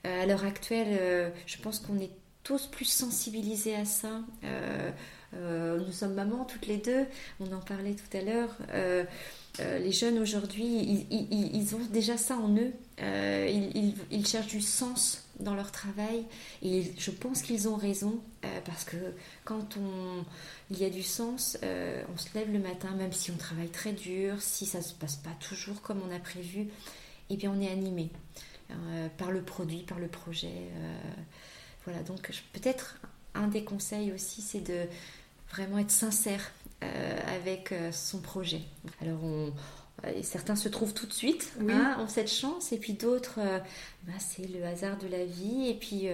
à 0.04 0.26
l'heure 0.26 0.44
actuelle, 0.44 1.32
je 1.46 1.58
pense 1.60 1.80
qu'on 1.80 1.98
est 1.98 2.12
tous 2.44 2.68
plus 2.68 2.86
sensibilisés 2.86 3.76
à 3.76 3.86
ça. 3.86 4.22
Nous 5.34 5.92
sommes 5.92 6.14
mamans 6.14 6.46
toutes 6.46 6.68
les 6.68 6.78
deux, 6.78 7.06
on 7.40 7.52
en 7.52 7.60
parlait 7.60 7.96
tout 7.96 8.18
à 8.18 8.22
l'heure. 8.22 8.56
les 9.60 9.92
jeunes 9.92 10.20
aujourd'hui, 10.20 11.08
ils, 11.10 11.76
ont 11.76 11.86
déjà 11.92 12.18
ça 12.18 12.38
en 12.38 12.56
eux. 12.56 12.72
ils, 13.00 14.26
cherchent 14.26 14.48
du 14.48 14.62
sens 14.62 15.26
dans 15.40 15.56
leur 15.56 15.72
travail 15.72 16.26
et 16.62 16.94
je 16.98 17.12
pense 17.12 17.42
qu'ils 17.42 17.68
ont 17.68 17.76
raison 17.76 18.20
parce 18.66 18.84
que 18.84 18.98
quand 19.46 19.78
il 20.74 20.80
y 20.80 20.86
a 20.86 20.90
du 20.90 21.04
sens, 21.04 21.58
euh, 21.64 22.04
on 22.14 22.18
se 22.18 22.34
lève 22.34 22.52
le 22.52 22.60
matin, 22.60 22.92
même 22.96 23.14
si 23.14 23.32
on 23.32 23.38
travaille 23.38 23.70
très 23.70 23.94
dur, 23.94 24.42
si 24.42 24.66
ça 24.66 24.80
ne 24.80 24.84
se 24.84 24.94
passe 24.94 25.16
pas 25.18 25.30
toujours 25.40 25.82
comme 25.82 26.02
on 26.02 26.14
a 26.14 26.20
prévu, 26.20 26.62
et 26.62 26.70
eh 27.32 27.38
bien 27.38 27.52
on 27.56 27.62
est 27.62 27.70
animé 27.70 28.10
euh, 28.72 29.08
par 29.18 29.32
le 29.32 29.44
produit, 29.44 29.84
par 29.84 30.00
le 30.00 30.08
projet. 30.08 30.52
Euh, 30.52 30.98
voilà, 31.86 32.02
donc 32.04 32.32
peut-être 32.54 33.00
un 33.36 33.48
des 33.48 33.64
conseils 33.64 34.12
aussi, 34.12 34.42
c'est 34.42 34.62
de 34.62 34.88
vraiment 35.54 35.78
être 35.78 35.92
sincère 35.92 36.52
avec 37.28 37.74
son 37.94 38.20
projet. 38.20 38.62
Alors 39.02 39.22
certains 40.22 40.58
se 40.58 40.68
trouvent 40.68 40.94
tout 40.94 41.06
de 41.06 41.14
suite, 41.14 41.54
hein, 41.70 41.96
ont 42.00 42.10
cette 42.10 42.30
chance, 42.30 42.74
et 42.74 42.78
puis 42.78 42.94
d'autres, 42.94 43.40
bah, 44.04 44.14
c'est 44.20 44.48
le 44.48 44.66
hasard 44.66 44.98
de 44.98 45.08
la 45.08 45.24
vie, 45.24 45.70
et 45.70 45.76
puis 45.76 46.10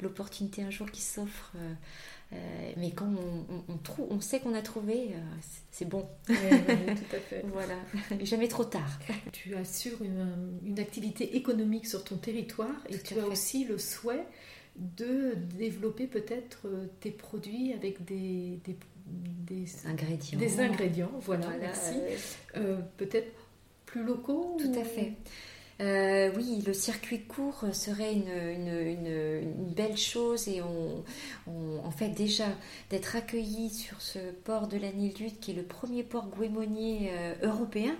l'opportunité 0.00 0.62
un 0.62 0.70
jour 0.70 0.88
qui 0.90 1.00
s'offre 1.00 1.52
euh, 2.32 2.36
mais 2.76 2.90
quand 2.90 3.08
on, 3.68 3.76
trouve, 3.78 4.08
on 4.10 4.20
sait 4.20 4.40
qu'on 4.40 4.54
a 4.54 4.62
trouvé, 4.62 5.10
euh, 5.12 5.18
c'est 5.70 5.84
bon. 5.84 6.08
tout 6.26 6.32
à 6.32 7.20
fait. 7.20 7.44
voilà, 7.52 7.76
jamais 8.22 8.48
trop 8.48 8.64
tard. 8.64 8.98
Tu 9.32 9.54
assures 9.54 10.02
une, 10.02 10.58
une, 10.64 10.80
activité 10.80 11.36
économique 11.36 11.86
sur 11.86 12.02
ton 12.02 12.16
territoire 12.16 12.74
et 12.88 12.98
tu 12.98 13.20
as 13.20 13.26
aussi 13.26 13.64
le 13.64 13.78
souhait 13.78 14.26
de 14.78 15.34
développer 15.56 16.06
peut-être 16.06 16.66
euh, 16.66 16.86
tes 17.00 17.10
produits 17.10 17.72
avec 17.72 18.04
des, 18.04 18.60
des, 18.64 18.76
des 19.06 19.86
ingrédients. 19.86 20.38
Des 20.38 20.60
ingrédients, 20.60 21.12
voilà, 21.20 21.48
merci. 21.60 21.94
peut-être 22.96 23.32
plus 23.86 24.04
locaux 24.04 24.56
Tout 24.58 24.78
à 24.78 24.84
fait. 24.84 25.12
Euh, 25.80 26.30
oui, 26.34 26.62
le 26.66 26.72
circuit 26.72 27.20
court 27.20 27.66
serait 27.72 28.14
une, 28.14 29.74
belle 29.76 29.98
chose 29.98 30.48
et 30.48 30.62
on, 30.62 31.04
en 31.84 31.90
fait 31.90 32.08
déjà 32.08 32.46
d'être 32.88 33.14
accueilli 33.14 33.68
sur 33.68 34.00
ce 34.00 34.18
port 34.44 34.68
de 34.68 34.78
la 34.78 34.90
Nilud 34.90 35.38
qui 35.38 35.50
est 35.50 35.54
le 35.54 35.62
premier 35.62 36.02
port 36.02 36.28
gouémonier 36.28 37.10
euh, 37.12 37.34
européen, 37.42 37.94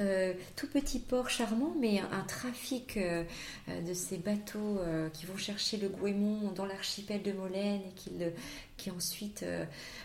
euh, 0.00 0.34
tout 0.56 0.66
petit 0.66 0.98
port 0.98 1.30
charmant 1.30 1.74
mais 1.78 2.00
un, 2.00 2.24
trafic 2.26 2.98
de 2.98 3.94
ces 3.94 4.16
bateaux 4.16 4.80
qui 5.12 5.26
vont 5.26 5.36
chercher 5.36 5.76
le 5.76 5.88
Gouémon 5.88 6.50
dans 6.54 6.66
l'archipel 6.66 7.22
de 7.22 7.32
Molène 7.32 7.82
et 7.82 7.92
qui 7.94 8.10
le, 8.18 8.32
qui 8.82 8.90
ensuite 8.90 9.44
euh, 9.44 9.64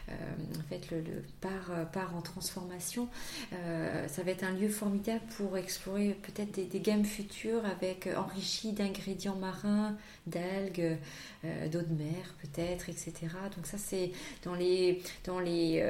euh, 0.09 0.13
en 0.59 0.69
fait, 0.69 0.91
le, 0.91 1.03
part, 1.41 1.71
euh, 1.71 1.84
part, 1.86 2.15
en 2.15 2.21
transformation. 2.21 3.07
ça 3.51 4.23
va 4.23 4.32
être 4.32 4.43
un 4.43 4.51
lieu 4.51 4.69
formidable 4.69 5.23
pour 5.38 5.57
explorer 5.57 6.15
peut-être 6.21 6.51
des, 6.51 6.80
gammes 6.80 7.05
futures 7.05 7.65
avec 7.65 8.07
enrichi 8.15 8.71
d'ingrédients 8.73 9.36
marins, 9.36 9.95
d'algues, 10.28 10.97
d'eau 11.43 11.82
de 11.82 11.93
mer 11.93 12.36
peut-être, 12.41 12.89
etc. 12.89 13.13
Donc 13.55 13.65
ça 13.65 13.78
c'est 13.78 14.11
dans 14.43 14.53
les, 14.53 15.01
dans 15.25 15.39
les 15.39 15.84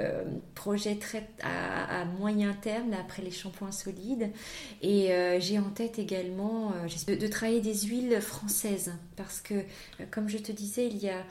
projets 0.56 0.96
très 0.96 1.28
à, 1.44 2.06
moyen 2.06 2.54
terme, 2.54 2.94
après 2.94 3.22
les 3.22 3.32
shampoings 3.32 3.72
solides. 3.72 4.32
Et 4.82 5.10
j'ai 5.40 5.60
en 5.60 5.70
tête 5.70 6.00
également 6.00 6.74
de 7.08 7.28
travailler 7.28 7.62
des 7.62 7.82
huiles 7.82 8.22
françaises 8.22 8.94
parce 9.16 9.42
que, 9.42 9.56
comme 10.12 10.30
je 10.30 10.38
te 10.38 10.52
disais, 10.52 10.88
il 10.88 10.98
y 10.98 11.10
a 11.10 11.24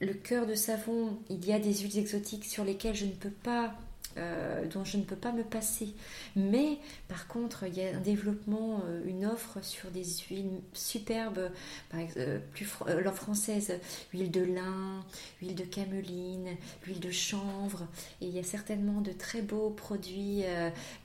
le 0.00 0.14
cœur 0.14 0.46
de 0.46 0.54
savon, 0.54 1.18
il 1.28 1.44
y 1.44 1.52
a 1.52 1.58
des 1.58 1.74
huiles 1.74 1.98
exotiques 1.98 2.44
sur 2.44 2.64
lesquelles 2.64 2.94
je 2.94 3.06
ne 3.06 3.12
peux 3.12 3.30
pas 3.30 3.74
euh, 4.18 4.66
dont 4.66 4.84
je 4.84 4.96
ne 4.96 5.02
peux 5.02 5.16
pas 5.16 5.32
me 5.32 5.44
passer. 5.44 5.94
Mais 6.36 6.78
par 7.08 7.28
contre, 7.28 7.64
il 7.66 7.76
y 7.76 7.82
a 7.82 7.96
un 7.96 8.00
développement, 8.00 8.82
euh, 8.86 9.02
une 9.06 9.24
offre 9.24 9.62
sur 9.62 9.90
des 9.90 10.04
huiles 10.28 10.60
superbes, 10.72 11.50
par 11.90 12.00
exemple, 12.00 12.20
euh, 12.20 12.38
plus 12.52 12.64
française, 12.64 13.78
huile 14.12 14.30
de 14.30 14.42
lin, 14.42 15.04
huile 15.40 15.54
de 15.54 15.64
cameline, 15.64 16.56
huile 16.86 17.00
de 17.00 17.10
chanvre, 17.10 17.86
et 18.20 18.26
il 18.26 18.34
y 18.34 18.38
a 18.38 18.42
certainement 18.42 19.00
de 19.00 19.12
très 19.12 19.42
beaux 19.42 19.70
produits, 19.70 20.44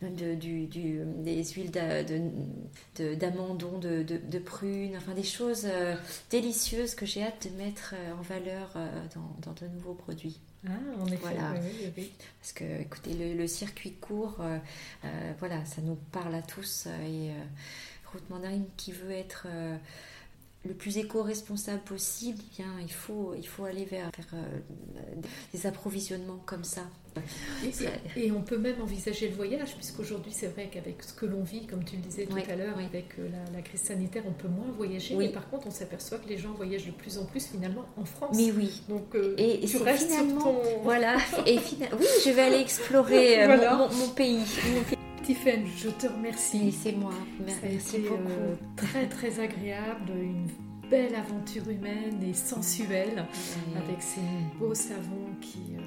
du, 0.02 0.68
des 0.68 1.44
huiles 1.44 1.72
d'amandon, 3.18 3.78
de, 3.78 4.04
de, 4.04 4.18
de, 4.18 4.40
prunes, 4.40 4.96
enfin 4.98 5.14
des 5.14 5.24
choses 5.24 5.68
délicieuses 6.30 6.96
que 6.96 7.06
j'ai 7.06 7.24
hâte 7.24 7.48
de 7.48 7.64
mettre 7.64 7.96
en 8.18 8.22
valeur 8.22 8.74
dans 9.44 9.54
de 9.54 9.68
nouveaux 9.68 9.94
produits. 9.94 10.40
Ah, 10.66 10.72
en 11.02 11.08
effet, 11.08 11.18
voilà. 11.18 11.54
Parce 12.40 12.54
que, 12.54 12.82
écoutez, 12.82 13.14
le, 13.14 13.48
circuit 13.48 13.94
court, 13.94 14.38
euh, 14.40 14.58
euh, 15.04 15.34
voilà, 15.40 15.66
ça 15.66 15.82
nous 15.82 15.96
parle 15.96 16.36
à 16.36 16.42
tous. 16.42 16.86
Euh, 16.88 17.06
et 17.06 17.32
Mandarine 18.30 18.68
qui 18.78 18.92
veut 18.92 19.12
être 19.12 19.48
le 20.66 20.74
plus 20.74 20.98
éco-responsable 20.98 21.82
possible, 21.82 22.40
eh 22.42 22.62
bien, 22.62 22.72
il 22.82 22.92
faut, 22.92 23.34
il 23.38 23.48
faut 23.48 23.66
aller 23.66 23.86
vers, 23.86 24.10
des 25.54 25.68
approvisionnements 25.68 26.40
comme 26.46 26.64
ça. 26.64 26.84
Et, 28.16 28.32
on 28.32 28.42
peut 28.42 28.58
même 28.58 28.82
envisager 28.82 29.28
le 29.28 29.36
voyage, 29.36 29.76
puisqu'aujourd'hui, 29.76 30.32
c'est 30.34 30.48
vrai 30.48 30.70
qu'avec 30.72 31.04
ce 31.04 31.14
que 31.14 31.26
l'on 31.26 31.44
vit, 31.44 31.68
comme 31.68 31.84
tu 31.84 31.98
le 31.98 32.02
disais 32.02 32.26
tout 32.26 32.38
à 32.38 32.56
l'heure, 32.56 32.78
avec 32.78 33.20
euh, 33.20 33.30
la, 33.54 33.62
crise 33.62 33.82
sanitaire, 33.82 34.24
on 34.28 34.32
peut 34.32 34.48
moins 34.48 34.72
voyager. 34.76 35.16
Mais 35.16 35.30
par 35.30 35.50
contre, 35.50 35.68
on 35.68 35.72
s'aperçoit 35.72 36.18
que 36.18 36.30
les 36.30 36.38
gens 36.38 36.54
voyagent 36.54 36.86
de 36.86 36.92
plus 36.92 37.18
en 37.18 37.26
plus 37.26 37.46
finalement 37.46 37.86
en 37.98 38.06
France. 38.06 38.36
Mais 38.36 38.52
oui. 38.52 38.82
Donc, 38.90 39.16
euh, 39.16 39.36
et, 39.38 39.66
tu 39.66 39.78
restes 39.78 40.10
finalement, 40.10 40.42
sur 40.42 40.74
ton... 40.74 40.84
Voilà. 40.84 41.18
Et 41.46 41.58
oui, 41.58 42.08
je 42.26 42.30
vais 42.32 42.42
aller 42.42 42.60
explorer 42.60 43.44
euh, 43.44 43.88
mon, 43.92 44.10
pays. 44.10 44.40
Tiffaine, 45.24 45.66
je 45.78 45.90
te 45.90 46.08
remercie. 46.08 46.72
C'est 46.72 46.92
moi. 46.92 47.14
Merci 47.46 48.00
beaucoup. 48.00 48.58
très 48.76 49.08
très 49.08 49.40
agréable, 49.40 50.12
une 50.16 50.48
belle 50.90 51.16
aventure 51.16 51.68
humaine 51.70 52.22
et 52.28 52.34
sensuelle 52.34 53.26
avec 53.76 54.02
ces 54.02 54.22
beaux 54.60 54.76
savons 54.76 55.34
qui 55.42 55.78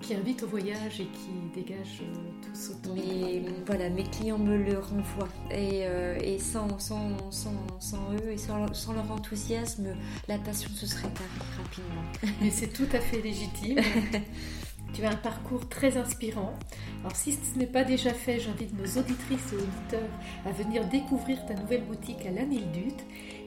qui, 0.00 0.14
invite 0.14 0.42
au 0.42 0.46
voyage 0.46 1.00
et 1.00 1.06
qui 1.06 1.30
dégage 1.54 2.02
euh, 2.02 2.14
tous 2.42 2.70
autant. 2.70 2.94
Mais 2.94 3.42
voilà, 3.66 3.90
mes 3.90 4.04
clients 4.04 4.38
me 4.38 4.56
le 4.56 4.78
renvoient. 4.78 5.28
Et, 5.50 5.82
euh, 5.84 6.18
et 6.22 6.38
sans, 6.38 6.78
sans, 6.78 7.16
sans, 7.30 7.54
sans, 7.80 8.12
eux 8.14 8.30
et 8.30 8.36
sans, 8.36 8.72
sans, 8.72 8.92
leur 8.92 9.10
enthousiasme, 9.10 9.96
la 10.28 10.38
passion 10.38 10.70
se 10.70 10.86
serait 10.86 11.06
arrêtée 11.06 11.44
rapidement. 11.56 12.34
Mais 12.40 12.50
c'est 12.50 12.72
tout 12.72 12.88
à 12.92 13.00
fait 13.00 13.20
légitime. 13.20 13.80
Tu 14.92 15.04
as 15.04 15.10
un 15.10 15.16
parcours 15.16 15.68
très 15.68 15.96
inspirant. 15.96 16.54
Alors 17.00 17.14
si 17.14 17.32
ce 17.32 17.58
n'est 17.58 17.66
pas 17.66 17.84
déjà 17.84 18.12
fait, 18.12 18.40
j'invite 18.40 18.72
nos 18.78 19.00
auditrices 19.00 19.52
et 19.52 19.56
auditeurs 19.56 20.10
à 20.46 20.52
venir 20.52 20.86
découvrir 20.88 21.44
ta 21.46 21.54
nouvelle 21.54 21.84
boutique 21.84 22.24
à 22.26 22.30
l'Anildut 22.30 22.96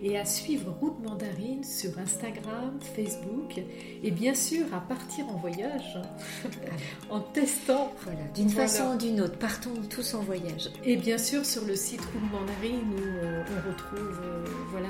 et 0.01 0.17
à 0.17 0.25
suivre 0.25 0.75
Route 0.79 0.99
Mandarine 1.03 1.63
sur 1.63 1.97
Instagram, 1.99 2.79
Facebook 2.95 3.61
et 4.03 4.11
bien 4.11 4.33
sûr 4.33 4.65
à 4.73 4.79
partir 4.79 5.27
en 5.29 5.37
voyage 5.37 5.99
en 7.09 7.19
testant. 7.19 7.93
Voilà, 8.03 8.23
d'une 8.35 8.49
façon 8.49 8.93
ou 8.93 8.97
d'une 8.97 9.21
autre, 9.21 9.37
partons 9.37 9.73
tous 9.89 10.13
en 10.13 10.21
voyage. 10.21 10.69
Et 10.83 10.95
bien 10.95 11.17
sûr 11.17 11.45
sur 11.45 11.65
le 11.65 11.75
site 11.75 12.01
Route 12.01 12.31
Mandarine 12.31 12.93
où 12.93 13.01
euh, 13.01 13.43
on 13.49 13.69
retrouve 13.69 14.21
euh, 14.23 14.45
voilà, 14.71 14.89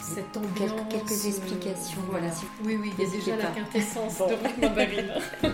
cette 0.00 0.36
ambiance. 0.36 0.80
Quelques, 0.90 1.26
explications. 1.26 2.00
voilà. 2.08 2.28
Oui, 2.64 2.76
oui, 2.80 2.92
il 2.98 3.04
y 3.04 3.06
a 3.06 3.10
déjà 3.10 3.36
la 3.36 3.50
quintessence 3.50 4.18
de 4.18 4.22
Route 4.22 4.58
Mandarine. 4.62 5.12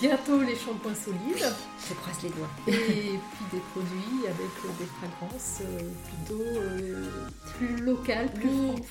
Bientôt 0.00 0.40
les 0.40 0.56
shampoings 0.56 0.94
solides. 0.94 1.52
Je 1.88 1.94
croise 1.94 2.22
les 2.22 2.30
doigts. 2.30 2.50
Et 2.68 2.72
puis 2.72 3.44
des 3.52 3.60
produits 3.72 4.26
avec 4.26 4.78
des 4.78 4.86
fragrances 4.86 5.60
euh, 5.62 5.80
plutôt 6.06 7.33
plus 7.56 7.76
local, 7.76 8.28
plus 8.34 8.48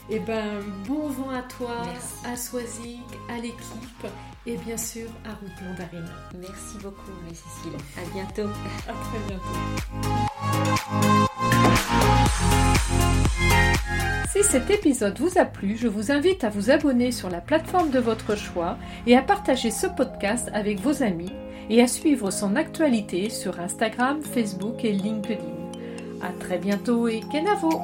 Et 0.09 0.15
eh 0.15 0.19
ben 0.19 0.61
bon 0.87 1.09
vent 1.09 1.29
à 1.29 1.41
toi, 1.43 1.83
à 2.25 2.35
Soisig, 2.35 3.01
à 3.29 3.37
l'équipe 3.37 4.07
et 4.45 4.57
bien 4.57 4.77
sûr 4.77 5.07
à 5.25 5.33
Route 5.35 5.61
Mandarine. 5.61 6.09
Merci 6.39 6.77
beaucoup, 6.81 7.11
Cécile. 7.29 7.77
À 7.97 8.13
bientôt. 8.13 8.49
À 8.87 8.93
très 8.93 9.19
bientôt. 9.27 10.63
Si 14.31 14.43
cet 14.43 14.69
épisode 14.71 15.19
vous 15.19 15.37
a 15.37 15.45
plu, 15.45 15.77
je 15.77 15.87
vous 15.87 16.11
invite 16.11 16.43
à 16.43 16.49
vous 16.49 16.71
abonner 16.71 17.11
sur 17.11 17.29
la 17.29 17.39
plateforme 17.39 17.91
de 17.91 17.99
votre 17.99 18.35
choix 18.35 18.77
et 19.05 19.15
à 19.15 19.21
partager 19.21 19.69
ce 19.69 19.87
podcast 19.87 20.49
avec 20.53 20.79
vos 20.79 21.03
amis 21.03 21.31
et 21.69 21.81
à 21.81 21.87
suivre 21.87 22.31
son 22.31 22.55
actualité 22.55 23.29
sur 23.29 23.59
Instagram, 23.59 24.21
Facebook 24.21 24.83
et 24.83 24.91
LinkedIn. 24.91 25.62
À 26.23 26.31
très 26.39 26.57
bientôt 26.57 27.09
et 27.09 27.19
Kenavo! 27.29 27.81